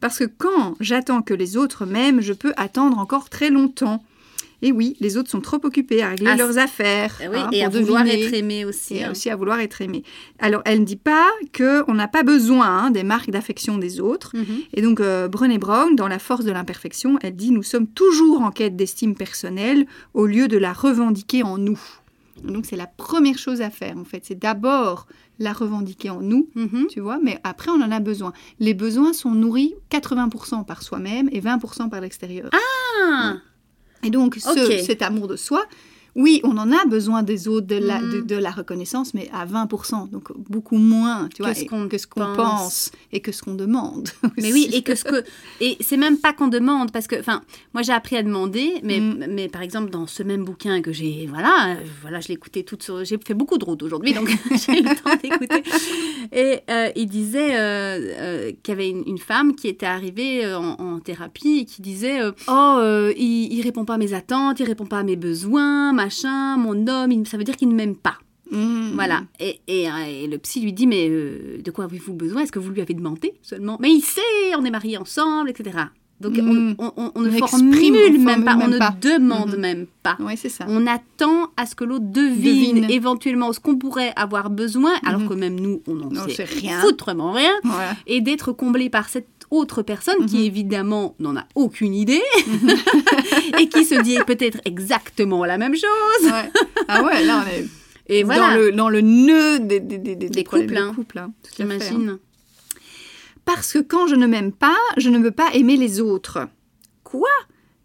Parce 0.00 0.18
que 0.18 0.24
quand 0.24 0.74
j'attends 0.80 1.20
que 1.22 1.34
les 1.34 1.56
autres 1.56 1.84
m'aiment, 1.86 2.20
je 2.22 2.32
peux 2.32 2.52
attendre 2.56 2.98
encore 2.98 3.28
très 3.28 3.50
longtemps. 3.50 4.02
Et 4.62 4.70
oui, 4.72 4.96
les 5.00 5.16
autres 5.16 5.28
sont 5.30 5.40
trop 5.40 5.58
occupés 5.64 6.02
à 6.02 6.10
régler 6.10 6.30
Ah, 6.30 6.36
leurs 6.36 6.56
affaires. 6.58 7.14
Oui, 7.20 7.36
hein, 7.38 7.48
et 7.52 7.64
à 7.64 7.68
vouloir 7.68 8.06
être 8.06 8.32
aimée 8.32 8.64
aussi. 8.64 8.94
et 8.98 9.04
hein. 9.04 9.10
aussi 9.10 9.28
à 9.28 9.36
vouloir 9.36 9.58
être 9.60 9.80
aimé. 9.82 10.04
Alors, 10.38 10.62
elle 10.64 10.80
ne 10.80 10.84
dit 10.84 10.96
pas 10.96 11.28
qu'on 11.56 11.94
n'a 11.94 12.08
pas 12.08 12.22
besoin 12.22 12.66
hein, 12.86 12.90
des 12.90 13.02
marques 13.02 13.30
d'affection 13.30 13.76
des 13.78 14.00
autres. 14.00 14.30
Mhm. 14.36 14.44
Et 14.74 14.80
donc, 14.82 15.00
euh, 15.00 15.26
Brené 15.28 15.58
Brown, 15.58 15.96
dans 15.96 16.08
La 16.08 16.18
force 16.20 16.44
de 16.44 16.52
l'imperfection, 16.52 17.18
elle 17.22 17.34
dit 17.36 17.50
Nous 17.50 17.62
sommes 17.64 17.86
toujours 17.88 18.42
en 18.42 18.50
quête 18.52 18.76
d'estime 18.76 19.14
personnelle 19.16 19.86
au 20.14 20.26
lieu 20.26 20.46
de 20.48 20.56
la 20.58 20.72
revendiquer 20.72 21.42
en 21.42 21.58
nous. 21.58 21.80
Donc, 22.44 22.64
c'est 22.66 22.76
la 22.76 22.86
première 22.86 23.38
chose 23.38 23.60
à 23.62 23.70
faire, 23.70 23.96
en 23.98 24.04
fait. 24.04 24.22
C'est 24.24 24.38
d'abord 24.38 25.06
la 25.38 25.52
revendiquer 25.52 26.10
en 26.10 26.20
nous, 26.20 26.48
Mhm. 26.54 26.86
tu 26.88 27.00
vois, 27.00 27.18
mais 27.22 27.38
après, 27.42 27.70
on 27.70 27.80
en 27.82 27.90
a 27.90 27.98
besoin. 28.00 28.32
Les 28.60 28.74
besoins 28.74 29.12
sont 29.12 29.30
nourris 29.32 29.74
80% 29.90 30.62
par 30.64 30.82
soi-même 30.82 31.28
et 31.32 31.40
20% 31.40 31.88
par 31.88 32.00
l'extérieur. 32.00 32.50
Ah, 32.52 33.34
Et 34.04 34.10
donc, 34.10 34.36
ce- 34.36 34.82
cet 34.84 35.02
amour 35.02 35.28
de 35.28 35.36
soi, 35.36 35.64
oui, 36.14 36.42
on 36.44 36.58
en 36.58 36.70
a 36.72 36.84
besoin 36.84 37.22
des 37.22 37.48
autres, 37.48 37.66
de 37.66 37.76
la, 37.76 37.98
de, 38.02 38.20
de 38.20 38.34
la 38.36 38.50
reconnaissance, 38.50 39.14
mais 39.14 39.30
à 39.32 39.46
20%, 39.46 40.10
donc 40.10 40.30
beaucoup 40.36 40.76
moins, 40.76 41.28
tu 41.34 41.38
Que 41.38 41.42
vois, 41.44 41.54
ce 41.54 41.64
qu'on 41.64 41.88
que 41.88 41.96
ce 41.96 42.06
qu'on 42.06 42.20
pense. 42.20 42.36
pense. 42.36 42.92
et 43.12 43.20
que 43.20 43.32
ce 43.32 43.40
qu'on 43.42 43.54
demande. 43.54 44.10
mais 44.36 44.52
oui, 44.52 44.68
et 44.74 44.82
que 44.82 44.94
ce 44.94 45.04
que 45.04 45.24
et 45.62 45.78
c'est 45.80 45.96
même 45.96 46.18
pas 46.18 46.34
qu'on 46.34 46.48
demande 46.48 46.92
parce 46.92 47.06
que 47.06 47.18
enfin 47.18 47.40
moi 47.72 47.82
j'ai 47.82 47.92
appris 47.94 48.16
à 48.18 48.22
demander 48.22 48.74
mais 48.82 49.00
Mm. 49.00 49.26
mais 49.30 49.48
par 49.48 49.62
exemple 49.62 49.88
dans 49.90 50.06
ce 50.06 50.22
même 50.22 50.44
bouquin 50.44 50.82
que 50.82 50.92
j'ai 50.92 51.26
voilà 51.30 51.70
euh, 51.70 51.74
voilà 52.02 52.20
je 52.20 52.28
l'ai 52.28 52.34
écouté 52.34 52.62
toute 52.62 52.86
j'ai 53.04 53.18
fait 53.26 53.32
beaucoup 53.34 53.56
de 53.56 53.64
routes 53.64 53.82
aujourd'hui 53.82 54.12
donc 54.12 54.28
j'ai 54.50 54.80
eu 54.80 54.82
le 54.82 54.94
temps 55.02 55.16
d'écouter 55.22 55.62
et 56.32 56.60
euh, 56.70 56.90
il 56.96 57.06
disait 57.06 57.54
euh, 57.56 57.98
euh, 58.18 58.52
qu'il 58.62 58.72
y 58.72 58.76
avait 58.76 58.88
une, 58.90 59.02
une 59.06 59.18
femme 59.18 59.54
qui 59.54 59.68
était 59.68 59.86
arrivée 59.86 60.46
en, 60.54 60.72
en 60.78 60.98
thérapie 61.00 61.58
et 61.60 61.64
qui 61.64 61.82
disait 61.82 62.20
oh 62.48 62.80
il, 63.16 63.52
il 63.52 63.60
répond 63.62 63.84
pas 63.84 63.94
à 63.94 63.98
mes 63.98 64.14
attentes 64.14 64.58
il 64.60 64.64
répond 64.66 64.86
pas 64.86 64.98
à 65.00 65.02
mes 65.02 65.16
besoins 65.16 65.92
machin 65.92 66.56
mon 66.56 66.86
homme 66.86 67.12
il- 67.12 67.26
ça 67.28 67.36
veut 67.36 67.44
dire 67.44 67.56
qu'il 67.56 67.68
ne 67.68 67.74
m'aime 67.74 67.96
pas 67.96 68.16
Mhm. 68.50 68.90
voilà. 68.96 69.22
Et, 69.40 69.60
et, 69.66 69.84
et 69.86 70.26
le 70.26 70.36
psy 70.36 70.60
lui 70.60 70.74
dit, 70.74 70.86
mais 70.86 71.08
euh, 71.08 71.62
de 71.64 71.70
quoi 71.70 71.84
avez-vous 71.86 72.12
besoin? 72.12 72.42
Est-ce 72.42 72.52
que 72.52 72.58
vous 72.58 72.68
lui 72.70 72.82
avez 72.82 72.92
demandé 72.92 73.32
seulement? 73.40 73.78
Mais 73.80 73.90
il 73.90 74.02
sait, 74.02 74.20
on 74.58 74.64
est 74.66 74.70
mariés 74.70 74.98
ensemble, 74.98 75.48
etc. 75.48 75.78
Donc 76.20 76.34
on, 76.38 76.42
Mm. 76.42 76.74
on- 76.78 76.92
on- 76.96 77.12
on 77.16 77.20
ne 77.22 77.28
On 77.30 77.46
formule 77.48 77.74
exprime, 77.96 78.24
même 78.24 78.44
pas, 78.44 78.54
on 78.54 78.58
même 78.58 78.70
ne 78.70 78.78
pas. 78.78 78.94
demande 79.00 79.54
Mhm. 79.54 79.60
même 79.60 79.86
pas. 80.04 80.16
Oui, 80.20 80.34
c'est 80.36 80.48
ça. 80.48 80.64
On 80.68 80.86
attend 80.86 81.50
à 81.56 81.66
ce 81.66 81.74
que 81.74 81.82
l'autre 81.82 82.04
devine, 82.06 82.76
Devine. 82.76 82.90
éventuellement 82.90 83.52
ce 83.52 83.58
qu'on 83.58 83.76
pourrait 83.76 84.12
avoir 84.14 84.48
besoin, 84.48 84.92
alors 85.04 85.22
Mhm. 85.22 85.28
que 85.28 85.34
même 85.34 85.58
nous, 85.58 85.82
on 85.88 85.94
n'en 85.94 86.28
sait 86.28 86.34
sait 86.34 86.44
rien. 86.44 86.80
foutrement 86.80 87.32
rien, 87.32 87.50
Voilà. 87.64 87.96
et 88.06 88.20
d'être 88.20 88.52
comblé 88.52 88.88
par 88.88 89.08
cette 89.08 89.26
autre 89.50 89.82
personne 89.82 90.24
qui 90.26 90.36
Mhm. 90.38 90.44
évidemment 90.44 91.14
n'en 91.18 91.36
a 91.36 91.44
aucune 91.56 91.92
idée 91.94 92.22
et 93.58 93.68
qui 93.68 93.84
se 93.84 94.00
dit 94.02 94.16
peut-être 94.26 94.60
exactement 94.64 95.44
la 95.44 95.58
même 95.58 95.74
chose. 95.74 96.30
Ouais. 96.30 96.50
Ah 96.88 97.02
ouais, 97.02 97.24
là, 97.24 97.44
on 97.44 97.50
est 97.50 97.66
Et 98.08 98.22
dans, 98.22 98.26
voilà, 98.28 98.56
le, 98.56 98.72
dans 98.72 98.88
le 98.88 99.00
nœud 99.00 99.58
des, 99.60 99.80
des, 99.80 99.98
des, 99.98 100.14
des- 100.16 100.28
Des 100.28 100.44
problèmes 100.44 100.68
couples, 100.68 100.80
de 100.80 100.84
hein. 100.86 100.92
couple, 100.94 101.18
hein. 101.18 101.32
Tout 101.56 101.62
à 101.62 101.66
fait, 101.66 101.90
hein. 101.94 102.18
Parce 103.44 103.72
que 103.72 103.78
quand 103.78 104.06
je 104.06 104.14
ne 104.14 104.26
m'aime 104.26 104.52
pas, 104.52 104.76
je 104.96 105.10
ne 105.10 105.18
veux 105.18 105.30
pas 105.30 105.52
aimer 105.54 105.76
les 105.76 106.00
autres. 106.00 106.48
Quoi? 107.02 107.28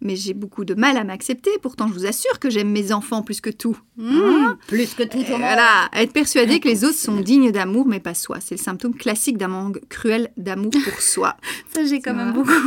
Mais 0.00 0.14
j'ai 0.14 0.32
beaucoup 0.32 0.64
de 0.64 0.74
mal 0.74 0.96
à 0.96 1.02
m'accepter, 1.04 1.50
pourtant 1.60 1.88
je 1.88 1.92
vous 1.92 2.06
assure 2.06 2.38
que 2.38 2.50
j'aime 2.50 2.70
mes 2.70 2.92
enfants 2.92 3.22
plus 3.22 3.40
que 3.40 3.50
tout. 3.50 3.76
Mmh, 3.96 4.54
plus 4.68 4.94
que 4.94 5.02
tout 5.02 5.18
voilà, 5.26 5.88
être 5.92 6.12
persuadé 6.12 6.60
que 6.60 6.68
les 6.68 6.84
autres 6.84 6.98
sont 6.98 7.20
dignes 7.20 7.50
d'amour, 7.50 7.86
mais 7.86 7.98
pas 7.98 8.14
soi. 8.14 8.38
C'est 8.40 8.54
le 8.56 8.62
symptôme 8.62 8.94
classique 8.94 9.38
d'un 9.38 9.48
manque 9.48 9.80
cruel 9.88 10.30
d'amour 10.36 10.70
pour 10.84 11.00
soi. 11.00 11.36
Ça, 11.74 11.84
j'ai 11.84 12.00
quand 12.00 12.14
même 12.14 12.32
beaucoup. 12.32 12.52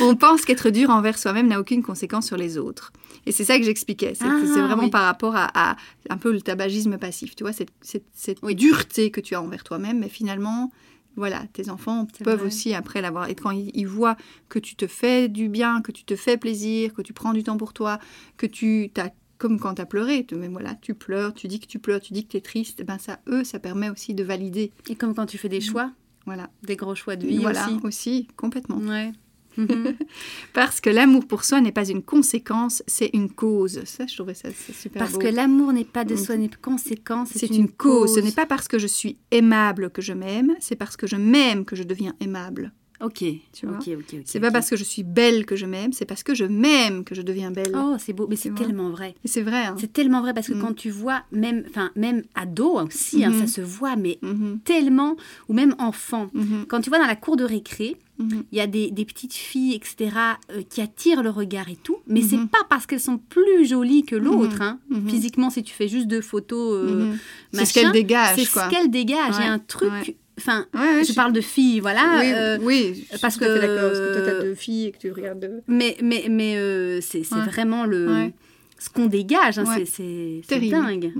On 0.00 0.16
pense 0.16 0.44
qu'être 0.44 0.70
dur 0.70 0.90
envers 0.90 1.18
soi-même 1.18 1.48
n'a 1.48 1.60
aucune 1.60 1.82
conséquence 1.82 2.26
sur 2.26 2.36
les 2.36 2.58
autres. 2.58 2.92
Et 3.26 3.32
c'est 3.32 3.44
ça 3.44 3.58
que 3.58 3.64
j'expliquais. 3.64 4.12
C'est 4.14 4.24
Ah, 4.26 4.38
vraiment 4.66 4.84
oui. 4.84 4.90
par 4.90 5.04
rapport 5.04 5.34
à, 5.36 5.48
à 5.54 5.76
un 6.10 6.16
peu 6.16 6.32
le 6.32 6.40
tabagisme 6.40 6.98
passif. 6.98 7.36
Tu 7.36 7.44
vois, 7.44 7.52
cette, 7.52 7.70
cette- 7.80 8.04
cette 8.12 8.38
Oui. 8.42 8.54
dureté 8.54 9.10
que 9.10 9.20
tu 9.20 9.34
as 9.34 9.42
envers 9.42 9.64
toi-même, 9.64 10.00
mais 10.00 10.08
finalement, 10.08 10.70
voilà, 11.16 11.44
tes 11.52 11.70
enfants 11.70 12.06
peuvent 12.22 12.38
vrai. 12.38 12.46
aussi 12.46 12.74
après 12.74 13.00
l'avoir. 13.00 13.28
Et 13.28 13.34
quand 13.34 13.50
ils, 13.50 13.70
ils 13.74 13.86
voient 13.86 14.16
que 14.48 14.58
tu 14.58 14.76
te 14.76 14.86
fais 14.86 15.28
du 15.28 15.48
bien, 15.48 15.80
que 15.82 15.92
tu 15.92 16.04
te 16.04 16.16
fais 16.16 16.36
plaisir, 16.36 16.92
que 16.94 17.02
tu 17.02 17.12
prends 17.12 17.32
du 17.32 17.42
temps 17.42 17.56
pour 17.56 17.72
toi, 17.72 17.98
que 18.36 18.46
tu 18.46 18.90
t'as 18.92 19.10
comme 19.38 19.58
quand 19.58 19.74
tu 19.74 19.82
as 19.82 19.86
pleuré, 19.86 20.24
tu, 20.24 20.36
mais 20.36 20.48
voilà, 20.48 20.74
tu 20.76 20.94
pleures, 20.94 21.34
tu 21.34 21.48
dis 21.48 21.60
que 21.60 21.66
tu 21.66 21.78
pleures, 21.78 22.00
tu 22.00 22.12
dis 22.12 22.24
que 22.24 22.30
tu 22.30 22.36
es 22.36 22.40
triste, 22.40 22.82
ben 22.84 22.98
ça, 22.98 23.18
eux, 23.28 23.44
ça 23.44 23.58
permet 23.58 23.90
aussi 23.90 24.14
de 24.14 24.22
valider. 24.24 24.72
Et 24.88 24.94
comme 24.94 25.14
quand 25.14 25.26
tu 25.26 25.38
fais 25.38 25.48
des 25.48 25.60
choix, 25.60 25.90
Voilà, 26.24 26.48
des 26.62 26.76
gros 26.76 26.94
choix 26.94 27.16
de 27.16 27.26
vie 27.26 27.38
voilà 27.38 27.66
aussi. 27.66 27.80
aussi, 27.82 28.28
complètement. 28.36 28.78
Ouais. 28.78 29.12
Parce 30.52 30.80
que 30.80 30.90
l'amour 30.90 31.26
pour 31.26 31.44
soi 31.44 31.60
n'est 31.60 31.72
pas 31.72 31.88
une 31.88 32.02
conséquence, 32.02 32.82
c'est 32.86 33.10
une 33.12 33.30
cause. 33.30 33.82
Ça, 33.84 34.06
je 34.06 34.14
trouvais 34.14 34.34
ça 34.34 34.48
super 34.50 35.00
Parce 35.00 35.12
beau. 35.12 35.20
que 35.20 35.26
l'amour 35.26 35.72
n'est 35.72 35.84
pas 35.84 36.04
de 36.04 36.16
soi, 36.16 36.36
n'est 36.36 36.50
conséquence, 36.60 37.30
c'est 37.34 37.46
une, 37.46 37.68
cause. 37.68 38.14
Ce 38.14 38.20
n'est 38.20 38.32
pas 38.32 38.46
parce 38.46 38.68
que 38.68 38.78
je 38.78 38.86
suis 38.86 39.18
aimable 39.30 39.90
que 39.90 40.02
je 40.02 40.12
m'aime, 40.12 40.54
c'est 40.60 40.76
parce 40.76 40.96
que 40.96 41.06
je 41.06 41.16
m'aime 41.16 41.64
que 41.64 41.76
je 41.76 41.82
deviens 41.82 42.14
aimable. 42.20 42.72
Ok, 43.00 43.24
Tu 43.52 43.66
vois 43.66 43.78
C'est 44.24 44.40
pas 44.40 44.50
parce 44.50 44.70
que 44.70 44.76
je 44.76 44.84
suis 44.84 45.02
belle 45.02 45.46
que 45.46 45.56
je 45.56 45.66
m'aime, 45.66 45.92
c'est 45.92 46.04
parce 46.04 46.22
que 46.22 46.34
je 46.34 46.44
m'aime 46.44 47.04
que 47.04 47.14
je 47.14 47.22
deviens 47.22 47.50
belle. 47.50 47.72
Oh, 47.76 47.96
c'est 47.98 48.12
beau, 48.12 48.26
mais 48.28 48.36
c'est 48.36 48.54
tellement 48.54 48.90
vrai. 48.90 49.14
C'est 49.24 49.42
vrai. 49.42 49.64
Hein. 49.66 49.76
C'est 49.78 49.92
tellement 49.92 50.20
vrai 50.20 50.32
parce 50.32 50.46
que 50.46 50.54
Mm. 50.54 50.60
quand 50.60 50.74
tu 50.74 50.90
vois, 50.90 51.22
même, 51.32 51.64
enfin, 51.68 51.90
même 51.96 52.22
ado 52.34 52.78
aussi, 52.80 53.24
hein, 53.24 53.32
ça 53.32 53.46
se 53.46 53.60
voit, 53.60 53.96
mais 53.96 54.18
Mhm, 54.22 54.60
tellement, 54.64 55.16
ou 55.48 55.54
même 55.54 55.74
enfant. 55.78 56.28
mhm, 56.34 56.66
Quand 56.68 56.80
tu 56.80 56.88
vois 56.90 56.98
dans 56.98 57.06
la 57.06 57.16
cour 57.16 57.36
de 57.36 57.44
récré, 57.44 57.96
il 58.20 58.44
y 58.56 58.60
a 58.60 58.68
des, 58.68 58.92
des 58.92 59.04
petites 59.04 59.34
filles, 59.34 59.74
etc., 59.74 60.16
euh, 60.52 60.62
qui 60.70 60.80
attirent 60.80 61.22
le 61.24 61.30
regard 61.30 61.68
et 61.68 61.76
tout, 61.76 61.96
mais 62.06 62.22
c'est 62.22 62.36
pas 62.48 62.62
parce 62.70 62.86
qu'elles 62.86 63.00
sont 63.00 63.18
plus 63.18 63.66
jolies 63.66 64.04
que 64.04 64.14
l'autre. 64.14 64.62
Hein. 64.62 64.78
Ce 65.08 65.50
si 65.50 65.62
tu 65.64 65.74
fais 65.74 65.88
juste 65.88 66.06
deux 66.06 66.20
photos, 66.20 66.74
euh. 66.84 67.14
C'est 67.52 67.58
ce 67.58 67.60
machin, 67.60 67.80
qu'elle 67.82 67.92
dégage, 67.92 68.36
c'est 68.36 68.44
ce 68.44 68.70
qu'elle 68.70 68.90
dégage. 68.90 69.34
Il 69.38 69.44
y 69.44 69.48
a 69.48 69.52
un 69.52 69.58
truc, 69.58 69.90
ouais. 69.90 70.16
Enfin, 70.38 70.66
Ouais, 70.74 70.80
ouais, 70.96 71.04
je 71.04 71.12
parle 71.14 71.32
de 71.32 71.40
filles, 71.40 71.80
voilà. 71.80 72.18
oui, 72.20 72.32
euh, 72.34 72.58
oui, 72.60 72.88
je 72.94 73.16
suis 73.16 73.18
parce 73.20 73.36
tout 73.38 73.44
à 73.44 73.46
fait 73.48 73.60
d'accord. 73.60 73.90
Parce 73.90 73.98
que 74.00 74.12
toi, 74.14 74.22
t'as 74.32 74.42
deux 74.42 74.54
filles 74.54 74.86
et 74.86 74.92
que 74.92 74.98
tu 74.98 75.12
regardes. 75.12 75.40
deux- 75.40 75.62
Mais, 75.68 75.96
mais, 76.02 76.26
mais 76.30 76.56
euh, 76.56 77.00
c'est 77.00 77.20
Ouais. 77.32 77.42
vraiment 77.44 77.84
le, 77.86 78.30
ce 78.78 78.90
qu'on 78.90 79.06
dégage. 79.06 79.58
hein, 79.58 79.64
c'est- 79.86 80.42
dingue. 80.70 81.12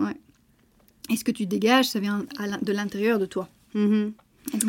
Et 1.10 1.16
ce 1.16 1.24
que 1.24 1.32
tu 1.32 1.46
dégages, 1.46 1.86
ça 1.90 2.00
vient 2.00 2.24
de 2.62 2.72
l'intérieur 2.72 3.18
de 3.18 3.26
toi, 3.26 3.48
donc 3.74 4.14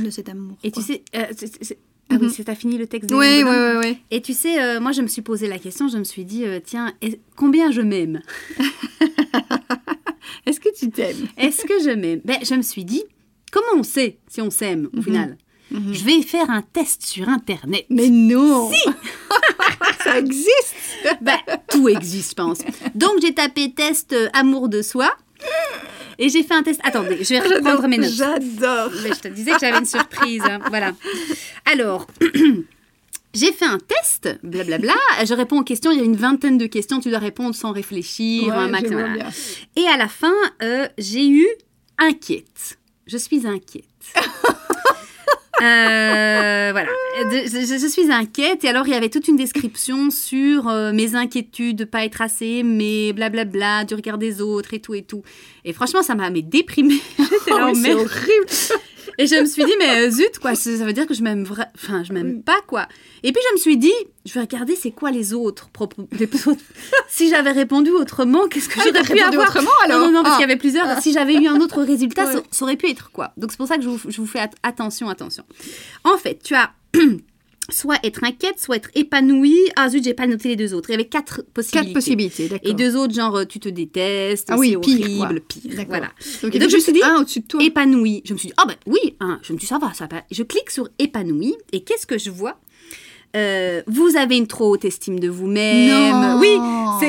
de 0.03 0.09
cet 0.09 0.29
amour. 0.29 0.57
Et 0.63 0.71
tu 0.71 0.81
sais, 0.81 1.03
euh, 1.15 1.25
c'est- 1.35 1.77
Ah 2.11 2.17
oui, 2.21 2.27
Mhm. 2.27 2.43
t'as 2.45 2.53
fini 2.53 2.77
le 2.77 2.85
texte 2.85 3.09
de 3.09 3.15
Oui, 3.15 3.41
oui, 3.43 3.49
oui, 3.49 3.79
oui. 3.83 3.97
Et 4.11 4.21
tu 4.21 4.33
sais, 4.33 4.61
euh, 4.61 4.79
moi 4.79 4.91
je 4.91 5.01
me 5.01 5.07
suis 5.07 5.23
posé 5.23 5.47
la 5.47 5.57
question, 5.57 5.87
je 5.87 5.97
me 5.97 6.03
suis 6.03 6.23
dit, 6.23 6.45
euh, 6.45 6.59
tiens, 6.63 6.93
est- 7.01 7.19
combien 7.35 7.71
je 7.71 7.81
m'aime? 7.81 8.21
Est-ce 10.45 10.59
que 10.59 10.69
tu 10.77 10.89
t'aimes? 10.91 11.27
Est-ce 11.37 11.63
que 11.65 11.79
je 11.83 11.89
m'aime? 11.89 12.21
Ben, 12.23 12.37
je 12.43 12.53
me 12.53 12.61
suis 12.61 12.85
dit, 12.85 13.03
comment 13.55 13.79
on 13.79 13.83
sait 13.83 14.17
si 14.27 14.41
on 14.41 14.49
s'aime 14.51 14.89
au 14.93 14.97
Mhm. 14.97 15.03
final 15.03 15.37
Je 15.71 16.03
vais 16.05 16.21
faire 16.21 16.49
un 16.49 16.61
test 16.61 17.03
sur 17.05 17.27
Internet. 17.29 17.85
Mais 17.89 18.09
non 18.09 18.69
Ça 20.03 20.19
existe 20.19 20.75
Ben, 21.21 21.37
tout 21.69 21.89
existe, 21.89 22.31
je 22.31 22.35
pense. 22.35 22.59
Donc 22.93 23.13
j'ai 23.21 23.33
tapé 23.33 23.71
test 23.73 24.13
euh, 24.13 24.29
amour 24.33 24.69
de 24.69 24.81
soi 24.81 25.11
et 26.17 26.29
j'ai 26.29 26.43
fait 26.43 26.53
un 26.53 26.63
test. 26.63 26.79
Attendez, 26.83 27.23
je 27.23 27.29
vais 27.33 27.39
reprendre 27.39 27.87
mes 27.87 27.97
notes. 27.97 28.11
J'adore 28.11 28.91
Mais 29.03 29.09
je 29.09 29.19
te 29.19 29.27
disais 29.27 29.51
que 29.53 29.59
j'avais 29.59 29.79
une 29.79 29.85
surprise. 29.85 30.43
hein. 30.45 30.59
Voilà. 30.69 30.93
Alors, 31.65 32.07
j'ai 33.33 33.51
fait 33.51 33.65
un 33.65 33.79
test, 33.79 34.39
blablabla. 34.43 34.93
Je 35.25 35.33
réponds 35.33 35.59
aux 35.59 35.63
questions. 35.63 35.91
Il 35.91 35.97
y 35.97 36.01
a 36.01 36.05
une 36.05 36.15
vingtaine 36.15 36.57
de 36.57 36.67
questions. 36.67 36.99
Tu 36.99 37.09
dois 37.09 37.19
répondre 37.19 37.53
sans 37.55 37.71
réfléchir, 37.73 38.53
un 38.53 38.65
Ouais, 38.65 38.71
max. 38.71 38.87
je 38.87 38.93
vois 38.93 39.01
voilà. 39.07 39.23
bien. 39.23 39.29
Et 39.75 39.87
à 39.87 39.97
la 39.97 40.07
fin, 40.07 40.33
euh, 40.63 40.87
j'ai 40.97 41.27
eu 41.27 41.45
inquiète. 41.97 42.77
Je 43.05 43.17
suis 43.17 43.45
inquiète. 43.47 43.85
Euh, 45.61 46.69
voilà, 46.73 46.89
De- 47.31 47.47
je, 47.47 47.87
suis 47.87 48.11
inquiète 48.11 48.65
et 48.65 48.67
alors 48.67 48.85
il 48.87 48.91
y 48.91 48.93
avait 48.93 49.07
toute 49.07 49.29
une 49.29 49.37
description 49.37 50.11
sur 50.11 50.67
euh, 50.67 50.91
mes 50.91 51.15
inquiétudes 51.15 51.77
de 51.77 51.85
pas 51.85 52.03
être 52.03 52.21
assez 52.21 52.45
aimée, 52.45 53.13
blablabla, 53.13 53.85
du 53.85 53.95
regard 53.95 54.17
des 54.17 54.41
autres 54.41 54.73
et 54.73 54.81
tout 54.81 54.93
et 54.95 55.03
tout. 55.03 55.23
Et 55.63 55.71
franchement, 55.71 56.03
ça 56.03 56.13
m'a 56.13 56.29
mais 56.29 56.41
déprimée. 56.41 56.99
Oh, 57.51 57.71
mais 57.73 57.75
c'est 57.75 57.93
horrible 57.93 58.81
Et 59.17 59.27
je 59.27 59.35
me 59.35 59.45
suis 59.45 59.63
dit, 59.65 59.73
mais 59.79 60.05
euh, 60.07 60.09
zut, 60.11 60.39
quoi, 60.39 60.55
ça 60.55 60.69
veut 60.71 60.93
dire 60.93 61.07
que 61.07 61.13
je 61.13 61.23
m'aime 61.23 61.43
vra- 61.43 61.67
Enfin, 61.75 62.03
je 62.03 62.11
m'aime 62.13 62.43
pas, 62.43 62.59
quoi. 62.67 62.87
Et 63.23 63.31
puis 63.31 63.41
je 63.49 63.53
me 63.53 63.57
suis 63.59 63.77
dit, 63.77 63.93
je 64.25 64.33
vais 64.33 64.41
regarder 64.41 64.75
c'est 64.75 64.91
quoi 64.91 65.11
les 65.11 65.33
autres 65.33 65.69
propos. 65.69 66.07
si 67.09 67.29
j'avais 67.29 67.51
répondu 67.51 67.91
autrement, 67.91 68.47
qu'est-ce 68.47 68.67
que 68.69 68.79
Ah, 68.79 68.83
j'aurais 68.87 69.03
pu 69.03 69.19
avoir? 69.21 69.47
autrement, 69.49 69.69
alors? 69.83 69.99
Non, 70.01 70.05
non, 70.07 70.11
non, 70.13 70.23
parce 70.23 70.35
Ah. 70.35 70.37
qu'il 70.39 70.47
y 70.49 70.51
avait 70.51 70.59
plusieurs. 70.59 70.99
Si 71.01 71.13
j'avais 71.13 71.35
eu 71.35 71.47
un 71.47 71.59
autre 71.59 71.81
résultat, 71.83 72.25
Ouais. 72.25 72.33
ça, 72.33 72.43
ça 72.51 72.65
aurait 72.65 72.75
pu 72.77 72.89
être 72.89 73.11
quoi 73.11 73.31
Donc 73.37 73.51
c'est 73.51 73.57
pour 73.57 73.67
ça 73.67 73.77
que 73.77 73.83
je 73.83 73.89
vous, 73.89 73.99
je 74.09 74.17
vous 74.21 74.27
fais 74.27 74.39
at- 74.39 74.49
attention, 74.63 75.09
attention. 75.09 75.43
En 76.03 76.17
fait, 76.17 76.39
tu 76.43 76.53
as. 76.55 76.71
Soit 77.69 77.97
être 78.03 78.23
inquiète, 78.23 78.59
soit 78.59 78.75
être 78.75 78.89
épanouie. 78.93 79.57
Ah 79.75 79.89
zut, 79.89 80.03
j'ai 80.03 80.13
pas 80.13 80.27
noté 80.27 80.49
les 80.49 80.55
deux 80.55 80.73
autres. 80.75 80.89
Il 80.89 80.93
y 80.93 80.95
avait 80.95 81.05
quatre 81.07 81.41
possibilités. 81.53 81.85
Quatre 81.87 81.93
possibilités, 81.93 82.47
d'accord. 82.47 82.69
Et 82.69 82.73
deux 82.75 82.95
autres, 82.95 83.13
genre, 83.15 83.35
euh, 83.37 83.45
tu 83.45 83.59
te 83.59 83.69
détestes, 83.69 84.49
Ah 84.51 84.57
oui, 84.57 84.71
c'est 84.73 84.79
pire, 84.81 85.07
quoi. 85.17 85.25
horrible, 85.25 85.41
pire. 85.41 85.85
Voilà. 85.87 86.11
Donc, 86.43 86.53
Et 86.55 86.59
donc, 86.59 86.69
je 86.69 86.75
me 86.75 86.81
suis 86.81 86.93
dit, 86.93 87.01
un 87.03 87.21
au-dessus 87.21 87.39
de 87.39 87.47
toi. 87.47 87.63
épanouie. 87.63 88.21
Je 88.25 88.33
me 88.33 88.37
suis 88.37 88.49
dit, 88.49 88.53
ah 88.57 88.65
ben 88.67 88.75
oui, 88.85 89.15
hein. 89.19 89.39
je 89.41 89.53
me 89.53 89.57
suis 89.57 89.65
dit, 89.65 89.67
ça 89.67 89.79
va, 89.79 89.93
ça 89.93 90.07
va. 90.11 90.21
Je 90.31 90.43
clique 90.43 90.69
sur 90.69 90.89
épanouie 90.99 91.55
et 91.71 91.83
qu'est-ce 91.83 92.05
que 92.05 92.19
je 92.19 92.29
vois? 92.29 92.59
Euh, 93.35 93.81
Vous 93.87 94.15
avez 94.17 94.37
une 94.37 94.47
trop 94.47 94.69
haute 94.71 94.85
estime 94.85 95.19
de 95.19 95.27
vous-même. 95.29 96.37
Oui, 96.39 96.57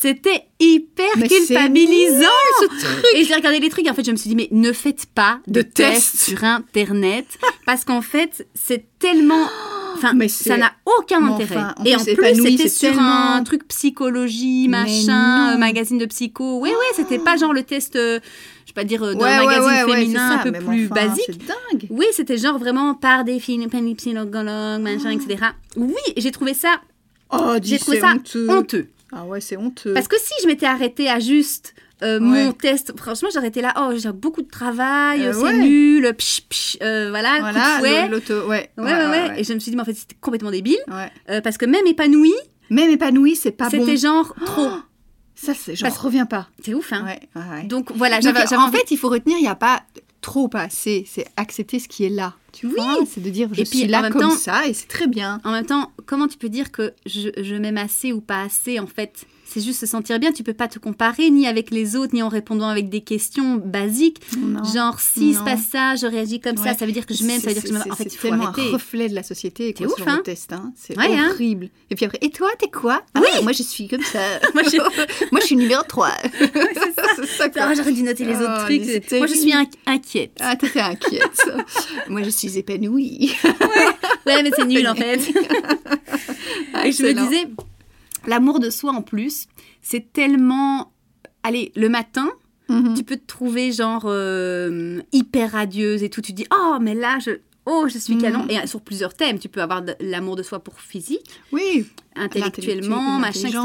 c'était 0.00 0.42
hyper 0.60 1.06
Mais 1.16 1.28
culpabilisant. 1.28 2.26
ce 2.60 2.66
truc. 2.66 3.04
Et 3.14 3.24
j'ai 3.24 3.34
regardé 3.34 3.60
les 3.60 3.68
trucs 3.68 3.86
et 3.86 3.90
en 3.90 3.94
fait, 3.94 4.04
je 4.04 4.10
me 4.10 4.16
suis 4.16 4.28
dit, 4.30 4.36
mais 4.36 4.48
ne 4.50 4.72
faites 4.72 5.06
pas 5.06 5.40
de, 5.46 5.60
De 5.60 5.62
tests 5.62 6.16
sur 6.20 6.44
Internet 6.44 7.26
parce 7.66 7.84
qu'en 7.84 8.02
fait, 8.02 8.46
c'est 8.54 8.84
tellement. 8.98 9.46
Enfin, 9.94 10.12
Mais 10.14 10.28
ça 10.28 10.56
n'a 10.56 10.72
aucun 10.98 11.20
Mais 11.20 11.32
intérêt. 11.32 11.56
enfin, 11.56 11.74
en 11.78 11.84
et 11.84 11.96
plus, 11.96 12.12
en 12.12 12.14
plus, 12.14 12.42
c'était 12.42 12.68
sur 12.68 12.88
tellement- 12.90 13.34
un 13.34 13.42
truc 13.42 13.66
psychologie, 13.66 14.68
machin, 14.68 15.56
magazine 15.58 15.98
de 15.98 16.06
psycho. 16.06 16.60
Oui, 16.60 16.70
oui, 16.70 16.86
c'était 16.94 17.18
pas 17.18 17.36
genre 17.36 17.52
le 17.52 17.64
test, 17.64 17.96
euh, 17.96 18.20
je 18.68 18.72
vais 18.72 18.74
pas 18.74 18.84
dire, 18.84 19.02
euh, 19.02 19.14
d'un 19.14 19.24
Ouais, 19.24 19.46
magazine 19.46 19.64
ouais, 19.88 19.94
féminin 19.94 20.28
c'est 20.28 20.34
un 20.34 20.38
ça, 20.38 20.44
peu 20.44 20.52
plus 20.52 20.84
enfin, 20.90 21.06
basique. 21.08 21.38
Dingue. 21.46 21.86
Oui, 21.88 22.04
c'était 22.12 22.36
genre 22.36 22.58
vraiment 22.58 22.92
par 22.94 23.24
des 23.24 23.40
films, 23.40 23.66
psychologues, 23.96 24.34
machin, 24.80 25.10
etc. 25.10 25.38
Oui, 25.76 25.94
j'ai 26.18 26.30
trouvé 26.30 26.52
ça, 26.54 26.80
Oh, 27.30 27.56
j'ai 27.62 27.78
trouvé 27.78 28.00
ça 28.00 28.12
honteux. 28.12 28.48
honteux. 28.50 28.88
Ah 29.10 29.24
ouais, 29.24 29.40
c'est 29.40 29.56
honteux. 29.56 29.94
Parce 29.94 30.06
que 30.08 30.16
si 30.20 30.32
je 30.42 30.46
m'étais 30.46 30.66
arrêtée 30.66 31.08
à 31.08 31.18
juste 31.18 31.74
euh, 32.02 32.20
mon 32.20 32.48
Ouais. 32.48 32.52
test, 32.52 32.92
franchement, 32.96 33.28
j'aurais 33.32 33.48
été 33.48 33.60
là, 33.62 33.72
oh, 33.78 33.92
j'ai 33.96 34.12
beaucoup 34.12 34.42
de 34.42 34.48
travail, 34.50 35.22
Euh, 35.24 35.32
c'est 35.32 35.42
ouais. 35.42 35.58
nul, 35.58 36.14
psh, 36.16 36.42
psh, 36.48 36.76
euh, 36.82 37.08
voilà, 37.08 37.38
voilà, 37.40 37.60
coup 37.60 37.82
de 37.82 38.20
fouet. 38.20 38.36
ouais. 38.46 38.70
Ouais, 38.76 38.84
ouais, 38.84 39.06
ouais, 39.08 39.40
Et 39.40 39.44
je 39.44 39.52
me 39.54 39.58
suis 39.58 39.70
dit, 39.70 39.76
mais 39.76 39.82
en 39.82 39.86
fait, 39.86 39.94
c'était 39.94 40.14
complètement 40.20 40.50
débile. 40.50 40.76
ouais. 40.88 41.10
euh, 41.30 41.40
parce 41.40 41.56
que 41.58 41.64
même 41.66 41.86
épanoui, 41.86 42.32
Même 42.70 42.90
épanoui, 42.90 43.34
c'est 43.34 43.50
pas 43.50 43.68
bon. 43.70 43.78
c'était 43.80 43.96
genre 43.96 44.34
trop. 44.46 44.68
Ça, 45.40 45.54
c'est, 45.54 45.76
j'en 45.76 45.86
Parce- 45.86 45.98
reviens 45.98 46.26
pas. 46.26 46.48
C'est 46.64 46.74
ouf, 46.74 46.92
hein. 46.92 47.04
Ouais, 47.04 47.20
ouais, 47.36 47.48
ouais. 47.50 47.64
Donc 47.64 47.92
voilà, 47.94 48.18
Donc, 48.20 48.34
en 48.36 48.70
fait, 48.72 48.90
il 48.90 48.96
faut 48.98 49.08
retenir, 49.08 49.38
il 49.38 49.42
n'y 49.42 49.48
a 49.48 49.54
pas 49.54 49.82
trop, 50.20 50.48
pas 50.48 50.62
assez. 50.62 51.04
C'est 51.08 51.26
accepter 51.36 51.78
ce 51.78 51.86
qui 51.88 52.04
est 52.04 52.10
là. 52.10 52.34
Tu 52.52 52.66
Oui. 52.66 52.72
vois 52.76 52.98
C'est 53.12 53.22
de 53.22 53.30
dire, 53.30 53.48
je 53.52 53.60
Et 53.60 53.64
puis, 53.64 53.78
suis 53.80 53.88
en 53.88 53.90
là 53.90 54.02
même 54.02 54.12
comme 54.12 54.22
temps- 54.22 54.30
ça 54.30 54.66
et 54.66 54.72
c'est 54.74 54.88
très 54.88 55.06
bien. 55.06 55.40
En 55.44 55.52
même 55.52 55.66
temps, 55.66 55.92
comment 56.06 56.28
tu 56.28 56.38
peux 56.38 56.48
dire 56.48 56.70
que 56.72 56.92
je, 57.06 57.28
je 57.40 57.54
m'aime 57.54 57.76
assez 57.78 58.12
ou 58.12 58.20
pas 58.20 58.42
assez 58.42 58.78
En 58.80 58.86
fait, 58.86 59.26
c'est 59.44 59.60
juste 59.62 59.80
se 59.80 59.86
sentir 59.86 60.18
bien. 60.18 60.32
Tu 60.32 60.42
peux 60.42 60.52
pas 60.54 60.68
te 60.68 60.78
comparer 60.78 61.30
ni 61.30 61.46
avec 61.46 61.70
les 61.70 61.96
autres, 61.96 62.14
ni 62.14 62.22
en 62.22 62.28
répondant 62.28 62.68
avec 62.68 62.88
des 62.90 63.00
questions 63.00 63.56
basiques. 63.56 64.20
Non. 64.38 64.62
Genre, 64.64 64.98
si 65.00 65.32
se 65.34 65.38
Non. 65.38 65.44
passe 65.46 65.60
ça, 65.72 65.94
je 65.96 66.06
réagis 66.06 66.38
comme 66.40 66.56
ça, 66.56 66.64
Ouais. 66.64 66.74
ça 66.74 66.84
veut 66.86 66.92
dire 66.92 67.06
que 67.06 67.14
je 67.14 67.24
m'aime, 67.24 67.40
ça 67.40 67.48
veut 67.48 67.54
dire 67.54 67.62
que 67.62 67.68
je 67.68 67.72
m'aime. 67.74 67.82
En 67.90 67.96
fait, 67.96 68.04
il 68.12 68.16
faut 68.18 68.32
arrêter. 68.32 68.60
un 68.68 68.72
reflet 68.72 69.08
de 69.08 69.14
la 69.14 69.22
société. 69.22 69.72
Quoi, 69.74 69.86
ouf, 69.86 69.92
ce 69.92 69.98
genre 69.98 70.06
de 70.06 70.12
hein 70.12 70.22
test, 70.24 70.52
hein. 70.52 70.72
C'est 70.76 70.98
Ouais, 70.98 71.16
hein. 71.16 71.30
horrible. 71.32 71.68
Et 71.90 71.94
puis 71.94 72.04
après, 72.06 72.18
et 72.20 72.30
toi, 72.30 72.50
t'es 72.58 72.68
quoi? 72.70 73.02
Ah, 73.14 73.20
Moi, 73.42 73.52
je 73.52 73.62
suis 73.62 73.88
comme 73.88 74.02
ça. 74.02 74.18
Moi, 74.54 74.62
je- 74.64 74.76
Moi, 75.32 75.40
je 75.40 75.46
suis 75.46 75.56
numéro 75.56 75.82
3. 75.88 76.10
c'est 76.38 76.52
ça. 76.94 77.24
ça. 77.26 77.44
Ah, 77.56 77.74
J'aurais 77.74 77.92
dû 77.92 78.02
noter 78.02 78.24
les 78.26 78.34
Oh, 78.36 78.42
autres 78.42 78.64
trucs. 78.66 79.12
Moi, 79.12 79.26
je 79.26 79.34
suis 79.34 79.52
inquiète. 79.86 80.32
Ah, 80.40 80.56
t'étais 80.56 80.80
inquiète. 80.80 81.22
Moi, 82.08 82.22
je 82.22 82.30
suis 82.38 82.58
épanouie. 82.58 83.32
Ouais, 84.26 84.42
mais 84.42 84.50
c'est 84.54 84.64
nul 84.66 84.86
en 84.88 84.94
fait. 84.94 85.18
Et 86.84 86.92
je 86.92 87.02
me 87.02 87.12
disais, 87.12 87.48
l'amour 88.26 88.60
de 88.60 88.70
soi 88.70 88.92
en 88.92 89.02
plus, 89.02 89.46
c'est 89.82 90.12
tellement. 90.12 90.92
Allez, 91.42 91.72
le 91.76 91.88
matin, 91.88 92.28
Mhm. 92.68 92.94
tu 92.94 93.02
peux 93.04 93.16
te 93.16 93.24
trouver 93.26 93.72
genre 93.72 94.02
euh, 94.06 95.00
hyper 95.12 95.52
radieuse 95.52 96.02
et 96.02 96.10
tout. 96.10 96.20
Tu 96.20 96.32
dis, 96.32 96.46
oh, 96.54 96.76
mais 96.80 96.94
là, 96.94 97.18
je. 97.24 97.30
Oh, 97.64 97.86
je 97.86 97.98
suis 97.98 98.14
Mhm. 98.14 98.20
canon. 98.22 98.46
Et 98.48 98.66
sur 98.66 98.80
plusieurs 98.80 99.14
thèmes, 99.14 99.38
tu 99.38 99.48
peux 99.48 99.60
avoir 99.62 99.82
de 99.82 99.94
l'amour 100.00 100.36
de 100.36 100.42
soi 100.42 100.58
pour 100.58 100.80
physique, 100.80 101.40
Oui. 101.52 101.86
Intellectuellement, 102.18 103.18
machin, 103.18 103.48
etc. 103.48 103.58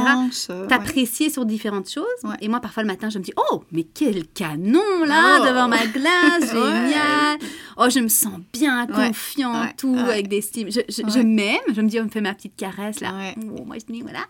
euh, 0.49 0.61
ouais. 0.61 0.67
T'apprécier 0.67 1.29
sur 1.29 1.45
différentes 1.45 1.89
choses. 1.89 2.03
Ouais. 2.23 2.35
Et 2.41 2.47
moi, 2.47 2.59
parfois, 2.59 2.83
le 2.83 2.87
matin, 2.87 3.09
je 3.09 3.19
me 3.19 3.23
dis, 3.23 3.33
oh, 3.51 3.63
mais 3.71 3.83
quel 3.83 4.27
canon, 4.27 4.81
là, 5.05 5.39
Oh. 5.41 5.45
devant 5.47 5.67
ma 5.67 5.85
glace, 5.87 6.51
génial. 6.51 7.37
Oh, 7.77 7.87
je 7.89 7.99
me 7.99 8.07
sens 8.07 8.39
bien, 8.53 8.85
confiant, 8.87 9.67
tout, 9.77 9.95
avec 9.97 10.27
des 10.27 10.41
styles. 10.41 10.71
Je, 10.71 10.81
je, 10.89 11.01
je 11.09 11.17
Ouais. 11.17 11.23
m'aime, 11.23 11.59
je 11.75 11.81
me 11.81 11.87
dis, 11.87 11.99
on 11.99 12.03
me 12.05 12.09
fait 12.09 12.21
ma 12.21 12.33
petite 12.33 12.55
caresse, 12.55 12.99
là. 13.01 13.13
Oh, 13.57 13.63
moi, 13.65 13.77
je 13.79 13.91
dis, 13.91 14.01
voilà. 14.01 14.25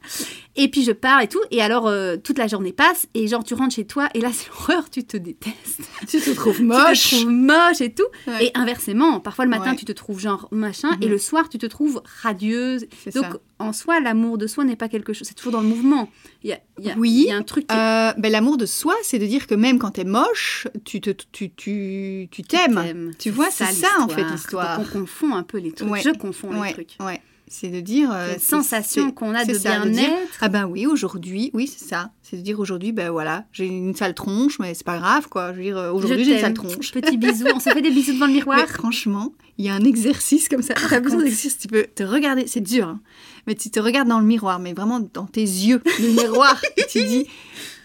Et 0.56 0.70
puis, 0.70 0.84
je 0.84 0.92
pars 0.92 1.22
et 1.22 1.28
tout. 1.28 1.42
Et 1.52 1.62
alors, 1.62 1.88
euh, 1.88 2.16
toute 2.18 2.38
la 2.38 2.48
journée 2.48 2.72
passe. 2.74 3.08
Et 3.14 3.28
genre, 3.28 3.44
tu 3.44 3.54
rentres 3.54 3.76
chez 3.76 3.86
toi. 3.86 4.08
Et 4.14 4.22
là, 4.22 4.30
c'est 4.34 4.48
l'horreur, 4.50 4.90
tu 4.90 5.04
te 5.04 5.18
détestes. 5.18 5.82
Tu 6.08 6.20
te 6.22 6.30
trouves 6.32 6.56
Tu 6.58 6.62
te 6.62 6.68
moche. 6.68 7.12
trouves 7.12 7.30
moche 7.30 7.82
et 7.82 7.94
tout. 7.94 8.04
Et 8.40 8.52
inversement, 8.54 9.20
parfois, 9.20 9.46
le 9.46 9.52
matin, 9.52 9.76
tu 9.76 9.86
te 9.86 9.92
trouves 9.92 10.20
genre 10.20 10.48
machin. 10.52 10.90
Et 11.02 11.06
Mhm. 11.06 11.12
le 11.12 11.18
soir, 11.18 11.50
tu 11.50 11.58
te 11.58 11.66
trouves 11.66 12.02
radieuse. 12.24 12.86
C'est 13.04 13.14
Donc, 13.16 13.26
ça. 13.26 13.32
En 13.64 13.74
soi, 13.74 14.00
l'amour 14.00 14.38
de 14.38 14.48
soi 14.48 14.64
n'est 14.64 14.76
pas 14.76 14.90
quelque 14.90 15.14
chose. 15.14 15.28
C'est 15.28 15.34
toujours 15.34 15.52
dans 15.54 15.62
le 15.62 15.68
mouvement. 15.68 16.10
Il 16.44 16.50
y 16.50 16.54
a, 16.54 16.60
il 16.80 16.86
y 16.86 16.92
a- 16.92 16.96
Oui, 16.98 17.12
il 17.12 17.28
y 17.28 17.32
a 17.32 17.38
un 17.38 17.44
truc 17.44 17.68
qui 17.68 17.76
Euh, 17.76 18.12
ben, 18.18 18.32
L'amour 18.32 18.58
de 18.58 18.66
soi, 18.66 18.94
c'est 19.04 19.20
de 19.20 19.26
dire 19.26 19.48
que 19.48 19.56
même 19.56 19.80
quand 19.80 19.92
t'es 19.92 20.04
moche, 20.04 20.68
tu 20.86 21.02
te, 21.02 21.10
tu, 21.10 21.52
tu, 21.52 22.28
tu 22.32 22.42
t'aimes. 22.44 22.76
t'aime. 22.76 23.12
Tu 23.18 23.30
vois, 23.30 23.50
c'est 23.52 23.66
ça, 23.66 23.88
en 24.02 24.08
fait, 24.08 24.24
l'histoire. 24.24 24.80
On 24.80 24.86
confond 24.86 25.34
un 25.36 25.44
peu 25.44 25.58
les 25.58 25.72
trucs. 25.72 25.90
Ouais. 25.90 26.02
Je 26.02 26.10
confonds 26.10 26.62
les 26.62 26.74
trucs. 26.74 26.96
ouais. 27.00 27.22
C'est 27.48 27.70
de 27.70 27.82
dire. 27.82 28.10
euh, 28.12 28.32
Cette 28.34 28.42
sensation 28.42 29.12
qu'on 29.12 29.36
a 29.36 29.46
de 29.46 29.58
bien-être. 29.58 30.38
Ah 30.42 30.50
ben 30.50 30.66
oui, 30.66 30.86
aujourd'hui, 30.88 31.52
oui, 31.54 31.68
c'est 31.68 31.86
ça. 31.86 32.12
C'est 32.24 32.38
de 32.38 32.42
dire 32.42 32.60
aujourd'hui, 32.60 32.92
ben 32.92 33.12
voilà, 33.12 33.46
j'ai 33.52 33.66
une 33.68 33.96
sale 33.96 34.14
tronche, 34.16 34.58
mais 34.60 34.74
c'est 34.74 34.86
pas 34.86 34.98
grave, 34.98 35.28
quoi. 35.30 35.52
Je 35.54 35.58
veux 35.58 35.64
dire, 35.64 35.78
euh, 35.78 35.92
aujourd'hui, 35.92 36.24
j'ai 36.26 36.34
une 36.36 36.40
sale 36.42 36.54
tronche. 36.54 36.92
Petit 36.92 37.18
bisou. 37.18 37.46
On 37.54 37.60
se 37.60 37.70
fait 37.70 37.82
des 37.82 37.92
bisous 37.92 38.14
devant 38.14 38.26
le 38.28 38.34
miroir. 38.34 38.58
Mais 38.60 38.68
franchement, 38.68 39.34
il 39.58 39.66
y 39.66 39.70
a 39.70 39.76
un 39.76 39.84
exercice 39.84 40.50
comme 40.50 40.64
ça. 40.64 40.74
T'as 40.74 41.00
besoin 41.00 41.20
d'exercice, 41.22 41.58
tu 41.60 41.68
peux 41.68 41.84
te 41.94 42.02
regarder, 42.04 42.48
c'est 42.48 42.62
dur, 42.62 42.88
hein. 42.88 43.02
mais 43.46 43.54
tu 43.56 43.70
te 43.70 43.80
regardes 43.80 44.08
dans 44.08 44.20
le 44.20 44.26
miroir, 44.26 44.60
mais 44.60 44.74
vraiment 44.74 45.00
dans 45.00 45.26
tes 45.28 45.42
yeux, 45.42 45.82
le 46.00 46.08
miroir, 46.24 46.60
et 46.78 46.86
tu 46.90 47.04
dis, 47.06 47.28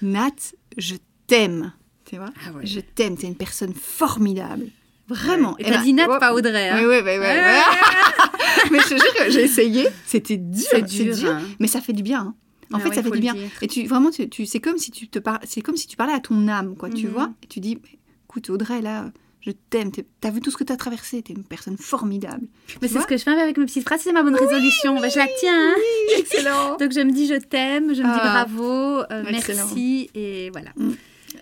Nat, 0.02 0.30
je 0.78 0.94
t'aime. 1.26 1.72
Tu 2.06 2.16
vois? 2.16 2.30
Ah 2.46 2.52
ouais. 2.52 2.64
Je 2.64 2.80
t'aime, 2.80 3.18
t'es 3.18 3.26
une 3.26 3.34
personne 3.36 3.74
formidable. 3.74 4.68
Vraiment. 5.08 5.56
Et 5.58 5.66
Et 5.66 5.70
t'as 5.70 5.82
dit 5.82 5.92
Nat, 5.94 6.06
pas 6.18 6.32
Audrey. 6.34 6.68
hein. 6.68 6.76
Oui, 6.78 6.84
oui, 6.86 6.96
oui, 7.04 7.12
oui. 7.12 7.18
Ouais. 7.18 7.60
mais 8.70 8.78
je 8.80 8.84
te 8.88 8.94
jure 8.94 9.14
que 9.24 9.30
j'ai 9.30 9.42
essayé, 9.44 9.88
c'était 10.06 10.36
dur, 10.36 10.64
C'est 10.70 10.82
dur. 11.04 11.30
hein. 11.30 11.42
mais 11.58 11.66
ça 11.66 11.80
fait 11.80 11.92
du 11.92 12.02
bien. 12.02 12.20
hein. 12.20 12.34
En 12.72 12.76
Ah 12.76 12.80
fait, 12.80 12.88
ouais, 12.90 12.94
ça 12.96 13.02
fait 13.02 13.10
du 13.10 13.20
bien. 13.20 13.34
Et 13.62 13.66
tu 13.66 13.86
vraiment, 13.86 14.10
tu, 14.10 14.28
tu- 14.28 14.44
c'est 14.44 14.60
comme 14.60 14.76
si 14.76 14.90
tu 14.90 15.08
te 15.08 15.18
par- 15.18 15.40
c'est 15.44 15.62
comme 15.62 15.76
si 15.78 15.86
tu 15.86 15.96
parlais 15.96 16.12
à 16.12 16.20
ton 16.20 16.46
âme, 16.48 16.76
quoi. 16.76 16.90
Tu 16.90 17.06
Mhm. 17.06 17.12
vois 17.12 17.30
Et 17.42 17.46
tu 17.46 17.60
dis, 17.60 17.78
écoute, 18.28 18.50
Audrey, 18.50 18.82
là, 18.82 19.06
je 19.40 19.52
t'aime. 19.70 19.90
T'as 20.20 20.30
vu 20.30 20.42
tout 20.42 20.50
ce 20.50 20.58
que 20.58 20.64
t'as 20.64 20.76
traversé? 20.76 21.22
T'es 21.22 21.32
une 21.32 21.44
personne 21.44 21.78
formidable. 21.78 22.46
Mais 22.82 22.88
c'est 22.88 23.00
ce 23.00 23.06
que 23.06 23.16
je 23.16 23.22
fais 23.22 23.30
avec 23.30 23.56
mes 23.56 23.64
petites 23.64 23.84
phrases. 23.84 24.02
C'est 24.02 24.12
ma 24.12 24.22
bonne 24.22 24.34
résolution. 24.36 25.00
Bah, 25.00 25.08
je 25.08 25.16
la 25.16 25.26
tiens. 25.40 25.70
hein. 25.70 25.74
Excellent. 26.18 26.76
Donc 26.80 26.92
je 26.92 27.00
me 27.00 27.10
dis 27.12 27.26
je 27.26 27.36
t'aime, 27.36 27.94
je 27.94 28.02
me 28.02 28.06
dis 28.12 28.20
Ah. 28.22 28.44
bravo, 28.44 29.00
euh, 29.10 29.24
merci 29.30 30.10
et 30.14 30.50
voilà. 30.50 30.68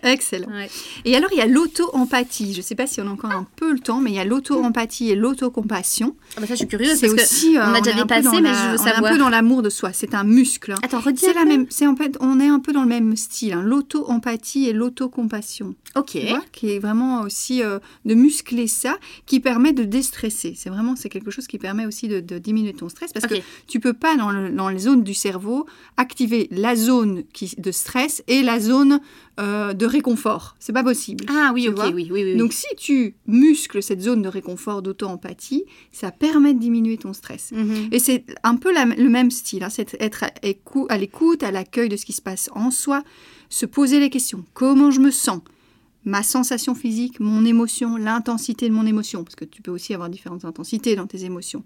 Excellent. 0.02 0.48
Ouais. 0.48 0.68
Et 1.04 1.16
alors, 1.16 1.30
il 1.32 1.38
y 1.38 1.40
a 1.40 1.46
l'auto-empathie. 1.46 2.52
Je 2.52 2.58
ne 2.58 2.62
sais 2.62 2.74
pas 2.74 2.86
si 2.86 3.00
on 3.00 3.06
a 3.06 3.10
encore 3.10 3.30
un 3.32 3.46
peu 3.56 3.72
le 3.72 3.78
temps, 3.78 4.00
mais 4.00 4.10
il 4.10 4.16
y 4.16 4.18
a 4.20 4.24
l'auto-empathie 4.24 5.10
et 5.10 5.14
l'autocompassion. 5.14 6.14
Ah 6.36 6.40
bah 6.40 6.46
ça, 6.46 6.54
je 6.54 6.58
suis 6.58 6.66
curieuse 6.68 6.96
C'est 6.98 7.08
parce 7.08 7.28
que 7.28 7.34
aussi, 7.34 7.56
euh, 7.56 7.62
on 7.66 7.74
a 7.74 7.80
déjà 7.80 7.96
est 7.96 8.00
un 8.00 8.06
peu 8.06 8.14
dépassé, 8.16 8.40
mais 8.40 8.48
la- 8.50 8.54
je 8.54 8.58
veux 8.58 8.68
On 8.80 8.86
est 8.86 8.90
un 8.90 8.92
savoir. 8.94 9.12
peu 9.12 9.18
dans 9.18 9.28
l'amour 9.28 9.62
de 9.62 9.70
soi. 9.70 9.92
C'est 9.92 10.14
un 10.14 10.24
muscle. 10.24 10.72
hein. 10.72 10.78
Attends, 10.82 11.00
redis. 11.00 11.20
C'est 11.20 11.34
la 11.34 11.44
même. 11.44 11.66
C'est 11.70 11.86
en 11.86 11.96
fait, 11.96 12.16
on 12.20 12.40
est 12.40 12.48
un 12.48 12.58
peu 12.60 12.72
dans 12.72 12.82
le 12.82 12.88
même 12.88 13.16
style. 13.16 13.52
hein, 13.52 13.62
L'auto-empathie 13.62 14.68
et 14.68 14.72
l'autocompassion. 14.72 15.74
Ok. 15.94 16.16
Vois, 16.28 16.42
qui 16.52 16.72
est 16.72 16.78
vraiment 16.78 17.22
aussi 17.22 17.62
euh, 17.62 17.78
de 18.04 18.14
muscler 18.14 18.66
ça, 18.66 18.96
qui 19.24 19.40
permet 19.40 19.72
de 19.72 19.84
déstresser. 19.84 20.54
C'est 20.56 20.68
vraiment, 20.68 20.94
c'est 20.96 21.08
quelque 21.08 21.30
chose 21.30 21.46
qui 21.46 21.58
permet 21.58 21.86
aussi 21.86 22.06
de, 22.08 22.20
de 22.20 22.38
diminuer 22.38 22.74
ton 22.74 22.88
stress 22.88 23.12
parce 23.12 23.26
que 23.26 23.34
tu 23.66 23.80
peux 23.80 23.94
pas 23.94 24.16
dans, 24.16 24.30
le- 24.30 24.50
dans 24.50 24.68
les 24.68 24.78
zones 24.80 25.02
du 25.04 25.14
cerveau 25.14 25.66
activer 25.96 26.48
la 26.50 26.76
zone 26.76 27.22
qui, 27.32 27.54
de 27.56 27.70
stress 27.70 28.22
et 28.28 28.42
la 28.42 28.60
zone 28.60 29.00
euh, 29.38 29.74
de 29.74 29.84
réconfort. 29.86 30.56
C'est 30.58 30.72
pas 30.72 30.82
possible. 30.82 31.24
Ah 31.28 31.50
oui, 31.52 31.68
ok, 31.68 31.78
oui, 31.94 32.08
oui, 32.10 32.22
oui. 32.24 32.36
Donc 32.36 32.52
si 32.52 32.66
tu 32.76 33.14
muscles 33.26 33.82
cette 33.82 34.00
zone 34.00 34.22
de 34.22 34.28
réconfort, 34.28 34.80
d'auto-empathie, 34.82 35.64
ça 35.92 36.10
permet 36.10 36.54
de 36.54 36.58
diminuer 36.58 36.96
ton 36.96 37.12
stress. 37.12 37.52
Mhm. 37.52 37.88
Et 37.92 37.98
c'est 37.98 38.24
un 38.42 38.56
peu 38.56 38.72
la- 38.72 38.84
le 38.86 39.08
même 39.08 39.30
style, 39.30 39.62
hein, 39.64 39.68
c'est 39.70 39.94
être 40.00 40.24
à 40.88 40.96
l'écoute, 40.98 41.42
à 41.42 41.50
l'accueil 41.50 41.88
de 41.88 41.96
ce 41.96 42.06
qui 42.06 42.12
se 42.14 42.22
passe 42.22 42.48
en 42.54 42.70
soi, 42.70 43.02
se 43.50 43.66
poser 43.66 44.00
les 44.00 44.10
questions. 44.10 44.44
Comment 44.54 44.90
je 44.90 45.00
me 45.00 45.10
sens? 45.10 45.40
Ma 46.04 46.22
sensation 46.22 46.76
physique, 46.76 47.18
mon 47.18 47.44
émotion, 47.44 47.96
l'intensité 47.96 48.68
de 48.68 48.74
mon 48.74 48.86
émotion, 48.86 49.24
parce 49.24 49.34
que 49.34 49.44
tu 49.44 49.60
peux 49.60 49.72
aussi 49.72 49.92
avoir 49.92 50.08
différentes 50.08 50.44
intensités 50.44 50.94
dans 50.94 51.06
tes 51.08 51.24
émotions. 51.24 51.64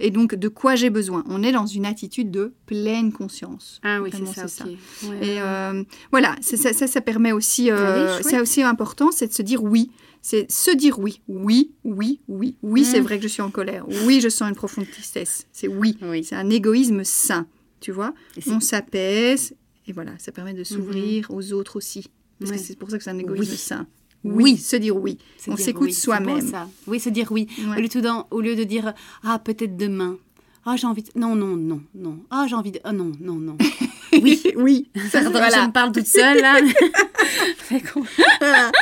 Et 0.00 0.10
donc, 0.10 0.34
de 0.34 0.48
quoi 0.48 0.74
j'ai 0.76 0.90
besoin? 0.90 1.24
On 1.28 1.42
est 1.42 1.52
dans 1.52 1.66
une 1.66 1.84
attitude 1.86 2.30
de 2.30 2.52
pleine 2.66 3.12
conscience. 3.12 3.80
Ah 3.82 4.00
oui, 4.00 4.10
c'est 4.12 4.48
ça. 4.48 4.64
Ouais, 4.64 5.16
Et 5.22 5.34
ouais. 5.34 5.36
euh, 5.40 5.82
voilà, 6.10 6.36
ça, 6.40 6.72
ça, 6.72 6.86
ça 6.86 7.00
permet 7.00 7.32
aussi, 7.32 7.70
euh, 7.70 8.20
c'est 8.22 8.40
aussi 8.40 8.62
important, 8.62 9.10
c'est 9.10 9.26
de 9.28 9.32
se 9.32 9.42
dire 9.42 9.62
oui. 9.62 9.90
C'est 10.22 10.50
se 10.50 10.70
dire 10.72 10.98
oui. 10.98 11.20
Oui, 11.28 11.72
oui, 11.84 12.20
oui. 12.28 12.56
Oui, 12.62 12.84
c'est 12.84 13.00
Mm. 13.00 13.04
vrai 13.04 13.16
que 13.18 13.22
je 13.22 13.28
suis 13.28 13.42
en 13.42 13.50
colère. 13.50 13.86
Oui, 14.04 14.20
je 14.20 14.28
sens 14.28 14.48
une 14.48 14.56
profonde 14.56 14.88
tristesse. 14.90 15.46
C'est 15.52 15.68
oui. 15.68 15.96
Oui. 16.02 16.24
C'est 16.24 16.34
un 16.36 16.50
égoïsme 16.50 17.02
sain, 17.04 17.46
tu 17.80 17.92
vois. 17.92 18.14
On 18.48 18.60
s'apaise 18.60 19.54
et 19.86 19.92
voilà, 19.92 20.12
ça 20.18 20.32
permet 20.32 20.54
de 20.54 20.64
s'ouvrir 20.64 21.28
aux 21.30 21.52
autres 21.52 21.76
aussi. 21.76 22.08
Parce 22.38 22.50
Ouais. 22.52 22.56
que 22.56 22.62
c'est 22.62 22.76
pour 22.78 22.90
ça 22.90 22.98
que 22.98 23.04
c'est 23.04 23.10
un 23.10 23.18
égoïsme 23.18 23.50
Oui. 23.52 23.56
sain. 23.56 23.86
Oui. 24.24 24.56
se 24.56 24.76
dire 24.76 24.96
oui. 24.96 25.18
Se 25.38 25.50
on 25.50 25.56
s'écoute 25.56 25.86
oui, 25.88 25.92
soi-même. 25.94 26.40
ça. 26.50 26.68
Oui, 26.86 26.98
se 27.00 27.08
dire 27.08 27.30
oui. 27.30 27.46
Ouais. 27.58 27.76
Au, 27.76 27.80
lieu 27.80 27.88
tout 27.88 28.02
au 28.30 28.40
lieu 28.40 28.56
de 28.56 28.64
dire 28.64 28.92
ah 29.22 29.38
peut-être 29.38 29.76
demain. 29.76 30.16
Ah 30.64 30.76
j'ai 30.76 30.86
envie 30.86 31.02
de... 31.02 31.10
non 31.16 31.34
non 31.34 31.56
non 31.56 31.80
non. 31.94 32.18
Ah 32.30 32.46
j'ai 32.48 32.54
envie 32.56 32.72
de 32.72 32.80
ah 32.84 32.92
non 32.92 33.12
non 33.20 33.34
non. 33.34 33.56
Oui. 34.22 34.42
oui. 34.56 34.88
Ça, 35.12 35.20
voilà. 35.28 35.50
Je 35.50 35.66
me 35.66 35.70
parle 35.72 35.92
toute 35.92 36.06
seule 36.06 36.40
là. 36.40 36.58
Voilà. 38.40 38.72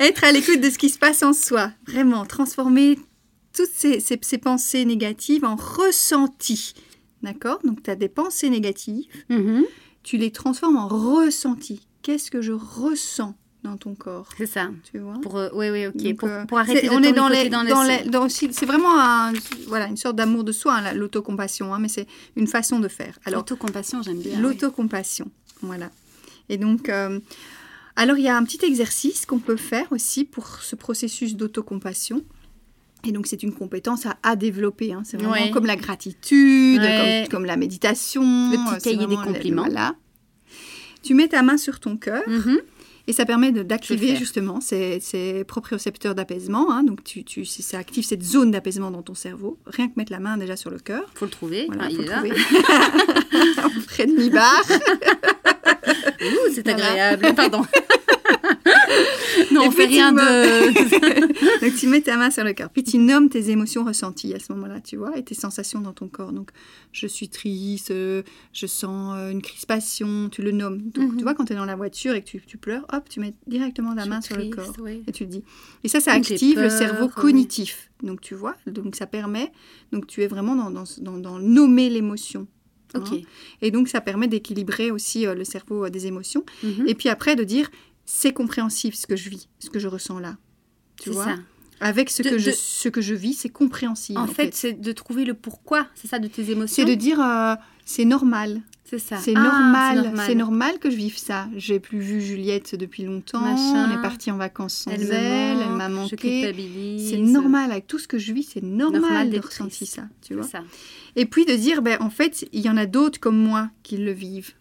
Être 0.00 0.24
à 0.24 0.32
l'écoute 0.32 0.60
de 0.60 0.70
ce 0.70 0.78
qui 0.78 0.88
se 0.88 0.98
passe 0.98 1.22
en 1.22 1.32
soi. 1.32 1.70
Vraiment, 1.86 2.24
transformer 2.24 2.98
toutes 3.54 3.70
ces, 3.72 4.00
ces- 4.00 4.18
ces 4.22 4.38
pensées 4.38 4.84
négatives 4.84 5.44
en 5.44 5.56
ressentis. 5.56 6.74
D'accord? 7.22 7.58
Donc, 7.64 7.82
tu 7.82 7.90
as 7.90 7.96
des 7.96 8.08
pensées 8.08 8.50
négatives, 8.50 9.04
Mhm. 9.28 9.64
tu 10.02 10.16
les 10.16 10.30
transformes 10.32 10.76
en 10.76 10.88
ressentis. 10.88 11.86
Qu'est-ce 12.02 12.30
que 12.30 12.40
je 12.42 12.52
ressens? 12.52 13.34
Dans 13.64 13.76
ton 13.76 13.94
corps 13.94 14.28
C'est 14.36 14.46
ça. 14.46 14.70
Tu 14.90 14.98
vois 14.98 15.14
Pour 15.22 15.38
euh, 15.38 15.48
oui 15.54 15.70
oui 15.70 15.86
ok 15.86 15.96
Donc, 15.96 16.16
pour, 16.18 16.28
euh, 16.28 16.44
pour 16.46 16.58
arrêter 16.58 16.80
c'est- 16.80 16.88
de 16.88 16.92
on 16.92 17.02
est 17.02 17.12
dans 17.12 17.28
les, 17.28 17.48
dans 17.48 17.62
le- 17.62 17.68
dans 17.68 17.82
les- 17.84 18.02
dans 18.10 18.24
aussi- 18.26 18.48
c'est 18.52 18.66
vraiment 18.66 18.98
un- 19.00 19.32
voilà 19.68 19.86
une 19.86 19.96
sorte 19.96 20.16
d'amour 20.16 20.42
de 20.44 20.52
soi, 20.52 20.74
hein, 20.74 20.80
la- 20.82 20.94
l'autocompassion, 20.94 21.72
hein, 21.72 21.78
mais 21.80 21.88
c'est 21.88 22.06
une 22.36 22.46
façon 22.48 22.80
de 22.80 22.88
faire. 22.88 23.18
L'autocompassion 23.30 24.02
j'aime 24.02 24.18
bien. 24.20 24.32
oui. 24.36 24.42
L'autocompassion, 24.42 25.30
voilà. 25.62 25.90
Et 26.48 26.58
donc, 26.58 26.88
euh, 26.88 27.20
alors 27.94 28.16
il 28.18 28.24
y 28.24 28.28
a 28.28 28.36
un 28.36 28.44
petit 28.44 28.64
exercice 28.64 29.26
qu'on 29.26 29.38
peut 29.38 29.56
faire 29.56 29.86
aussi 29.92 30.24
pour 30.24 30.60
ce 30.62 30.74
processus 30.76 31.36
d'autocompassion. 31.36 32.22
Et 33.04 33.10
donc 33.12 33.26
c'est 33.26 33.42
une 33.42 33.52
compétence 33.52 34.06
à, 34.06 34.16
à 34.22 34.36
développer. 34.36 34.92
hein. 34.92 35.02
C'est 35.04 35.16
vraiment 35.16 35.32
Ouais. 35.32 35.50
comme 35.50 35.66
la 35.66 35.74
gratitude, 35.76 36.80
Ouais. 36.80 37.24
comme, 37.28 37.38
comme 37.40 37.44
la 37.46 37.56
méditation. 37.56 38.22
Le 38.22 38.56
petit 38.76 38.82
cahier 38.84 38.96
des 38.98 39.06
vraiment 39.06 39.20
le- 39.22 39.26
compliments. 39.32 39.62
Voilà. 39.64 39.94
Tu 41.02 41.14
mets 41.14 41.26
ta 41.26 41.42
main 41.42 41.56
sur 41.56 41.80
ton 41.80 41.96
cœur 41.96 42.22
Mhm. 42.28 42.58
Et 43.06 43.12
ça 43.12 43.24
permet 43.24 43.50
d'activer 43.52 44.12
le 44.12 44.16
justement 44.16 44.60
ces, 44.60 45.00
ces 45.00 45.44
propriocepteurs 45.44 46.14
d'apaisement. 46.14 46.70
hein. 46.72 46.84
Donc 46.84 47.02
tu, 47.04 47.24
tu, 47.24 47.44
ça 47.44 47.78
active 47.78 48.04
cette 48.04 48.22
zone 48.22 48.50
d'apaisement 48.50 48.90
dans 48.90 49.02
ton 49.02 49.14
cerveau. 49.14 49.58
Rien 49.66 49.88
que 49.88 49.94
mettre 49.96 50.12
la 50.12 50.20
main 50.20 50.36
déjà 50.36 50.56
sur 50.56 50.70
le 50.70 50.78
cœur. 50.78 51.04
Faut 51.14 51.24
le 51.24 51.30
trouver. 51.30 51.66
Voilà, 51.66 51.84
Enfin, 51.84 51.90
il 51.90 51.96
faut 51.96 52.02
est 52.02 52.06
le 52.06 52.10
là. 52.10 52.18
trouver. 52.18 53.82
Près 53.86 54.06
de 54.06 54.12
mi-barre. 54.12 54.62
Ouh, 56.22 56.52
c'est 56.54 56.62
Voilà. 56.68 56.86
agréable. 56.88 57.34
Pardon. 57.34 57.62
non, 59.52 59.62
on 59.66 59.70
fait 59.70 59.86
rien 59.86 60.12
de. 60.12 61.60
Donc 61.64 61.76
tu 61.76 61.86
mets 61.86 62.00
ta 62.00 62.16
main 62.16 62.30
sur 62.30 62.44
le 62.44 62.52
cœur, 62.52 62.70
puis 62.70 62.82
tu 62.82 62.98
nommes 62.98 63.28
tes 63.28 63.50
émotions 63.50 63.84
ressenties 63.84 64.34
à 64.34 64.38
ce 64.38 64.52
moment-là, 64.52 64.80
tu 64.80 64.96
vois, 64.96 65.16
et 65.16 65.22
tes 65.22 65.34
sensations 65.34 65.80
dans 65.80 65.92
ton 65.92 66.08
corps. 66.08 66.32
Donc 66.32 66.50
je 66.92 67.06
suis 67.06 67.28
triste, 67.28 67.90
euh, 67.90 68.22
je 68.52 68.66
sens 68.66 69.14
euh, 69.16 69.30
une 69.30 69.42
crispation, 69.42 70.28
tu 70.30 70.42
le 70.42 70.50
nommes. 70.52 70.78
Donc 70.90 71.12
Mhm. 71.12 71.16
tu 71.16 71.22
vois, 71.22 71.34
quand 71.34 71.44
tu 71.46 71.52
es 71.52 71.56
dans 71.56 71.64
la 71.64 71.76
voiture 71.76 72.14
et 72.14 72.22
que 72.22 72.28
tu, 72.28 72.40
tu 72.46 72.58
pleures, 72.58 72.86
hop, 72.92 73.08
tu 73.08 73.20
mets 73.20 73.34
directement 73.46 73.94
ta 73.94 74.06
main 74.06 74.20
sur 74.20 74.36
le 74.36 74.48
corps. 74.50 74.72
oui. 74.80 75.02
Et 75.06 75.12
tu 75.12 75.24
le 75.24 75.30
dis. 75.30 75.44
Et 75.84 75.88
ça, 75.88 76.00
ça 76.00 76.12
active 76.12 76.60
le 76.60 76.68
cerveau 76.70 77.06
oui. 77.06 77.12
cognitif. 77.14 77.90
Donc 78.02 78.20
tu 78.20 78.34
vois, 78.34 78.56
donc 78.66 78.96
ça 78.96 79.06
permet, 79.06 79.52
donc 79.92 80.06
tu 80.08 80.22
es 80.22 80.26
vraiment 80.26 80.56
dans, 80.56 80.70
dans, 80.70 80.84
dans, 81.00 81.18
dans 81.18 81.38
nommer 81.38 81.88
l'émotion. 81.88 82.46
Et 83.62 83.70
donc 83.70 83.88
ça 83.88 84.02
permet 84.02 84.28
d'équilibrer 84.28 84.90
aussi 84.90 85.26
euh, 85.26 85.34
le 85.34 85.44
cerveau 85.44 85.86
euh, 85.86 85.88
des 85.90 86.06
émotions. 86.06 86.44
Mhm. 86.62 86.84
Et 86.88 86.94
puis 86.94 87.08
après 87.08 87.36
de 87.36 87.44
dire, 87.44 87.70
c'est 88.04 88.32
compréhensif 88.32 88.94
ce 88.94 89.06
que 89.06 89.16
je 89.16 89.28
vis, 89.30 89.48
ce 89.58 89.70
que 89.70 89.78
je 89.78 89.88
ressens 89.88 90.18
là. 90.18 90.36
Tu 90.96 91.04
C'est 91.10 91.14
vois 91.14 91.24
ça. 91.24 91.36
avec 91.80 92.10
ce, 92.10 92.22
De- 92.22 92.30
que 92.30 92.38
je, 92.38 92.50
ce 92.50 92.88
que 92.88 93.00
je 93.00 93.14
vis, 93.14 93.34
c'est 93.34 93.48
compréhensible. 93.48 94.18
En 94.18 94.24
En, 94.24 94.26
fait, 94.26 94.46
fait, 94.46 94.54
c'est 94.54 94.72
de 94.80 94.92
trouver 94.92 95.24
le 95.24 95.34
pourquoi, 95.34 95.86
c'est 95.94 96.08
ça, 96.08 96.18
de 96.18 96.28
tes 96.28 96.44
c'est 96.44 96.52
émotions. 96.52 96.84
de 96.84 96.94
dire 96.94 97.20
euh, 97.20 97.54
c'est 97.84 98.04
normal. 98.04 98.60
C'est 98.84 98.98
ça. 98.98 99.16
C'est 99.16 99.32
Ah, 99.34 99.40
normal. 99.42 100.12
C'est 100.26 100.34
normal 100.34 100.78
que 100.78 100.90
je 100.90 100.96
vive 100.96 101.16
ça. 101.16 101.48
J'ai 101.56 101.80
plus 101.80 101.98
vu 102.00 102.20
Juliette 102.20 102.74
depuis 102.74 103.04
longtemps. 103.04 103.40
Machin. 103.40 103.88
On 103.90 103.98
est 103.98 104.02
parti 104.02 104.30
en 104.30 104.36
vacances 104.36 104.74
sans 104.74 104.90
elle. 104.90 105.00
Elle 105.10 105.60
Elle, 105.62 105.68
m'a 105.70 105.88
manqué. 105.88 106.52
C'est 107.08 107.16
normal. 107.16 107.72
Avec 107.72 107.86
tout 107.86 107.98
ce 107.98 108.06
que 108.06 108.18
je 108.18 108.34
vis, 108.34 108.42
c'est 108.52 108.62
normal, 108.62 109.00
Normal 109.00 109.30
de 109.30 109.38
ressentir 109.38 109.86
ça. 109.88 110.02
Tu 110.20 110.28
C'est 110.28 110.34
vois 110.34 110.42
ça. 110.44 110.60
Et 111.16 111.24
puis 111.24 111.46
de 111.46 111.54
dire, 111.54 111.80
ben, 111.80 111.96
en 112.02 112.10
fait, 112.10 112.46
il 112.52 112.60
y 112.60 112.68
en 112.68 112.76
a 112.76 112.84
d'autres 112.84 113.18
comme 113.18 113.38
moi 113.38 113.70
qui 113.82 113.96
le 113.96 114.12
vivent. 114.12 114.52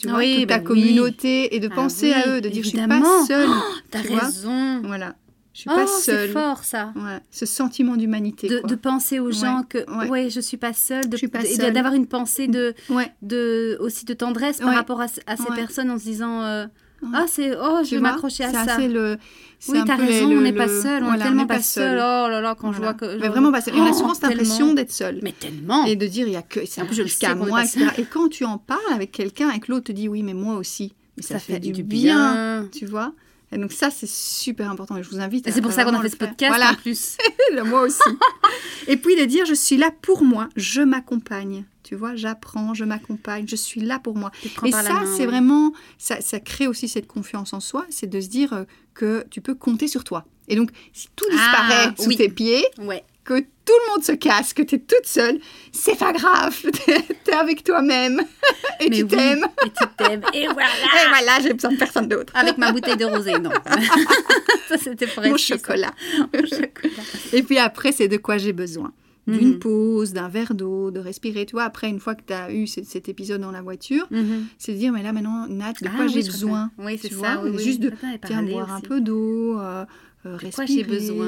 Tu 0.00 0.08
vois, 0.08 0.18
Oui, 0.18 0.36
toute 0.40 0.48
ta 0.48 0.58
ben 0.58 0.60
oui. 0.60 0.66
communauté. 0.66 1.54
Et 1.54 1.60
de 1.60 1.68
Ah 1.70 1.74
penser 1.74 2.12
à 2.12 2.28
eux, 2.28 2.40
de 2.40 2.48
dire, 2.48 2.62
je 2.62 2.68
suis 2.68 2.78
évidemment. 2.78 3.02
pas 3.02 3.26
seule. 3.26 3.48
T'as 3.90 4.00
tu 4.00 4.08
vois 4.08 4.20
raison. 4.20 4.80
Voilà. 4.84 5.14
Je 5.52 5.60
suis 5.62 5.70
Oh, 5.70 5.74
pas 5.76 5.86
c'est 5.86 6.12
seule. 6.12 6.30
fort 6.30 6.64
ça. 6.64 6.92
Voilà. 6.94 7.20
Ce 7.30 7.44
sentiment 7.44 7.96
d'humanité. 7.96 8.48
De, 8.48 8.74
penser 8.76 9.18
aux 9.18 9.32
gens 9.32 9.58
Ouais, 9.58 9.64
que 9.68 9.78
ouais. 9.98 10.08
ouais. 10.08 10.30
je 10.30 10.40
suis 10.40 10.56
pas 10.56 10.72
seule, 10.72 11.06
de, 11.08 11.12
Je 11.12 11.16
suis 11.18 11.28
pas 11.28 11.40
de- 11.42 11.46
et 11.46 11.54
seule. 11.56 11.72
d'avoir 11.72 11.92
une 11.94 12.06
pensée 12.06 12.46
de, 12.46 12.72
Ouais. 12.88 13.12
de 13.22 13.76
aussi 13.80 14.04
de 14.04 14.14
tendresse 14.14 14.58
par 14.58 14.68
Ouais. 14.68 14.74
rapport 14.76 15.00
à, 15.00 15.08
ce- 15.08 15.20
à 15.26 15.36
ces 15.36 15.42
Ouais. 15.50 15.56
personnes 15.56 15.90
en 15.90 15.98
se 15.98 16.04
disant 16.04 16.42
euh, 16.44 16.64
Ouais. 16.64 16.70
Ah 17.14 17.24
c'est 17.28 17.56
oh 17.56 17.80
je 17.84 17.94
vais 17.96 18.00
m'accrocher 18.00 18.44
à 18.44 18.52
ça. 18.52 18.60
assez 18.74 18.88
le. 18.88 19.16
Oui, 19.68 19.78
un 19.78 19.84
t'as 19.84 19.96
peu 19.96 20.04
raison, 20.04 20.30
le- 20.30 20.38
on 20.38 20.40
n'est 20.40 20.52
pas 20.54 20.68
seul, 20.68 21.02
on 21.04 21.12
est 21.12 21.18
tellement 21.18 21.46
pas 21.46 21.60
seul. 21.60 21.96
Oh 21.96 22.28
là 22.30 22.40
là, 22.40 22.54
quand 22.58 22.70
Voilà. 22.70 22.94
je 22.96 23.04
vois 23.04 23.14
que. 23.16 23.20
Mais 23.20 23.28
vraiment 23.28 23.52
pas 23.52 23.60
seul. 23.60 23.74
On 23.76 23.84
a 23.84 23.92
souvent 23.92 24.14
cette 24.14 24.24
impression 24.24 24.72
d'être 24.72 24.92
seul. 24.92 25.20
Mais 25.22 25.32
tellement. 25.32 25.84
Et 25.84 25.96
de 25.96 26.06
dire, 26.06 26.26
il 26.26 26.32
y 26.32 26.36
a 26.36 26.42
que. 26.42 26.60
C'est 26.66 26.80
sais 27.08 27.26
qu'on 27.34 27.46
est 27.46 27.48
moi, 27.48 27.64
etc. 27.64 27.86
Et 27.98 28.04
quand 28.04 28.28
tu 28.28 28.44
en 28.44 28.58
parles 28.58 28.80
avec 28.94 29.12
quelqu'un 29.12 29.50
et 29.50 29.60
que 29.60 29.70
l'autre 29.70 29.86
te 29.86 29.92
dit, 29.92 30.08
oui, 30.08 30.22
mais 30.22 30.34
moi 30.34 30.56
aussi. 30.56 30.94
Mais 31.16 31.22
ça, 31.22 31.38
fait, 31.38 31.58
du 31.58 31.82
bien. 31.82 32.68
Tu 32.72 32.86
vois 32.86 33.12
Et 33.52 33.58
donc, 33.58 33.72
ça, 33.72 33.90
c'est 33.90 34.08
super 34.08 34.70
important. 34.70 34.96
Et 34.96 35.02
je 35.02 35.10
vous 35.10 35.20
invite 35.20 35.50
C'est 35.50 35.60
pour 35.60 35.72
ça 35.72 35.84
qu'on 35.84 35.94
a 35.94 36.00
fait 36.00 36.08
ce 36.08 36.16
podcast 36.16 36.50
Voilà. 36.50 36.70
en 36.70 36.74
plus. 36.74 37.16
moi 37.66 37.82
aussi. 37.82 38.00
et 38.86 38.96
puis 38.96 39.16
de 39.16 39.24
dire, 39.24 39.44
je 39.44 39.54
suis 39.54 39.76
là 39.76 39.90
pour 40.02 40.24
moi, 40.24 40.48
je 40.56 40.80
m'accompagne. 40.80 41.64
Tu 41.90 41.96
vois, 41.96 42.14
j'apprends, 42.14 42.72
je 42.72 42.84
m'accompagne, 42.84 43.46
je 43.48 43.56
suis 43.56 43.80
là 43.80 43.98
pour 43.98 44.14
moi. 44.16 44.30
Et 44.64 44.70
ça, 44.70 44.80
c'est 45.16 45.22
ouais. 45.22 45.26
vraiment, 45.26 45.72
ça, 45.98 46.20
ça 46.20 46.38
crée 46.38 46.68
aussi 46.68 46.86
cette 46.86 47.08
confiance 47.08 47.52
en 47.52 47.58
soi, 47.58 47.84
c'est 47.90 48.06
de 48.08 48.20
se 48.20 48.28
dire 48.28 48.52
euh, 48.52 48.62
que 48.94 49.24
tu 49.28 49.40
peux 49.40 49.56
compter 49.56 49.88
sur 49.88 50.04
toi. 50.04 50.24
Et 50.46 50.54
donc, 50.54 50.70
si 50.92 51.08
tout 51.16 51.24
Ah, 51.32 51.34
disparaît 51.34 51.94
sous 51.98 52.08
oui. 52.10 52.16
tes 52.16 52.28
pieds, 52.28 52.64
Ouais. 52.78 53.02
que 53.24 53.40
tout 53.40 53.72
le 53.86 53.90
monde 53.92 54.04
se 54.04 54.12
casse, 54.12 54.52
que 54.52 54.62
tu 54.62 54.76
es 54.76 54.78
toute 54.78 55.04
seule, 55.04 55.40
c'est 55.72 55.98
pas 55.98 56.12
grave. 56.12 56.56
tu 56.86 56.92
es 56.92 57.34
avec 57.34 57.64
toi-même 57.64 58.22
et 58.80 58.88
tu 58.88 59.04
t'aimes. 59.08 59.44
Et 59.66 59.70
tu 59.70 59.84
t'aimes. 59.96 60.22
Et 60.32 60.46
voilà. 60.46 60.68
Et 61.04 61.08
voilà, 61.08 61.40
j'ai 61.42 61.54
besoin 61.54 61.72
de 61.72 61.76
personne 61.76 62.06
d'autre. 62.06 62.32
Avec 62.36 62.56
ma 62.56 62.70
bouteille 62.70 62.98
de 62.98 63.04
rosé, 63.04 63.32
non. 63.40 63.50
ça, 64.68 64.78
c'était 64.78 65.08
pour 65.08 65.24
Mon 65.24 65.36
chocolat. 65.36 65.90
Mon 66.32 66.46
chocolat. 66.46 67.02
Et 67.32 67.42
puis 67.42 67.58
après, 67.58 67.90
c'est 67.90 68.06
de 68.06 68.16
quoi 68.16 68.38
j'ai 68.38 68.52
besoin. 68.52 68.92
D'une 69.38 69.52
Mhm. 69.54 69.58
pause, 69.58 70.12
d'un 70.12 70.28
verre 70.28 70.54
d'eau, 70.54 70.90
de 70.90 71.00
respirer. 71.00 71.46
Tu 71.46 71.52
vois, 71.52 71.64
après, 71.64 71.88
une 71.88 72.00
fois 72.00 72.14
que 72.14 72.22
tu 72.26 72.32
as 72.32 72.52
eu 72.52 72.66
ce- 72.66 72.82
cet 72.84 73.08
épisode 73.08 73.40
dans 73.40 73.50
la 73.50 73.62
voiture, 73.62 74.06
Mhm. 74.10 74.46
c'est 74.58 74.72
de 74.72 74.78
dire, 74.78 74.92
mais 74.92 75.02
là 75.02 75.12
maintenant, 75.12 75.46
Nat, 75.48 75.74
de 75.80 75.86
Ah 75.88 75.96
quoi 75.96 76.06
j'ai 76.06 76.22
besoin. 76.22 76.70
Oui, 76.78 76.98
c'est 77.00 77.12
ça. 77.12 77.42
oui, 77.44 77.58
juste 77.62 77.80
de- 77.80 77.92
Tiens, 78.26 78.42
boire 78.42 78.72
un 78.72 78.80
peu 78.80 79.00
d'eau, 79.00 79.58
euh, 79.58 79.84
euh, 80.26 80.32
De 80.32 80.38
respirer. 80.38 80.52
quoi 80.52 80.66
j'ai 80.66 80.84
besoin 80.84 81.26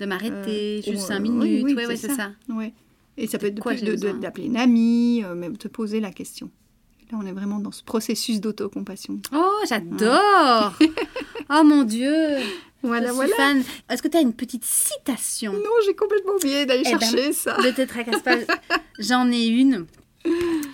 De 0.00 0.06
m'arrêter 0.06 0.82
juste 0.82 0.96
ou, 1.02 1.06
5 1.06 1.16
euh, 1.16 1.20
minutes. 1.20 1.64
oui, 1.64 1.74
ouais, 1.74 1.96
c'est 1.96 2.08
ça. 2.08 2.14
ça. 2.14 2.54
ouais. 2.54 2.72
Et 3.16 3.26
ça 3.26 3.38
peut 3.38 3.46
être 3.46 4.20
d'appeler 4.20 4.46
une 4.46 4.56
amie, 4.56 5.22
euh, 5.24 5.34
même 5.34 5.56
te 5.56 5.66
poser 5.68 5.98
la 6.00 6.12
question. 6.12 6.50
Là, 7.10 7.18
on 7.20 7.26
est 7.26 7.32
vraiment 7.32 7.58
dans 7.58 7.72
ce 7.72 7.82
processus 7.82 8.40
d'autocompassion. 8.40 9.18
Oh, 9.34 9.50
j'adore 9.68 10.78
Oh 11.50 11.62
mon 11.64 11.82
Dieu 11.84 12.12
Voilà, 12.82 13.06
Je 13.08 13.12
suis 13.12 13.16
voilà. 13.16 13.36
fan. 13.36 13.62
Est-ce 13.90 14.02
que 14.02 14.08
tu 14.08 14.16
as 14.16 14.20
une 14.20 14.32
petite 14.34 14.64
citation? 14.64 15.52
Non, 15.52 15.70
j'ai 15.86 15.94
complètement 15.94 16.32
oublié 16.34 16.64
d'aller 16.66 16.82
Eh 16.86 16.92
ben, 16.92 17.00
chercher 17.00 17.32
ça. 17.32 17.56
Ne 17.58 17.70
te 17.70 17.82
tracasse 17.82 18.22
pas. 18.22 18.36
J'en 18.98 19.30
ai 19.30 19.46
une. 19.46 19.86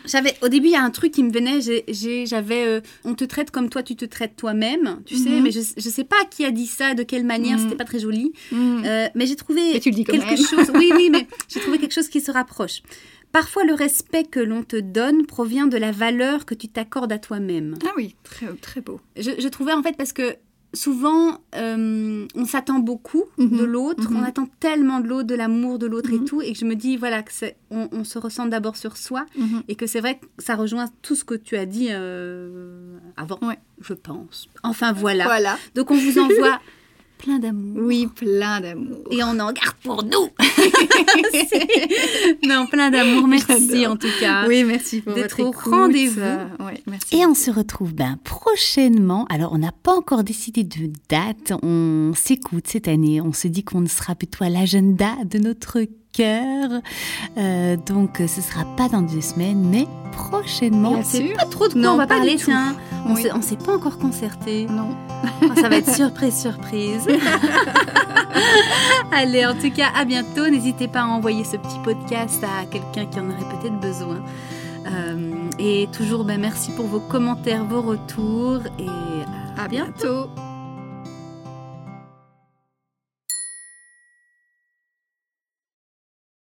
J'avais 0.07 0.34
au 0.42 0.48
début 0.48 0.68
il 0.68 0.72
y 0.72 0.76
a 0.76 0.82
un 0.82 0.90
truc 0.90 1.12
qui 1.12 1.22
me 1.22 1.30
venait. 1.32 1.61
J'avais 2.26 2.66
euh, 2.66 2.80
on 3.05 3.14
te 3.14 3.24
traite 3.24 3.50
comme 3.50 3.68
toi 3.68 3.82
tu 3.82 3.94
te 3.94 4.05
traites 4.05 4.36
toi-même. 4.36 5.02
Tu 5.07 5.16
sais, 5.16 5.28
Mhm. 5.30 5.42
mais 5.44 5.50
je 5.50 5.61
je 5.76 5.88
sais 5.88 6.05
pas 6.05 6.24
qui 6.30 6.44
a 6.44 6.50
dit 6.50 6.66
ça, 6.66 6.94
de 6.94 7.02
quelle 7.02 7.24
manière. 7.24 7.57
Mhm. 7.59 7.64
C'était 7.64 7.76
pas 7.76 7.84
très 7.84 8.00
joli. 8.00 8.32
Mm. 8.50 8.82
Euh, 8.84 9.09
mais 9.14 9.26
j'ai 9.26 9.36
trouvé 9.36 9.74
Mais 9.74 9.80
tu 9.80 9.90
le 9.90 9.94
dis 9.96 10.05
quand 10.05 10.12
quelque 10.12 10.26
même. 10.28 10.36
chose. 10.66 10.70
Oui 10.74 10.90
oui, 10.96 11.09
mais 11.11 11.26
j'ai 11.48 11.61
trouvé 11.61 11.78
quelque 11.78 11.94
chose 11.94 12.09
qui 12.09 12.20
se 12.20 12.30
rapproche. 12.32 12.82
Parfois 13.32 13.64
le 13.64 13.74
respect 13.74 14.24
que 14.24 14.40
l'on 14.40 14.62
te 14.62 14.76
donne 14.76 15.26
provient 15.26 15.66
de 15.66 15.76
la 15.76 15.92
valeur 15.92 16.46
que 16.46 16.55
tu 16.55 16.68
t'accordes 16.68 17.12
à 17.12 17.18
toi-même. 17.18 17.76
Ah 17.84 17.92
oui, 17.96 18.14
très, 18.24 18.46
très 18.61 18.80
beau. 18.80 19.00
Je, 19.16 19.30
je 19.38 19.48
trouvais 19.48 19.72
en 19.72 19.82
fait 19.82 19.96
parce 19.96 20.12
que 20.12 20.36
souvent 20.75 21.39
euh, 21.57 22.27
on 22.35 22.45
s'attend 22.45 22.79
beaucoup 22.79 23.25
Mhm, 23.39 23.57
de 23.59 23.64
l'autre, 23.64 24.11
mhm. 24.11 24.16
on 24.18 24.22
attend 24.22 24.47
tellement 24.61 25.01
de 25.01 25.09
l'autre, 25.09 25.27
de 25.29 25.35
l'amour 25.35 25.79
de 25.79 25.87
l'autre 25.87 26.11
et 26.12 26.18
Mhm. 26.18 26.25
tout, 26.25 26.43
et 26.43 26.53
que 26.53 26.59
je 26.59 26.64
me 26.64 26.75
dis 26.75 26.97
voilà 26.97 27.22
que 27.22 27.31
on, 27.70 27.89
on 27.93 28.05
se 28.05 28.18
ressent 28.18 28.47
d'abord 28.47 28.77
sur 28.77 28.97
soi 28.97 29.25
Mhm. 29.37 29.62
et 29.68 29.75
que 29.77 29.87
c'est 29.87 30.01
vrai 30.01 30.18
que 30.18 30.27
ça 30.39 30.55
rejoint 30.57 30.87
tout 31.03 31.14
ce 31.14 31.25
que 31.25 31.35
tu 31.35 31.57
as 31.57 31.66
dit 31.66 31.89
euh, 31.91 32.99
avant, 33.16 33.39
Ouais. 33.43 33.59
je 33.81 33.95
pense. 33.95 34.49
Enfin 34.62 34.93
voilà. 34.93 35.25
Voilà. 35.25 35.57
Donc 35.75 35.91
on 35.91 35.97
vous 35.97 36.18
envoie 36.18 36.61
plein 37.18 37.38
d'amour. 37.38 37.82
Oui, 37.84 38.06
plein 38.06 38.60
d'amour. 38.60 38.98
Et 39.10 39.22
on 39.22 39.38
en 39.40 39.52
garde 39.52 39.74
pour 39.82 40.02
nous. 40.04 40.28
Non, 42.46 42.66
plein 42.66 42.90
d'amour. 42.90 43.26
Merci 43.26 43.86
en 43.86 43.96
tout 43.96 44.08
cas. 44.20 44.46
Oui, 44.46 44.64
merci 44.64 45.00
pour 45.00 45.14
votre 45.14 45.40
au 45.40 45.50
écoute. 45.50 45.64
rendez-vous. 45.72 46.20
Ouais, 46.20 46.82
merci. 46.86 47.16
Et 47.16 47.26
on 47.26 47.34
se 47.34 47.50
retrouve 47.50 47.94
ben, 47.94 48.18
prochainement. 48.24 49.26
Alors, 49.30 49.52
on 49.52 49.58
n'a 49.58 49.72
pas 49.72 49.94
encore 49.94 50.24
décidé 50.24 50.64
de 50.64 50.90
date. 51.08 51.52
On 51.62 52.12
s'écoute 52.14 52.66
cette 52.66 52.88
année. 52.88 53.20
On 53.20 53.32
se 53.32 53.48
dit 53.48 53.64
qu'on 53.64 53.86
sera 53.86 54.14
plutôt 54.14 54.44
à 54.44 54.48
l'agenda 54.50 55.12
de 55.24 55.38
notre 55.38 55.78
cœur. 56.16 56.80
Euh, 57.36 57.76
donc, 57.76 58.18
ce 58.18 58.40
sera 58.40 58.64
pas 58.76 58.88
dans 58.88 59.02
deux 59.02 59.20
semaines, 59.20 59.66
mais 59.68 59.86
prochainement. 60.12 60.94
Bien 60.94 61.02
sûr. 61.04 61.36
pas 61.36 61.46
trop 61.46 61.68
de 61.68 61.72
quoi 61.72 61.82
Non, 61.82 61.90
on 61.92 61.96
va 61.96 62.06
pas 62.06 62.16
parler. 62.16 62.36
Tiens, 62.36 62.76
on 63.06 63.14
Oui. 63.14 63.26
s'est 63.42 63.56
pas 63.56 63.74
encore 63.74 63.98
concerté. 63.98 64.66
Non. 64.70 64.90
Oh, 65.42 65.46
ça 65.56 65.68
va 65.68 65.76
être 65.76 65.92
surprise, 65.94 66.40
surprise. 66.40 67.06
Allez, 69.12 69.46
en 69.46 69.54
tout 69.54 69.70
cas, 69.70 69.88
à 69.96 70.04
bientôt. 70.04 70.48
N'hésitez 70.48 70.88
pas 70.88 71.02
à 71.02 71.06
envoyer 71.06 71.44
ce 71.44 71.56
petit 71.56 71.78
podcast 71.82 72.42
à 72.44 72.64
quelqu'un 72.66 73.06
qui 73.06 73.18
en 73.20 73.26
aurait 73.28 73.58
peut-être 73.60 73.80
besoin. 73.80 74.18
Euh, 74.86 75.32
et 75.58 75.88
toujours, 75.92 76.24
ben, 76.24 76.40
merci 76.40 76.70
pour 76.72 76.86
vos 76.86 77.00
commentaires, 77.00 77.64
vos 77.64 77.82
retours. 77.82 78.60
Et 78.78 78.86
À 79.60 79.68
bientôt. 79.68 80.28